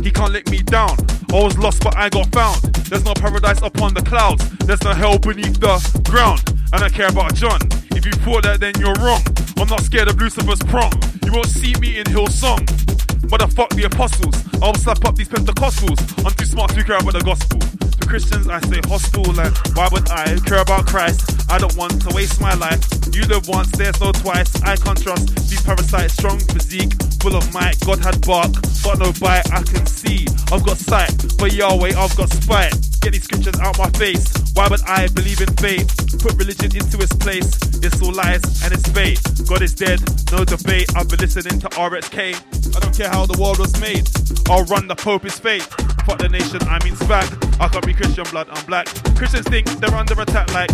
He 0.03 0.11
can't 0.11 0.31
let 0.31 0.49
me 0.49 0.59
down. 0.59 0.95
I 1.31 1.43
was 1.43 1.57
lost, 1.57 1.83
but 1.83 1.95
I 1.97 2.09
got 2.09 2.31
found. 2.31 2.61
There's 2.89 3.05
no 3.05 3.13
paradise 3.13 3.61
upon 3.61 3.93
the 3.93 4.01
clouds. 4.01 4.47
There's 4.59 4.83
no 4.83 4.93
hell 4.93 5.17
beneath 5.19 5.59
the 5.59 5.79
ground. 6.09 6.43
I 6.73 6.79
don't 6.79 6.93
care 6.93 7.07
about 7.09 7.33
John. 7.35 7.59
If 7.91 8.05
you 8.05 8.11
thought 8.23 8.43
that, 8.43 8.59
then 8.59 8.73
you're 8.79 8.95
wrong. 8.95 9.21
I'm 9.57 9.67
not 9.67 9.81
scared 9.81 10.07
of 10.07 10.19
Lucifer's 10.19 10.59
prong. 10.59 10.91
You 11.25 11.33
won't 11.33 11.47
see 11.47 11.73
me 11.79 11.97
in 11.99 12.05
Hillsong. 12.05 12.98
Motherfuck 13.29 13.69
the 13.75 13.83
apostles. 13.83 14.35
I'll 14.61 14.73
slap 14.73 15.05
up 15.05 15.15
these 15.15 15.29
Pentecostals. 15.29 16.01
I'm 16.25 16.33
too 16.33 16.45
smart 16.45 16.73
to 16.73 16.83
care 16.83 16.97
about 16.97 17.13
the 17.13 17.21
gospel. 17.21 17.59
To 17.61 18.07
Christians, 18.07 18.47
I 18.47 18.59
say 18.61 18.81
hostile. 18.85 19.31
Like, 19.33 19.53
why 19.77 19.87
would 19.91 20.09
I 20.09 20.35
care 20.49 20.61
about 20.61 20.87
Christ? 20.87 21.21
I 21.49 21.57
don't 21.57 21.75
want 21.77 22.01
to 22.01 22.15
waste 22.15 22.41
my 22.41 22.53
life. 22.55 22.81
You 23.13 23.21
live 23.29 23.47
once, 23.47 23.69
there's 23.71 23.99
no 24.01 24.11
twice. 24.11 24.49
I 24.63 24.75
can't 24.75 25.01
trust 25.01 25.29
these 25.49 25.61
parasites. 25.61 26.13
Strong 26.13 26.39
physique, 26.49 26.93
full 27.21 27.35
of 27.35 27.45
might. 27.53 27.79
God 27.85 27.99
had 28.03 28.19
bark, 28.25 28.53
but 28.83 28.97
no 28.97 29.13
bite. 29.21 29.45
I 29.53 29.61
can 29.61 29.85
see. 29.85 30.25
I've 30.51 30.65
got 30.65 30.77
sight, 30.77 31.13
but 31.37 31.53
Yahweh, 31.53 31.93
I've 31.97 32.15
got 32.17 32.33
spite. 32.33 32.73
Get 33.01 33.13
these 33.13 33.23
scriptures 33.23 33.59
out 33.61 33.77
my 33.77 33.89
face. 33.91 34.33
Why 34.53 34.67
would 34.67 34.81
I 34.83 35.07
believe 35.07 35.39
in 35.39 35.53
faith? 35.55 35.87
Put 36.19 36.33
religion 36.35 36.75
into 36.75 36.97
its 36.99 37.15
place. 37.15 37.47
It's 37.79 38.01
all 38.01 38.11
lies 38.11 38.41
and 38.63 38.73
it's 38.73 38.89
bait. 38.89 39.21
God 39.47 39.61
is 39.61 39.73
dead, 39.73 40.01
no 40.31 40.43
debate. 40.43 40.89
I've 40.95 41.07
been 41.07 41.19
listening 41.19 41.59
to 41.61 41.69
RXK. 41.69 42.75
I 42.75 42.79
don't 42.79 42.95
care 42.95 43.09
how 43.09 43.18
the 43.25 43.39
world 43.41 43.59
was 43.59 43.79
made. 43.79 44.07
I'll 44.49 44.63
run 44.65 44.87
the 44.87 44.95
Pope 44.95 45.25
is 45.25 45.39
fate. 45.39 45.63
Fuck 46.05 46.19
the 46.19 46.29
nation, 46.29 46.59
I 46.63 46.83
mean 46.83 46.95
back. 47.07 47.27
I 47.59 47.67
can't 47.67 47.85
be 47.85 47.93
Christian 47.93 48.25
blood, 48.31 48.47
I'm 48.49 48.65
black. 48.65 48.87
Christians 49.15 49.47
think 49.47 49.67
they're 49.79 49.93
under 49.93 50.19
attack 50.21 50.53
like 50.53 50.71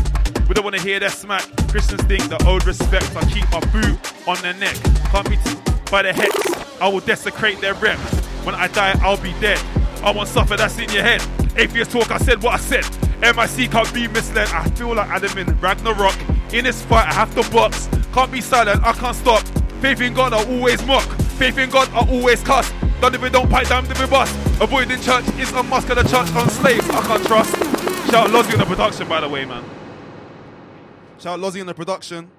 we 0.48 0.54
don't 0.54 0.64
wanna 0.64 0.82
hear 0.82 1.00
their 1.00 1.10
smack. 1.10 1.44
Christians 1.70 2.04
think 2.04 2.28
the 2.30 2.42
owed 2.46 2.66
respect. 2.66 3.16
I 3.16 3.24
keep 3.32 3.50
my 3.52 3.60
boot 3.72 3.98
on 4.28 4.42
their 4.42 4.54
neck. 4.56 4.76
Can't 5.12 5.30
be 5.30 5.38
t- 5.38 5.60
by 5.90 6.04
the 6.04 6.14
hex. 6.14 6.36
I 6.80 6.88
will 6.88 7.00
desecrate 7.00 7.62
their 7.62 7.74
rep. 7.76 7.98
When 8.46 8.54
I 8.54 8.68
die, 8.68 8.98
I'll 9.02 9.18
be 9.18 9.34
dead. 9.40 9.60
I 10.04 10.12
won't 10.12 10.28
suffer, 10.28 10.56
that's 10.56 10.78
in 10.78 10.90
your 10.92 11.04
head. 11.04 11.24
Atheist 11.58 11.92
talk, 11.92 12.12
I 12.12 12.18
said 12.18 12.44
what 12.44 12.54
I 12.54 12.58
said. 12.58 12.86
MIC 13.22 13.72
can't 13.72 13.92
be 13.94 14.08
misled. 14.08 14.50
I 14.50 14.70
feel 14.72 14.94
like 14.94 15.10
Adam 15.10 15.38
in 15.38 15.60
Ragnarok. 15.60 16.16
In 16.54 16.66
this 16.66 16.84
fight, 16.84 17.08
I 17.08 17.14
have 17.14 17.34
to 17.36 17.50
box. 17.52 17.90
Can't 18.14 18.32
be 18.32 18.42
silent, 18.42 18.84
I 18.84 18.94
can't 18.94 19.16
stop. 19.16 19.42
Faith 19.82 20.02
in 20.02 20.14
God, 20.14 20.34
I 20.34 20.46
always 20.46 20.86
mock. 20.86 21.08
Faith 21.38 21.58
in 21.58 21.70
God, 21.70 21.90
I 21.90 22.10
always 22.10 22.42
cuss. 22.42 22.72
Done 23.02 23.14
if 23.14 23.22
we 23.22 23.30
don't 23.30 23.50
pipe 23.50 23.68
down, 23.68 23.86
if 23.86 24.00
we 24.00 24.08
bust. 24.08 24.34
Avoiding 24.62 25.02
church 25.02 25.28
is 25.38 25.52
a 25.52 25.62
must, 25.64 25.86
cause 25.86 25.98
the 25.98 26.04
church 26.04 26.34
on 26.34 26.50
slaves, 26.50 26.90
I 26.90 27.02
can't 27.02 27.26
trust. 27.26 27.52
Shout 28.10 28.28
out 28.28 28.30
Lozzy 28.30 28.54
in 28.54 28.60
the 28.60 28.66
production, 28.66 29.08
by 29.10 29.20
the 29.20 29.28
way, 29.28 29.44
man. 29.44 29.64
Shout 31.20 31.38
out 31.38 31.40
Lozzy 31.40 31.60
in 31.60 31.68
the 31.68 31.74
production. 31.74 32.32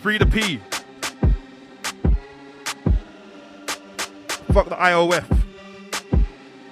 Free 0.00 0.18
the 0.18 0.26
P. 0.26 0.60
Fuck 4.52 4.68
the 4.68 4.76
IOF. 4.76 5.42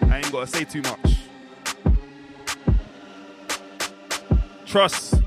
I 0.03 0.19
ain't 0.19 0.31
gotta 0.31 0.47
say 0.47 0.65
too 0.65 0.83
much. 0.83 1.17
Trust. 4.67 5.22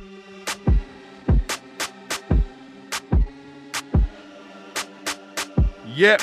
Yep. 5.96 6.22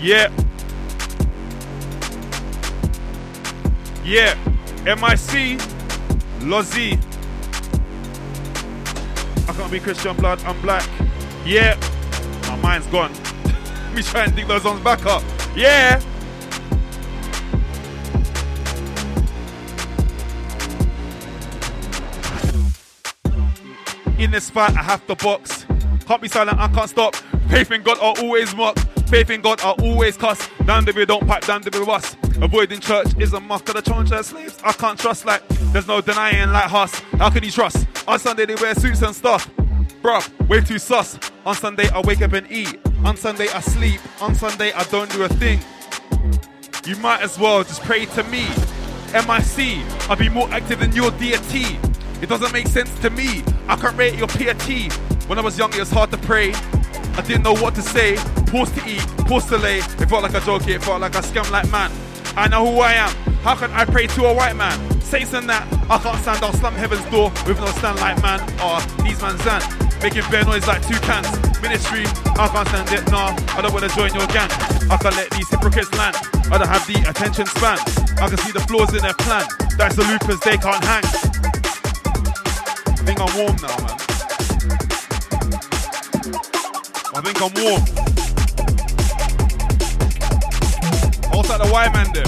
Yep. 0.00 0.32
Yeah. 4.04 4.34
MIC. 4.84 5.58
Lozzy. 6.44 6.96
I 9.48 9.52
can't 9.52 9.72
be 9.72 9.80
Christian 9.80 10.14
blood, 10.14 10.40
I'm 10.44 10.60
black. 10.60 10.88
Yeah. 11.44 11.76
My 12.42 12.56
mind's 12.62 12.86
gone. 12.86 13.10
Me 13.94 14.02
try 14.02 14.26
and 14.26 14.36
dig 14.36 14.46
those 14.46 14.62
songs 14.62 14.80
back 14.84 15.04
up. 15.06 15.24
Yeah. 15.56 16.00
In 24.18 24.30
this 24.30 24.48
fight, 24.48 24.76
I 24.76 24.82
have 24.82 25.06
to 25.08 25.16
box. 25.16 25.66
Can't 26.06 26.22
be 26.22 26.28
silent, 26.28 26.58
I 26.58 26.68
can't 26.68 26.88
stop. 26.88 27.16
Faith 27.48 27.72
in 27.72 27.82
God, 27.82 27.98
I'll 28.00 28.16
always 28.24 28.54
mock. 28.54 28.78
Faith 29.08 29.30
in 29.30 29.40
God, 29.40 29.60
I'll 29.62 29.80
always 29.82 30.16
cuss. 30.16 30.48
Down 30.64 30.84
the 30.84 30.92
way, 30.92 31.04
don't 31.04 31.26
pipe 31.26 31.44
down 31.44 31.62
the 31.62 31.70
way, 31.70 31.92
us. 31.92 32.16
Avoiding 32.40 32.80
church 32.80 33.08
is 33.18 33.32
a 33.32 33.40
mark 33.40 33.68
of 33.68 33.74
the 33.74 33.82
church 33.82 34.12
as 34.12 34.26
slaves. 34.26 34.58
I 34.64 34.72
can't 34.72 34.98
trust 34.98 35.24
like 35.24 35.46
there's 35.72 35.86
no 35.86 36.00
denying 36.00 36.50
like 36.50 36.72
us. 36.72 36.98
How 37.18 37.30
can 37.30 37.42
you 37.42 37.50
trust? 37.50 37.86
On 38.08 38.18
Sunday 38.18 38.46
they 38.46 38.54
wear 38.54 38.74
suits 38.74 39.02
and 39.02 39.14
stuff. 39.14 39.48
Bruh, 40.02 40.48
way 40.48 40.60
too 40.60 40.78
sus. 40.78 41.18
On 41.44 41.54
Sunday 41.54 41.88
I 41.88 42.00
wake 42.00 42.22
up 42.22 42.32
and 42.32 42.50
eat. 42.50 42.78
On 43.04 43.16
Sunday 43.16 43.48
I 43.48 43.60
sleep. 43.60 44.00
On 44.20 44.34
Sunday 44.34 44.72
I 44.72 44.84
don't 44.84 45.10
do 45.10 45.22
a 45.24 45.28
thing. 45.28 45.60
You 46.86 46.96
might 46.96 47.22
as 47.22 47.38
well 47.38 47.64
just 47.64 47.82
pray 47.82 48.04
to 48.06 48.22
me. 48.24 48.46
MIC, 49.12 49.78
I'll 50.08 50.16
be 50.16 50.28
more 50.28 50.48
active 50.50 50.80
than 50.80 50.92
your 50.92 51.10
deity. 51.12 51.78
It 52.22 52.28
doesn't 52.28 52.52
make 52.52 52.66
sense 52.68 52.92
to 53.00 53.10
me. 53.10 53.42
I 53.68 53.76
can't 53.76 53.96
rate 53.96 54.14
your 54.14 54.28
piety. 54.28 54.88
When 55.26 55.38
I 55.38 55.42
was 55.42 55.58
young, 55.58 55.72
it 55.74 55.80
was 55.80 55.90
hard 55.90 56.10
to 56.10 56.18
pray. 56.18 56.52
I 57.16 57.22
didn't 57.22 57.42
know 57.42 57.54
what 57.54 57.74
to 57.76 57.82
say. 57.82 58.16
Pause 58.46 58.72
to 58.72 58.88
eat, 58.88 59.06
pause 59.26 59.46
to 59.46 59.56
lay. 59.56 59.78
It 59.78 60.08
felt 60.08 60.22
like 60.22 60.34
a 60.34 60.40
joke, 60.40 60.66
it 60.68 60.82
felt 60.82 61.00
like 61.00 61.14
a 61.14 61.22
scam 61.22 61.50
like 61.50 61.70
man. 61.70 61.90
I 62.36 62.48
know 62.48 62.66
who 62.66 62.80
I 62.80 62.94
am. 62.94 63.10
How 63.44 63.54
can 63.54 63.70
I 63.72 63.84
pray 63.84 64.06
to 64.08 64.24
a 64.26 64.34
white 64.34 64.56
man? 64.56 64.78
Saints 65.00 65.32
and 65.34 65.48
that, 65.48 65.62
I 65.88 65.98
can't 65.98 66.18
stand 66.20 66.42
on 66.42 66.52
slum 66.54 66.74
heaven's 66.74 67.04
door 67.06 67.30
with 67.46 67.60
no 67.60 67.66
stand 67.78 68.00
like 68.00 68.20
man. 68.22 68.40
Or 68.58 68.80
these 69.04 69.20
man's 69.22 69.42
zan, 69.44 69.62
making 70.02 70.24
bare 70.30 70.44
noise 70.44 70.66
like 70.66 70.82
two 70.86 70.98
cans. 71.06 71.30
Ministry, 71.62 72.04
I 72.34 72.48
can't 72.48 72.68
stand 72.68 72.90
it, 72.90 73.10
nah. 73.10 73.36
I 73.56 73.62
don't 73.62 73.72
wanna 73.72 73.88
join 73.90 74.12
your 74.12 74.26
gang. 74.28 74.50
I 74.90 74.96
can't 75.00 75.14
let 75.16 75.30
these 75.30 75.48
hypocrites 75.48 75.92
land. 75.94 76.16
I 76.50 76.58
don't 76.58 76.68
have 76.68 76.86
the 76.86 76.98
attention 77.08 77.46
span. 77.46 77.78
I 78.18 78.28
can 78.28 78.38
see 78.38 78.52
the 78.52 78.60
flaws 78.66 78.92
in 78.94 79.02
their 79.02 79.14
plan. 79.14 79.46
That's 79.78 79.94
the 79.94 80.02
loopers, 80.02 80.40
they 80.40 80.56
can't 80.56 80.82
hang. 80.82 81.53
I 83.04 83.06
think 83.06 83.20
I'm 83.20 83.36
warm 83.36 83.56
now, 83.60 83.76
man. 83.84 83.96
I 87.12 87.20
think 87.20 87.36
I'm 87.36 87.52
warm. 87.52 87.84
What's 91.36 91.48
that 91.50 91.60
the 91.62 91.68
Y 91.70 91.88
man 91.92 92.08
there? 92.14 92.24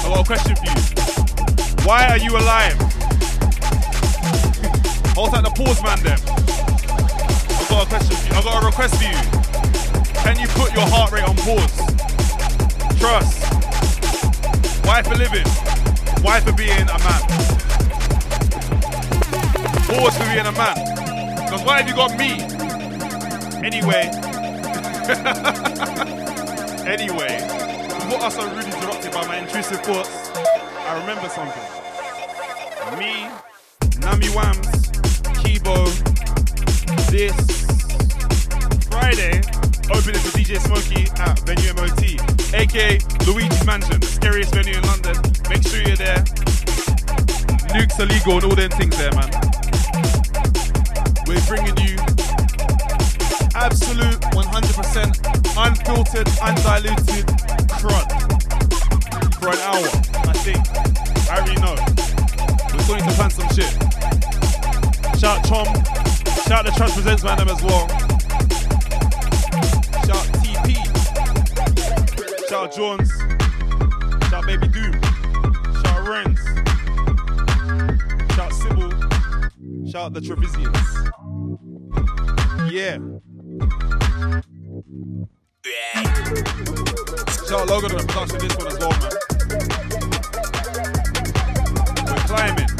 I 0.00 0.08
got 0.08 0.20
a 0.20 0.24
question 0.24 0.56
for 0.56 0.64
you. 0.64 0.72
Why 1.84 2.08
are 2.08 2.16
you 2.16 2.38
alive? 2.38 2.72
What's 5.14 5.32
that 5.34 5.44
the 5.44 5.52
pause 5.54 5.82
man 5.82 6.02
there? 6.02 6.16
I 7.52 7.68
got 7.68 7.84
a 7.84 7.86
question 7.86 8.16
for 8.16 8.28
you. 8.28 8.34
I 8.34 8.42
got 8.42 8.62
a 8.62 8.64
request 8.64 8.96
for 8.96 9.04
you. 9.04 9.20
Can 10.24 10.40
you 10.40 10.48
put 10.56 10.72
your 10.72 10.88
heart 10.88 11.12
rate 11.12 11.24
on 11.24 11.36
pause? 11.36 11.76
Trust. 12.98 13.44
Why 14.86 15.02
for 15.02 15.16
living? 15.16 15.46
Why 16.24 16.40
for 16.40 16.52
being 16.52 16.88
a 16.88 16.98
man? 16.98 17.51
Pause 19.92 20.16
for 20.16 20.24
being 20.24 20.46
a 20.46 20.52
man. 20.52 20.74
Because 21.44 21.62
why 21.64 21.82
have 21.82 21.86
you 21.86 21.94
got 21.94 22.16
me? 22.16 22.40
Anyway. 23.60 24.08
anyway. 26.88 27.36
Before 28.00 28.24
I 28.24 28.30
so 28.30 28.48
rudely 28.48 28.72
interrupted 28.72 29.12
by 29.12 29.26
my 29.26 29.36
intrusive 29.36 29.82
thoughts, 29.82 30.30
I 30.34 30.98
remember 30.98 31.28
something. 31.28 31.62
Me, 32.98 33.28
Nami 34.00 34.28
Wams, 34.32 34.64
Kibo, 35.44 35.84
this 37.10 37.36
Friday, 38.88 39.42
opening 39.92 40.22
for 40.22 40.32
DJ 40.38 40.58
Smokey 40.58 41.10
at 41.20 41.38
Venue 41.40 41.74
MOT, 41.74 42.02
aka 42.54 42.98
Luigi's 43.26 43.66
Mansion, 43.66 44.00
the 44.00 44.06
scariest 44.06 44.54
venue 44.54 44.72
in 44.72 44.82
London. 44.84 45.16
Make 45.50 45.62
sure 45.68 45.82
you're 45.82 45.96
there. 45.96 46.24
Nukes 47.76 47.98
are 48.00 48.06
legal 48.06 48.36
and 48.36 48.44
all 48.44 48.54
them 48.56 48.70
things 48.70 48.96
there, 48.96 49.12
man. 49.12 49.51
We're 51.32 51.40
bringing 51.46 51.78
you 51.78 51.96
absolute 53.54 54.20
100% 54.36 55.16
unfiltered, 55.56 56.28
undiluted 56.42 57.24
crud 57.72 58.06
for 59.40 59.48
an 59.48 59.56
hour. 59.64 59.88
I 60.28 60.34
think. 60.44 60.60
I 61.30 61.38
already 61.38 61.58
know. 61.62 61.74
We're 62.76 62.86
going 62.86 63.02
to 63.08 63.14
plan 63.16 63.30
some 63.30 63.48
shit. 63.48 63.72
Shout 65.18 65.42
Chom. 65.44 65.64
Shout 66.46 66.66
the 66.66 66.72
Trust 66.76 66.94
Presents 66.96 67.24
man 67.24 67.48
as 67.48 67.62
well. 67.62 67.88
Shout 70.04 70.26
TP. 70.42 70.76
Shout 72.50 72.74
Jones. 72.76 73.10
Shout 74.28 74.44
Baby 74.44 74.68
Doom. 74.68 74.92
Shout 75.80 76.04
Renz. 76.04 76.40
Shout 78.34 78.52
Sybil. 78.52 78.90
Shout 79.90 80.12
the 80.12 80.20
Trevisians. 80.20 81.21
Yeah. 82.72 82.96
Shout 87.46 87.68
Logan 87.68 87.90
to 87.90 87.96
the 87.96 88.04
production 88.08 88.38
this 88.38 88.56
one 88.56 88.66
as 88.66 88.78
well, 88.78 88.96
man. 88.96 89.12
We're 92.08 92.24
climbing. 92.24 92.70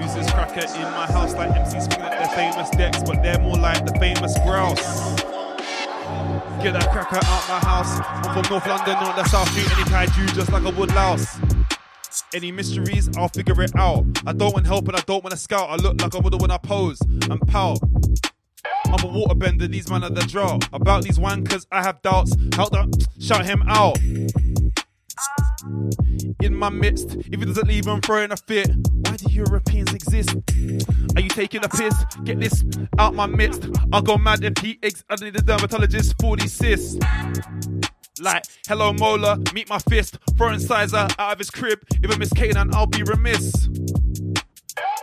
Who's 0.00 0.14
this 0.14 0.30
cracker 0.32 0.64
in 0.64 0.90
my 0.92 1.06
house 1.12 1.34
like 1.34 1.50
MC 1.54 1.78
spinning 1.80 2.06
at 2.06 2.12
their 2.20 2.28
famous 2.34 2.70
decks, 2.70 3.02
but 3.02 3.22
they're 3.22 3.38
more 3.38 3.58
like 3.58 3.84
the 3.84 3.92
famous 4.00 4.32
grouse. 4.38 5.23
Get 6.64 6.72
that 6.72 6.90
cracker 6.92 7.16
out 7.16 7.46
my 7.46 7.58
house. 7.58 8.00
I'm 8.26 8.42
from 8.42 8.50
North 8.50 8.66
London, 8.66 8.94
not 8.94 9.16
the 9.16 9.24
South 9.24 9.46
Street. 9.50 9.70
Any 9.76 9.84
kaiju 9.84 10.34
just 10.34 10.50
like 10.50 10.62
a 10.62 10.70
wood 10.70 10.94
louse. 10.94 11.38
Any 12.32 12.52
mysteries, 12.52 13.14
I'll 13.18 13.28
figure 13.28 13.60
it 13.60 13.76
out. 13.76 14.06
I 14.26 14.32
don't 14.32 14.54
want 14.54 14.66
help 14.66 14.88
and 14.88 14.96
I 14.96 15.00
don't 15.00 15.22
want 15.22 15.32
to 15.32 15.36
scout. 15.36 15.68
I 15.68 15.76
look 15.76 16.00
like 16.00 16.14
I 16.14 16.18
would've 16.18 16.40
when 16.40 16.50
I 16.50 16.56
pose 16.56 16.98
and 17.02 17.38
pout. 17.48 17.80
I'm 18.86 18.94
a 18.94 18.96
waterbender, 18.96 19.70
these 19.70 19.90
man 19.90 20.04
are 20.04 20.08
the 20.08 20.22
drought. 20.22 20.66
About 20.72 21.02
these 21.02 21.18
wankers, 21.18 21.66
I 21.70 21.82
have 21.82 22.00
doubts. 22.00 22.34
Help 22.54 22.70
the 22.70 23.08
shout 23.20 23.44
him 23.44 23.62
out. 23.66 23.98
In 26.40 26.54
my 26.54 26.68
midst, 26.68 27.16
if 27.16 27.40
he 27.40 27.46
doesn't 27.46 27.66
leave, 27.66 27.86
I'm 27.86 28.00
throwing 28.00 28.32
a 28.32 28.36
fit. 28.36 28.70
Why 29.06 29.16
do 29.16 29.32
Europeans 29.32 29.92
exist? 29.94 30.34
Are 31.16 31.20
you 31.20 31.28
taking 31.28 31.64
a 31.64 31.68
piss? 31.68 31.94
Get 32.24 32.40
this 32.40 32.64
out 32.98 33.14
my 33.14 33.26
midst. 33.26 33.68
I'll 33.92 34.02
go 34.02 34.18
mad 34.18 34.44
if 34.44 34.58
he 34.58 34.78
eggs. 34.82 35.04
I 35.08 35.16
need 35.16 35.36
a 35.36 35.42
dermatologist 35.42 36.14
for 36.20 36.36
these 36.36 36.52
cysts. 36.52 36.98
Like, 38.20 38.44
hello 38.68 38.92
Mola, 38.92 39.38
meet 39.52 39.68
my 39.68 39.78
fist. 39.78 40.18
Throwing 40.36 40.58
Sizer 40.60 41.08
out 41.18 41.32
of 41.32 41.38
his 41.38 41.50
crib. 41.50 41.80
If 42.02 42.14
I 42.14 42.16
miss 42.16 42.32
Kanan, 42.32 42.74
I'll 42.74 42.86
be 42.86 43.02
remiss. 43.02 43.68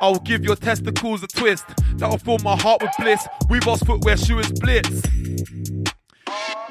I'll 0.01 0.19
give 0.19 0.43
your 0.43 0.55
testicles 0.55 1.21
a 1.23 1.27
twist. 1.27 1.65
That'll 1.95 2.17
fill 2.17 2.39
my 2.39 2.55
heart 2.55 2.81
with 2.81 2.91
bliss. 2.97 3.27
Weavers 3.49 3.83
footwear, 3.83 4.17
shoe 4.17 4.39
is 4.39 4.51
blitz. 4.51 5.01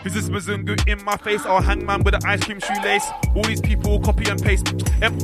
Business 0.02 0.30
Mazungu 0.30 0.88
in 0.88 1.04
my 1.04 1.16
face. 1.18 1.44
I'll 1.44 1.60
with 2.02 2.14
an 2.14 2.24
ice 2.24 2.42
cream 2.42 2.58
shoelace. 2.60 3.06
All 3.34 3.42
these 3.42 3.60
people 3.60 4.00
copy 4.00 4.28
and 4.30 4.42
paste. 4.42 4.72
M- 5.02 5.18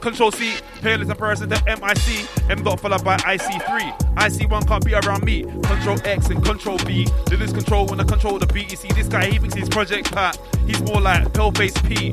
Control 0.00 0.30
C, 0.32 0.54
peerless 0.82 1.08
comparison 1.08 1.48
to 1.50 1.62
MIC. 1.66 2.28
M 2.50 2.62
dot 2.62 2.80
followed 2.80 3.04
by 3.04 3.16
IC3. 3.18 3.98
IC1 4.16 4.66
can't 4.68 4.84
be 4.84 4.94
around 4.94 5.24
me. 5.24 5.42
Control 5.42 5.98
X 6.04 6.28
and 6.28 6.44
Control 6.44 6.78
B. 6.86 7.06
Do 7.26 7.36
this 7.36 7.52
control 7.52 7.86
when 7.86 8.00
I 8.00 8.04
control 8.04 8.38
the 8.38 8.46
beat. 8.46 8.70
You 8.70 8.76
see, 8.76 8.88
this 8.88 9.08
guy, 9.08 9.26
he 9.26 9.38
thinks 9.38 9.54
he's 9.54 9.68
Project 9.68 10.12
Pat. 10.12 10.38
He's 10.66 10.80
more 10.82 11.00
like 11.00 11.24
Paleface 11.32 11.76
P. 11.86 12.06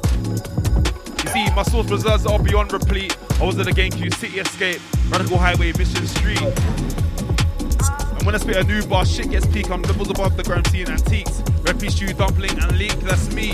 You 1.24 1.30
see, 1.48 1.54
my 1.56 1.64
source 1.64 1.90
reserves 1.90 2.26
are 2.26 2.40
beyond 2.40 2.74
replete. 2.74 3.18
I 3.40 3.46
was 3.46 3.58
in 3.58 3.66
the 3.66 3.72
GameCube 3.72 4.14
City 4.16 4.40
Escape, 4.40 4.82
Radical 5.10 5.38
Highway, 5.38 5.74
Mission 5.78 6.06
Street. 6.08 6.40
And 8.22 8.28
when 8.28 8.36
I 8.36 8.38
spit 8.38 8.56
a 8.56 8.64
new 8.64 8.86
bar, 8.86 9.04
shit 9.04 9.32
gets 9.32 9.48
peak. 9.48 9.72
I'm 9.72 9.82
levels 9.82 10.12
above 10.12 10.38
the 10.38 10.44
ground 10.44 10.68
scene 10.68 10.88
antiques. 10.88 11.42
Red 11.64 11.82
stew, 11.92 12.14
dumpling, 12.14 12.52
and 12.52 12.78
leek, 12.78 12.94
that's 13.00 13.34
me. 13.34 13.54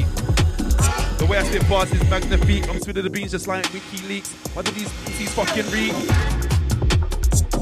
The 1.19 1.26
way 1.30 1.38
I 1.38 1.44
spit 1.44 1.69
bars 1.69 1.89
is 1.94 2.03
magnifique. 2.10 2.68
I'm 2.68 2.77
spitting 2.81 3.03
the 3.03 3.10
beans 3.10 3.31
just 3.31 3.48
like 3.48 3.64
WikiLeaks. 3.68 4.27
Why 4.53 4.64
do 4.64 4.72
these 4.72 4.91
these 5.18 5.34
fucking 5.34 5.72
read? 5.72 5.94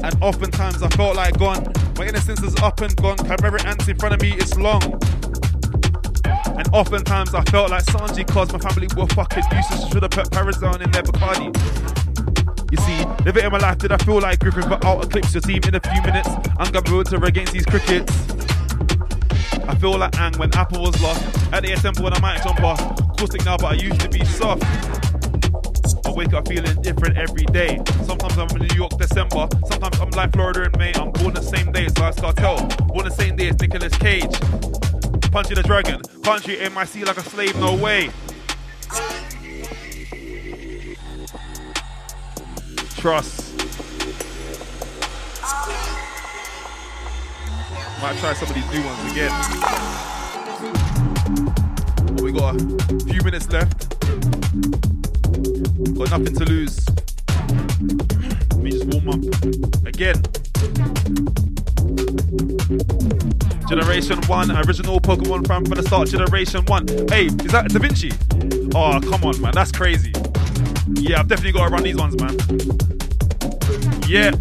And 0.02 0.20
oftentimes 0.20 0.82
I 0.82 0.88
felt 0.96 1.14
like 1.14 1.38
gone. 1.38 1.72
My 1.96 2.08
innocence 2.08 2.42
is 2.42 2.56
up 2.56 2.80
and 2.80 2.96
gone. 2.96 3.18
Camera 3.18 3.62
ants 3.62 3.86
in 3.86 3.96
front 3.98 4.16
of 4.16 4.20
me, 4.20 4.32
it's 4.32 4.56
long. 4.56 4.82
And 6.58 6.66
oftentimes 6.72 7.36
I 7.36 7.42
felt 7.52 7.70
like 7.70 7.84
Sanji 7.84 8.26
cause 8.26 8.52
my 8.52 8.58
family 8.58 8.88
were 8.96 9.06
fucking 9.06 9.44
useless. 9.54 9.92
Should 9.92 10.02
have 10.02 10.10
put 10.10 10.28
Parozone 10.30 10.82
in 10.82 10.90
their 10.90 11.04
Bacardi. 11.04 11.95
You 12.70 12.78
see, 12.78 13.04
living 13.24 13.44
in 13.44 13.52
my 13.52 13.58
life, 13.58 13.78
did 13.78 13.92
I 13.92 13.96
feel 13.98 14.20
like 14.20 14.40
Griffin, 14.40 14.68
but 14.68 14.84
I'll 14.84 15.00
eclipse 15.00 15.32
your 15.32 15.40
team 15.40 15.62
in 15.68 15.76
a 15.76 15.80
few 15.80 16.02
minutes. 16.02 16.28
I'm 16.58 16.72
gonna 16.72 17.04
to 17.04 17.24
against 17.24 17.52
these 17.52 17.64
crickets. 17.64 18.12
I 19.68 19.74
feel 19.76 19.96
like 19.96 20.12
Aang 20.12 20.36
when 20.38 20.52
Appa 20.54 20.78
was 20.78 21.00
lost. 21.00 21.22
At 21.52 21.62
the 21.62 21.72
assemble 21.72 22.04
when 22.04 22.12
I 22.12 22.20
might 22.20 22.42
jump 22.42 22.60
off. 22.62 22.80
Caustic 23.16 23.44
now, 23.44 23.56
but 23.56 23.66
I 23.66 23.74
used 23.74 24.00
to 24.00 24.08
be 24.08 24.24
soft. 24.24 24.64
I 26.04 26.12
wake 26.12 26.32
up 26.34 26.48
feeling 26.48 26.80
different 26.82 27.16
every 27.16 27.44
day. 27.46 27.80
Sometimes 28.04 28.36
I'm 28.36 28.48
in 28.56 28.66
New 28.66 28.74
York 28.74 28.98
December. 28.98 29.48
Sometimes 29.66 30.00
I'm 30.00 30.10
like 30.10 30.32
Florida 30.32 30.64
in 30.64 30.72
May. 30.78 30.92
I'm 30.94 31.12
born 31.12 31.34
the 31.34 31.42
same 31.42 31.70
day 31.70 31.86
as 31.86 31.96
Last 31.98 32.20
Cartel. 32.20 32.66
Born 32.88 33.04
the 33.04 33.10
same 33.10 33.36
day 33.36 33.48
as 33.48 33.60
Nicolas 33.60 33.96
Cage. 33.98 34.40
Punching 35.30 35.54
the 35.54 35.62
dragon. 35.64 36.00
Country 36.22 36.58
MIC 36.58 37.06
like 37.06 37.16
a 37.16 37.22
slave, 37.22 37.56
no 37.60 37.76
way. 37.76 38.10
Trust. 42.96 43.56
Might 48.02 48.16
try 48.18 48.32
some 48.34 48.48
of 48.48 48.54
these 48.54 48.70
new 48.72 48.82
ones 48.84 49.12
again. 49.12 49.32
But 52.14 52.20
we 52.22 52.32
got 52.32 52.56
a 52.56 52.58
few 53.04 53.22
minutes 53.22 53.48
left. 53.50 53.90
Got 55.94 56.10
nothing 56.10 56.34
to 56.34 56.44
lose. 56.44 56.86
Let 58.50 58.60
me 58.60 58.70
just 58.70 58.86
warm 58.86 59.08
up. 59.10 59.20
Again. 59.86 60.22
Generation 63.68 64.20
1, 64.22 64.50
original 64.66 65.00
Pokemon 65.00 65.46
fan 65.46 65.64
from 65.64 65.74
the 65.74 65.82
start, 65.82 66.08
Generation 66.08 66.64
1. 66.66 66.88
Hey, 67.08 67.26
is 67.26 67.52
that 67.52 67.68
Da 67.68 67.78
Vinci? 67.78 68.12
Oh, 68.74 69.00
come 69.00 69.24
on, 69.24 69.40
man, 69.40 69.52
that's 69.52 69.72
crazy. 69.72 70.12
Yeah, 70.94 71.20
I've 71.20 71.28
definitely 71.28 71.52
got 71.52 71.68
to 71.68 71.70
run 71.74 71.82
these 71.82 71.96
ones, 71.96 72.16
man. 72.20 72.36
Yeah. 74.08 74.32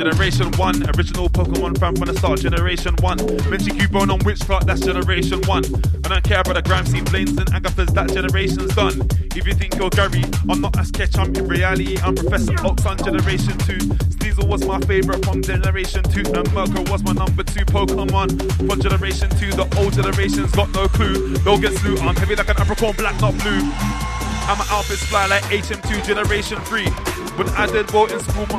Generation 0.00 0.50
1, 0.52 0.96
original 0.96 1.28
Pokemon 1.28 1.78
fan 1.78 1.94
from 1.94 2.06
the 2.06 2.16
start, 2.16 2.40
Generation 2.40 2.94
1. 3.00 3.18
Mention 3.50 3.76
Cubone 3.76 4.10
on 4.10 4.18
Witchcraft, 4.24 4.66
that's 4.66 4.80
Generation 4.80 5.42
1. 5.42 5.64
I 6.04 6.08
don't 6.08 6.24
care 6.24 6.40
about 6.40 6.54
the 6.54 6.62
grime 6.62 6.86
scene, 6.86 7.04
Blaines 7.04 7.36
and 7.36 7.44
Agathas, 7.52 7.92
that 7.92 8.08
generation's 8.08 8.74
done. 8.74 9.06
If 9.36 9.46
you 9.46 9.52
think 9.52 9.76
you're 9.76 9.90
Gary, 9.90 10.24
I'm 10.48 10.62
not 10.62 10.80
a 10.80 10.86
sketch, 10.86 11.18
I'm 11.18 11.36
in 11.36 11.46
reality, 11.46 11.98
I'm 11.98 12.14
Professor 12.14 12.54
Oak 12.64 12.86
on 12.86 12.96
Generation 12.96 13.58
2. 13.58 13.76
Sneasel 14.16 14.48
was 14.48 14.64
my 14.64 14.80
favorite 14.80 15.22
from 15.22 15.42
Generation 15.42 16.02
2, 16.02 16.32
and 16.32 16.48
Murkrow 16.48 16.90
was 16.90 17.02
my 17.02 17.12
number 17.12 17.42
2 17.42 17.66
Pokemon 17.66 18.40
from 18.66 18.80
Generation 18.80 19.28
2. 19.28 19.50
The 19.50 19.68
old 19.76 19.92
generation's 19.92 20.50
got 20.52 20.72
no 20.72 20.88
clue, 20.88 21.36
they'll 21.44 21.60
get 21.60 21.76
slew, 21.76 21.98
I'm 21.98 22.16
heavy 22.16 22.36
like 22.36 22.48
an 22.48 22.56
apricot, 22.58 22.96
black, 22.96 23.20
not 23.20 23.36
blue. 23.36 24.09
And 24.50 24.58
my 24.58 24.66
outfits 24.68 25.04
fly 25.04 25.26
like 25.26 25.44
HM2 25.44 26.04
Generation 26.04 26.58
3. 26.62 26.84
When 27.38 27.48
I 27.50 27.66
did 27.66 27.88
well 27.92 28.06
in 28.06 28.18
school, 28.18 28.46
my, 28.46 28.58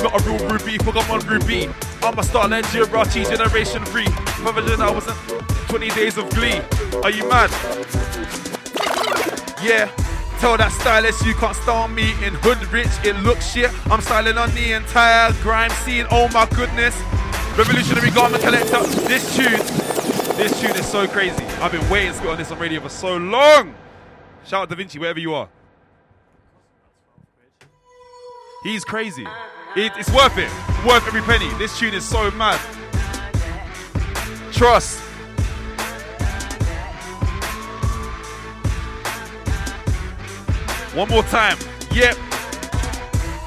not 0.00 0.14
a 0.14 0.22
real 0.22 0.38
Ruby, 0.48 0.78
Pokemon 0.78 1.28
Ruby. 1.28 1.68
I'm 2.04 2.16
a 2.16 2.22
star 2.22 2.46
like 2.46 2.64
Jirachi 2.66 3.28
Generation 3.28 3.84
3. 3.86 4.04
Further 4.44 4.62
than 4.62 4.80
I 4.80 4.92
wasn't 4.92 5.18
20 5.70 5.88
days 5.88 6.18
of 6.18 6.30
glee. 6.30 6.60
Are 7.02 7.10
you 7.10 7.28
mad? 7.28 7.50
Yeah. 9.60 9.90
Tell 10.38 10.56
that 10.56 10.70
stylist 10.78 11.26
you 11.26 11.34
can't 11.34 11.56
style 11.56 11.88
me 11.88 12.12
in 12.24 12.34
hood 12.34 12.64
rich, 12.72 12.86
it 13.02 13.16
looks 13.24 13.50
shit. 13.50 13.72
I'm 13.90 14.00
styling 14.00 14.38
on 14.38 14.54
the 14.54 14.74
entire 14.74 15.32
grime 15.42 15.72
scene, 15.82 16.06
oh 16.12 16.28
my 16.28 16.46
goodness. 16.54 16.94
Revolutionary 17.58 18.12
garment 18.12 18.44
collector, 18.44 18.84
this 19.08 19.34
tune, 19.34 19.58
this 20.36 20.60
tune 20.60 20.76
is 20.76 20.86
so 20.86 21.08
crazy. 21.08 21.44
I've 21.60 21.72
been 21.72 21.90
waiting 21.90 22.12
to 22.12 22.20
get 22.20 22.28
on 22.28 22.36
this 22.38 22.52
on 22.52 22.60
radio 22.60 22.80
for 22.80 22.88
so 22.88 23.16
long. 23.16 23.74
Shout 24.48 24.62
out 24.62 24.68
Da 24.70 24.76
Vinci, 24.76 24.98
wherever 24.98 25.18
you 25.18 25.34
are. 25.34 25.46
He's 28.62 28.82
crazy. 28.82 29.26
It, 29.76 29.92
it's 29.96 30.10
worth 30.10 30.38
it. 30.38 30.50
Worth 30.86 31.06
every 31.06 31.20
penny. 31.20 31.50
This 31.58 31.78
tune 31.78 31.92
is 31.92 32.02
so 32.02 32.30
mad. 32.30 32.58
Trust. 34.50 35.00
One 40.94 41.10
more 41.10 41.24
time. 41.24 41.58
Yep. 41.92 42.16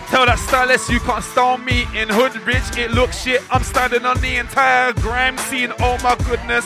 Tell 0.09 0.27
that 0.27 0.37
stylist 0.37 0.87
you 0.91 0.99
can't 0.99 1.23
style 1.23 1.57
me 1.57 1.87
in 1.95 2.09
hood 2.09 2.35
rich. 2.45 2.77
It 2.77 2.91
looks 2.91 3.23
shit. 3.23 3.41
I'm 3.49 3.63
standing 3.63 4.05
on 4.05 4.21
the 4.21 4.35
entire 4.35 4.93
grime 4.93 5.39
scene. 5.39 5.73
Oh 5.79 5.97
my 6.03 6.15
goodness. 6.29 6.63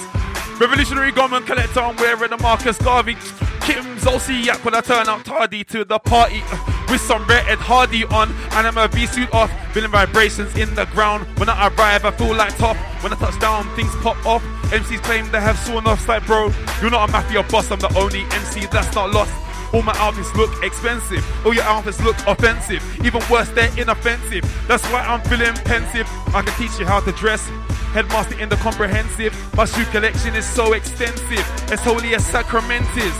Revolutionary 0.59 1.11
garment 1.11 1.45
collector. 1.45 1.81
I'm 1.81 1.97
wearing 1.97 2.31
a 2.31 2.37
Marcus 2.41 2.77
Garvey. 2.77 3.15
Kim 3.59 3.83
Zolciak 3.97 4.63
when 4.63 4.73
I 4.73 4.79
turn 4.79 5.09
up 5.09 5.23
tardy 5.23 5.65
to 5.65 5.83
the 5.83 5.99
party 5.99 6.41
with 6.89 7.01
some 7.01 7.25
red 7.25 7.45
Ed 7.47 7.57
Hardy 7.57 8.05
on 8.05 8.31
and 8.51 8.67
I'm 8.67 8.77
a 8.77 8.87
B 8.87 9.05
suit 9.05 9.33
off, 9.33 9.51
feeling 9.73 9.91
vibrations 9.91 10.55
in 10.55 10.73
the 10.75 10.85
ground. 10.85 11.27
When 11.39 11.49
I 11.49 11.67
arrive, 11.67 12.05
I 12.05 12.11
feel 12.11 12.33
like 12.33 12.55
top. 12.57 12.77
When 13.03 13.11
I 13.11 13.17
touch 13.17 13.37
down, 13.41 13.67
things 13.75 13.93
pop 13.97 14.23
off. 14.25 14.43
MCs 14.71 15.03
claim 15.03 15.29
they 15.31 15.41
have 15.41 15.57
sawn 15.59 15.87
off, 15.87 16.07
like 16.07 16.25
bro. 16.25 16.51
You're 16.81 16.91
not 16.91 17.09
a 17.09 17.11
mafia 17.11 17.43
boss, 17.43 17.69
I'm 17.69 17.79
the 17.79 17.93
only 17.97 18.21
MC 18.31 18.67
that's 18.67 18.95
not 18.95 19.11
lost. 19.11 19.33
All 19.73 19.81
my 19.81 19.93
outfits 19.97 20.33
look 20.35 20.63
expensive. 20.63 21.25
All 21.45 21.53
your 21.53 21.65
outfits 21.65 21.99
look 22.01 22.15
offensive. 22.27 22.81
Even 23.03 23.21
worse, 23.29 23.49
they're 23.49 23.71
inoffensive. 23.77 24.45
That's 24.69 24.85
why 24.85 25.01
I'm 25.01 25.21
feeling 25.21 25.53
pensive. 25.65 26.07
I 26.33 26.43
can 26.43 26.53
teach 26.57 26.79
you 26.79 26.85
how 26.85 27.01
to 27.01 27.11
dress. 27.11 27.49
Headmaster 27.95 28.37
in 28.41 28.49
the 28.49 28.57
comprehensive. 28.57 29.31
My 29.55 29.63
shoe 29.63 29.85
collection 29.85 30.35
is 30.35 30.45
so 30.45 30.73
extensive. 30.73 31.39
It's 31.71 31.81
holy 31.81 32.13
as 32.13 32.27
sacramentist. 32.29 33.15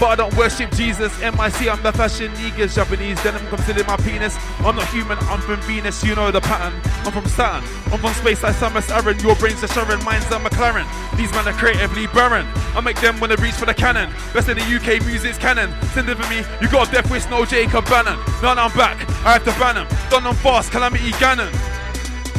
But 0.00 0.06
I 0.08 0.16
don't 0.16 0.36
worship 0.36 0.72
Jesus. 0.72 1.16
MIC, 1.20 1.70
I'm 1.70 1.80
the 1.84 1.92
fashion 1.92 2.32
niggas. 2.32 2.74
Japanese 2.74 3.22
denim 3.22 3.46
consider 3.46 3.84
my 3.84 3.96
penis. 3.98 4.36
I'm 4.66 4.74
not 4.74 4.88
human, 4.88 5.16
I'm 5.30 5.40
from 5.40 5.60
Venus, 5.60 6.02
you 6.02 6.16
know 6.16 6.32
the 6.32 6.40
pattern. 6.40 6.74
I'm 7.06 7.12
from 7.12 7.24
Saturn, 7.26 7.62
I'm 7.92 8.00
from 8.00 8.12
space 8.14 8.42
like 8.42 8.56
Samus 8.56 8.90
Aran. 8.90 9.20
Your 9.20 9.36
brains 9.36 9.62
are 9.62 9.68
Sharon, 9.68 10.02
mine's 10.02 10.24
a 10.24 10.40
McLaren. 10.40 10.88
These 11.16 11.30
men 11.30 11.46
are 11.46 11.52
creatively 11.52 12.08
barren. 12.08 12.44
I 12.74 12.80
make 12.80 13.00
them 13.00 13.20
wanna 13.20 13.36
reach 13.36 13.54
for 13.54 13.66
the 13.66 13.74
cannon. 13.74 14.12
Best 14.34 14.48
in 14.48 14.58
the 14.58 14.64
UK 14.64 15.06
music's 15.06 15.38
canon. 15.38 15.70
Send 15.94 16.08
it 16.08 16.18
for 16.18 16.28
me, 16.28 16.42
you 16.60 16.68
got 16.68 16.88
a 16.88 16.90
death 16.90 17.08
wish, 17.08 17.30
no 17.30 17.44
Jacob 17.44 17.84
Bannon. 17.84 18.18
Now 18.42 18.58
I'm 18.58 18.76
back, 18.76 18.98
I 19.24 19.34
have 19.34 19.44
to 19.44 19.52
ban 19.52 19.76
him. 19.76 19.86
Done 20.10 20.24
them 20.24 20.34
fast, 20.34 20.72
Calamity 20.72 21.12
Ganon. 21.22 21.71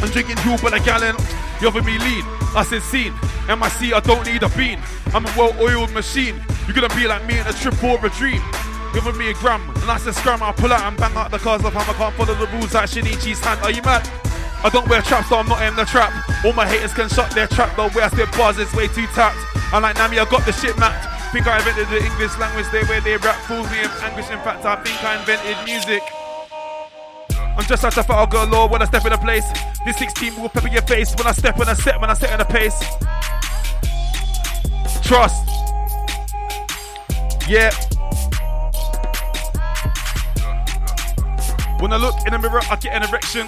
I'm 0.04 0.12
drinking 0.12 0.36
Huel 0.44 0.62
by 0.62 0.76
the 0.76 0.84
gallon. 0.84 1.16
You 1.62 1.72
offer 1.72 1.82
me 1.82 1.98
lean, 1.98 2.28
I 2.60 2.68
said 2.68 2.84
scene. 2.84 3.16
MIC, 3.48 3.96
I 3.96 4.02
don't 4.04 4.28
need 4.28 4.44
a 4.44 4.50
bean. 4.50 4.78
I'm 5.16 5.24
a 5.24 5.32
well-oiled 5.40 5.96
machine. 5.96 6.44
You're 6.68 6.76
gonna 6.76 6.92
be 6.92 7.08
like 7.08 7.24
me 7.26 7.40
in 7.40 7.48
a 7.48 7.54
trip 7.54 7.82
or 7.82 7.96
a 8.06 8.10
dream. 8.20 8.44
Give 8.92 9.08
me 9.16 9.32
a 9.32 9.34
gram, 9.40 9.64
and 9.80 9.90
I 9.90 9.96
said 9.96 10.14
scram, 10.16 10.44
I'll 10.44 10.52
pull 10.52 10.74
out 10.74 10.84
and 10.84 10.98
bang 10.98 11.16
out 11.16 11.32
the 11.32 11.40
cars 11.40 11.64
of 11.64 11.72
ham. 11.72 11.88
I 11.88 11.94
can't 11.96 12.14
follow 12.16 12.36
the 12.36 12.48
rules 12.52 12.74
like 12.74 12.92
Shinichi's 12.92 13.40
hand. 13.40 13.64
Are 13.64 13.72
you 13.72 13.82
mad? 13.82 14.04
I 14.60 14.68
don't 14.68 14.86
wear 14.90 15.02
traps, 15.02 15.30
so 15.30 15.38
I'm 15.38 15.48
not 15.48 15.64
in 15.64 15.74
the 15.78 15.86
trap. 15.86 16.12
All 16.44 16.52
my 16.52 16.68
haters 16.68 16.94
can 16.94 17.08
shut 17.08 17.32
their 17.32 17.48
trap, 17.48 17.74
the 17.78 17.88
way 17.98 18.04
I 18.04 18.10
spit 18.10 18.30
bars 18.36 18.60
is 18.60 18.68
way 18.76 18.90
too 18.90 19.08
tapped. 19.16 19.40
I'm 19.72 19.84
like 19.84 19.96
Nami, 19.96 20.20
I 20.20 20.26
got 20.26 20.46
the 20.46 20.52
shit 20.52 20.78
mapped. 20.78 21.08
Think 21.32 21.48
I 21.48 21.60
invented 21.60 21.88
the 21.88 22.04
English 22.04 22.38
language, 22.38 22.68
they 22.76 22.84
where 22.92 23.00
they 23.00 23.16
rap 23.24 23.40
fools 23.48 23.72
me 23.72 23.80
in 23.80 23.92
English. 24.04 24.30
In 24.30 24.40
fact, 24.44 24.66
I 24.66 24.76
think 24.84 25.02
I 25.02 25.16
invented 25.18 25.56
music. 25.64 26.04
I'm 27.58 27.66
just 27.66 27.82
such 27.82 27.98
a 27.98 28.04
fat 28.04 28.30
girl 28.30 28.48
law 28.48 28.68
when 28.68 28.82
I 28.82 28.86
step 28.86 29.06
in 29.06 29.14
a 29.14 29.18
place. 29.18 29.46
This 29.86 29.98
16 29.98 30.42
will 30.42 30.50
pepper 30.50 30.70
your 30.70 30.82
face 30.84 31.14
when 31.16 31.28
I 31.28 31.34
step 31.34 31.58
when 31.58 31.70
I 31.70 31.74
set, 31.74 32.00
when 32.02 32.10
I 32.10 32.14
set 32.14 32.34
in 32.34 32.42
a 32.42 32.46
pace. 32.46 32.80
Trust. 35.04 35.46
Yeah. 37.48 37.72
When 41.80 41.92
I 41.92 41.98
look 41.98 42.16
in 42.26 42.32
the 42.32 42.40
mirror, 42.40 42.62
I 42.72 42.78
get 42.78 42.96
an 42.96 43.04
erection. 43.04 43.48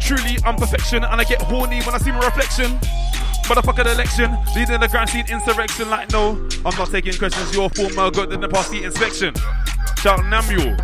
Truly, 0.00 0.38
I'm 0.44 0.56
perfection, 0.56 1.04
and 1.04 1.20
I 1.20 1.24
get 1.24 1.42
horny 1.42 1.82
when 1.82 1.94
I 1.94 1.98
see 1.98 2.10
my 2.10 2.24
reflection. 2.24 2.78
Motherfucker 3.44 3.84
election, 3.84 4.36
leading 4.56 4.80
the 4.80 4.88
grand 4.88 5.10
scene 5.10 5.26
insurrection. 5.28 5.90
Like, 5.90 6.10
no, 6.10 6.48
I'm 6.64 6.76
not 6.76 6.90
taking 6.90 7.12
questions. 7.12 7.54
Your 7.54 7.68
former 7.70 8.10
got 8.10 8.32
in 8.32 8.40
the 8.40 8.48
past 8.48 8.70
the 8.70 8.82
inspection. 8.82 9.34
Shout 9.98 10.20
Namuel. 10.20 10.76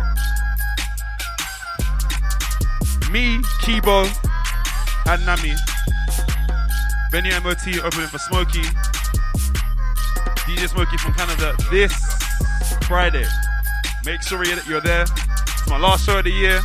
Me, 3.13 3.37
Kibo, 3.61 4.09
and 5.05 5.23
Nami. 5.23 5.53
Venue 7.11 7.31
MOT 7.41 7.85
opening 7.85 8.07
for 8.07 8.17
Smokey. 8.17 8.63
DJ 10.47 10.67
Smokey 10.67 10.97
from 10.97 11.13
Canada 11.13 11.55
this 11.69 11.93
Friday. 12.87 13.23
Make 14.03 14.23
sure 14.23 14.43
you're 14.43 14.81
there. 14.81 15.03
It's 15.03 15.69
my 15.69 15.77
last 15.77 16.07
show 16.07 16.17
of 16.17 16.23
the 16.23 16.31
year. 16.31 16.59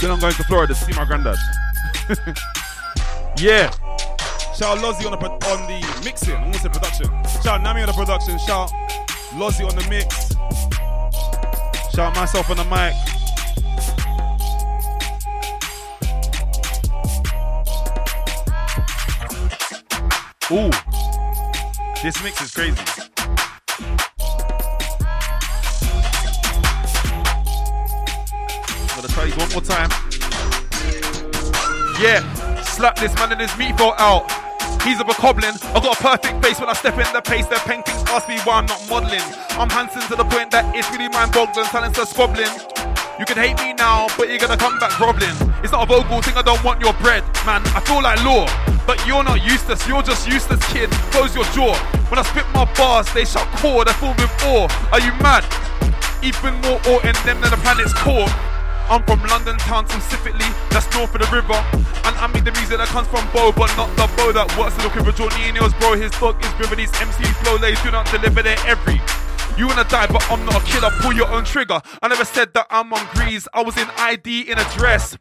Then 0.00 0.12
I'm 0.12 0.20
going 0.20 0.34
to 0.34 0.44
Florida 0.44 0.72
to 0.72 0.78
see 0.78 0.92
my 0.92 1.04
granddad. 1.04 1.34
yeah. 3.38 3.72
Shout 4.54 4.78
out 4.78 4.84
Lozzy 4.84 5.04
on 5.04 5.18
the 5.18 5.48
on 5.48 5.66
the 5.66 6.02
mixing. 6.04 6.36
I 6.36 6.42
want 6.42 6.54
to 6.54 6.60
say 6.60 6.68
production. 6.68 7.06
Shout 7.42 7.58
out 7.58 7.62
Nami 7.62 7.80
on 7.80 7.88
the 7.88 7.92
production. 7.92 8.38
Shout 8.46 8.70
out 8.70 8.90
Lozzy 9.32 9.68
on 9.68 9.74
the 9.74 9.84
mix. 9.90 10.28
Shout 11.92 12.10
out 12.10 12.14
myself 12.14 12.48
on 12.50 12.56
the 12.56 12.64
mic. 12.66 13.19
Ooh, 20.52 20.68
this 22.02 22.20
mix 22.24 22.42
is 22.42 22.50
crazy. 22.52 22.76
I'm 23.78 23.96
gonna 28.96 29.06
try 29.06 29.28
it 29.28 29.36
one 29.38 29.48
more 29.52 29.62
time. 29.62 29.90
Yeah, 32.02 32.20
slap 32.62 32.96
this 32.98 33.14
man 33.14 33.30
and 33.30 33.40
his 33.40 33.52
meatball 33.52 33.94
out. 33.98 34.28
He's 34.82 34.98
a 34.98 35.04
bokoblin. 35.04 35.54
I 35.70 35.80
got 35.80 36.00
a 36.00 36.02
perfect 36.02 36.44
face 36.44 36.58
when 36.58 36.68
I 36.68 36.72
step 36.72 36.94
in 36.94 37.12
the 37.12 37.20
pace. 37.20 37.46
Their 37.46 37.60
paintings 37.60 38.02
ask 38.08 38.28
me 38.28 38.40
why 38.40 38.58
I'm 38.58 38.66
not 38.66 38.84
modeling. 38.90 39.22
I'm 39.50 39.70
handsome 39.70 40.02
to 40.08 40.16
the 40.16 40.24
point 40.24 40.50
that 40.50 40.74
it's 40.74 40.90
really 40.90 41.08
mind 41.10 41.30
boggling. 41.30 41.66
Talents 41.66 41.96
are 42.00 42.06
squabbling. 42.06 42.50
You 43.20 43.26
can 43.26 43.36
hate 43.36 43.60
me 43.60 43.74
now, 43.74 44.08
but 44.16 44.30
you're 44.30 44.38
gonna 44.38 44.56
come 44.56 44.78
back 44.78 44.96
groveling. 44.96 45.36
It's 45.60 45.76
not 45.76 45.84
a 45.84 45.86
vocal 45.86 46.22
thing, 46.22 46.40
I 46.40 46.40
don't 46.40 46.64
want 46.64 46.80
your 46.80 46.94
bread, 47.04 47.20
man. 47.44 47.60
I 47.76 47.80
feel 47.84 48.00
like 48.00 48.16
law, 48.24 48.48
but 48.86 48.96
you're 49.06 49.22
not 49.22 49.44
useless, 49.44 49.86
you're 49.86 50.00
just 50.00 50.26
useless, 50.26 50.56
kid. 50.72 50.88
Close 51.12 51.34
your 51.36 51.44
jaw. 51.52 51.76
When 52.08 52.18
I 52.18 52.22
spit 52.24 52.48
my 52.56 52.64
bars, 52.80 53.12
they 53.12 53.26
shut 53.26 53.44
core, 53.60 53.84
they're 53.84 53.92
full 53.92 54.16
with 54.16 54.32
awe. 54.48 54.72
Are 54.88 55.04
you 55.04 55.12
mad? 55.20 55.44
Even 56.24 56.56
more 56.64 56.80
awe 56.88 57.04
in 57.04 57.12
them 57.28 57.44
than 57.44 57.52
the 57.52 57.60
planet's 57.60 57.92
core. 57.92 58.24
I'm 58.88 59.04
from 59.04 59.20
London 59.28 59.58
town 59.68 59.86
specifically, 59.86 60.48
that's 60.72 60.88
north 60.96 61.12
of 61.12 61.20
the 61.20 61.28
river. 61.28 61.60
And 62.08 62.16
I 62.16 62.26
make 62.32 62.48
the 62.48 62.56
music 62.56 62.80
that 62.80 62.88
comes 62.88 63.06
from 63.08 63.28
Bo, 63.36 63.52
but 63.52 63.68
not 63.76 63.92
the 64.00 64.08
Bo 64.16 64.32
that 64.32 64.48
works 64.56 64.80
looking 64.80 65.04
for 65.04 65.12
Jornino's 65.12 65.76
bro. 65.76 65.92
His 65.92 66.10
dog 66.16 66.40
is 66.40 66.48
river, 66.56 66.72
these 66.74 66.92
MC 66.96 67.28
flow, 67.44 67.60
lays 67.60 67.76
do 67.84 67.92
not 67.92 68.08
deliver 68.08 68.40
their 68.40 68.56
every. 68.64 68.96
You 69.60 69.66
wanna 69.66 69.84
die, 69.84 70.06
but 70.06 70.24
I'm 70.30 70.42
not 70.46 70.62
a 70.62 70.64
killer. 70.64 70.88
Pull 71.00 71.12
your 71.12 71.28
own 71.28 71.44
trigger. 71.44 71.82
I 72.00 72.08
never 72.08 72.24
said 72.24 72.54
that 72.54 72.66
I'm 72.70 72.94
on 72.94 73.06
grease. 73.12 73.46
I 73.52 73.62
was 73.62 73.76
in 73.76 73.86
ID 73.98 74.50
in 74.50 74.58
a 74.58 74.64
dress. 74.72 75.18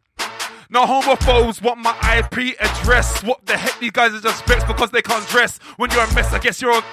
No 0.70 0.86
homophobes 0.86 1.62
want 1.62 1.82
my 1.82 1.94
IP 2.18 2.56
address. 2.58 3.22
What 3.22 3.46
the 3.46 3.58
heck? 3.58 3.78
These 3.80 3.92
guys 3.92 4.14
are 4.14 4.22
just 4.22 4.46
vexed 4.46 4.66
because 4.66 4.92
they 4.92 5.02
can't 5.02 5.28
dress. 5.28 5.58
When 5.76 5.92
you're 5.92 6.06
a 6.06 6.14
mess, 6.14 6.32
I 6.32 6.40
guess 6.40 6.62
you're 6.62 6.72
a 6.72 6.84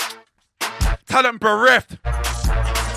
talent 1.07 1.39
bereft. 1.39 2.03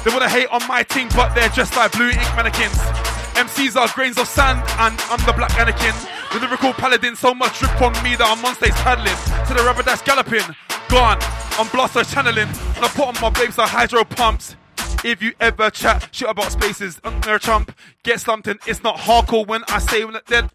They 0.04 0.12
wanna 0.12 0.28
hate 0.28 0.48
on 0.48 0.68
my 0.68 0.82
team, 0.82 1.10
but 1.16 1.36
they're 1.36 1.50
just 1.50 1.78
like 1.78 1.92
blue 1.92 2.10
ink 2.10 2.36
mannequins. 2.36 3.09
MCs 3.40 3.78
are 3.78 3.88
grains 3.96 4.18
of 4.18 4.28
sand, 4.28 4.60
and 4.80 5.00
I'm 5.08 5.26
the 5.26 5.32
black 5.32 5.52
Anakin. 5.52 5.96
The 6.34 6.46
lyrical 6.46 6.74
paladin, 6.74 7.16
so 7.16 7.34
much 7.34 7.60
drip 7.60 7.82
on 7.82 7.94
me 8.04 8.18
that 8.18 8.28
I'm 8.28 8.44
on 8.44 8.54
stage 8.56 8.74
paddling. 8.84 9.16
To 9.48 9.54
the 9.54 9.64
rubber 9.64 9.82
that's 9.82 10.02
galloping, 10.02 10.44
gone. 10.90 11.18
I'm 11.58 11.70
blaster 11.70 12.04
channeling, 12.04 12.50
and 12.50 12.84
I 12.84 12.90
put 12.90 13.08
on 13.08 13.16
my 13.22 13.30
babes 13.30 13.58
like 13.58 13.70
hydro 13.70 14.04
pumps. 14.04 14.58
If 15.06 15.22
you 15.22 15.32
ever 15.40 15.70
chat 15.70 16.10
shit 16.12 16.28
about 16.28 16.52
spaces, 16.52 17.00
under 17.06 17.36
a 17.36 17.40
chump, 17.40 17.74
get 18.04 18.20
something. 18.20 18.60
It's 18.68 18.84
not 18.84 18.98
hardcore 18.98 19.48
when 19.48 19.64
I 19.70 19.80
say 19.80 20.04
when 20.04 20.18
they're. 20.28 20.50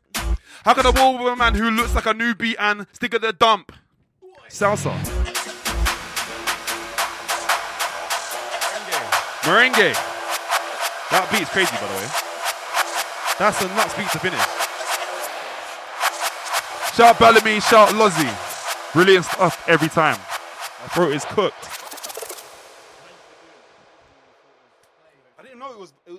How 0.66 0.74
can 0.74 0.85
I 0.85 0.90
war 0.90 1.24
with 1.24 1.32
a 1.32 1.36
man 1.36 1.55
who 1.55 1.70
looks 1.70 1.94
like 1.94 2.05
a 2.05 2.12
newbie 2.12 2.55
and 2.59 2.86
stick 2.93 3.15
at 3.15 3.23
the 3.23 3.32
dump? 3.32 3.73
Salsa. 4.51 4.93
Merengue. 9.40 9.94
That 11.11 11.28
beat's 11.32 11.48
crazy, 11.48 11.73
by 11.77 11.86
the 11.86 11.94
way. 11.94 12.23
That's 13.39 13.61
a 13.62 13.69
nuts 13.69 13.94
beat 13.97 14.09
to 14.11 14.19
finish. 14.19 14.40
Shout 16.94 17.11
out 17.11 17.16
Balamii, 17.16 17.61
shout 17.61 17.89
out 17.89 17.94
Lozzy. 17.94 18.93
Brilliant 18.93 19.24
stuff 19.24 19.69
every 19.69 19.89
time. 19.89 20.16
My 20.16 20.89
throat 20.89 21.12
is 21.12 21.24
cooked. 21.24 21.84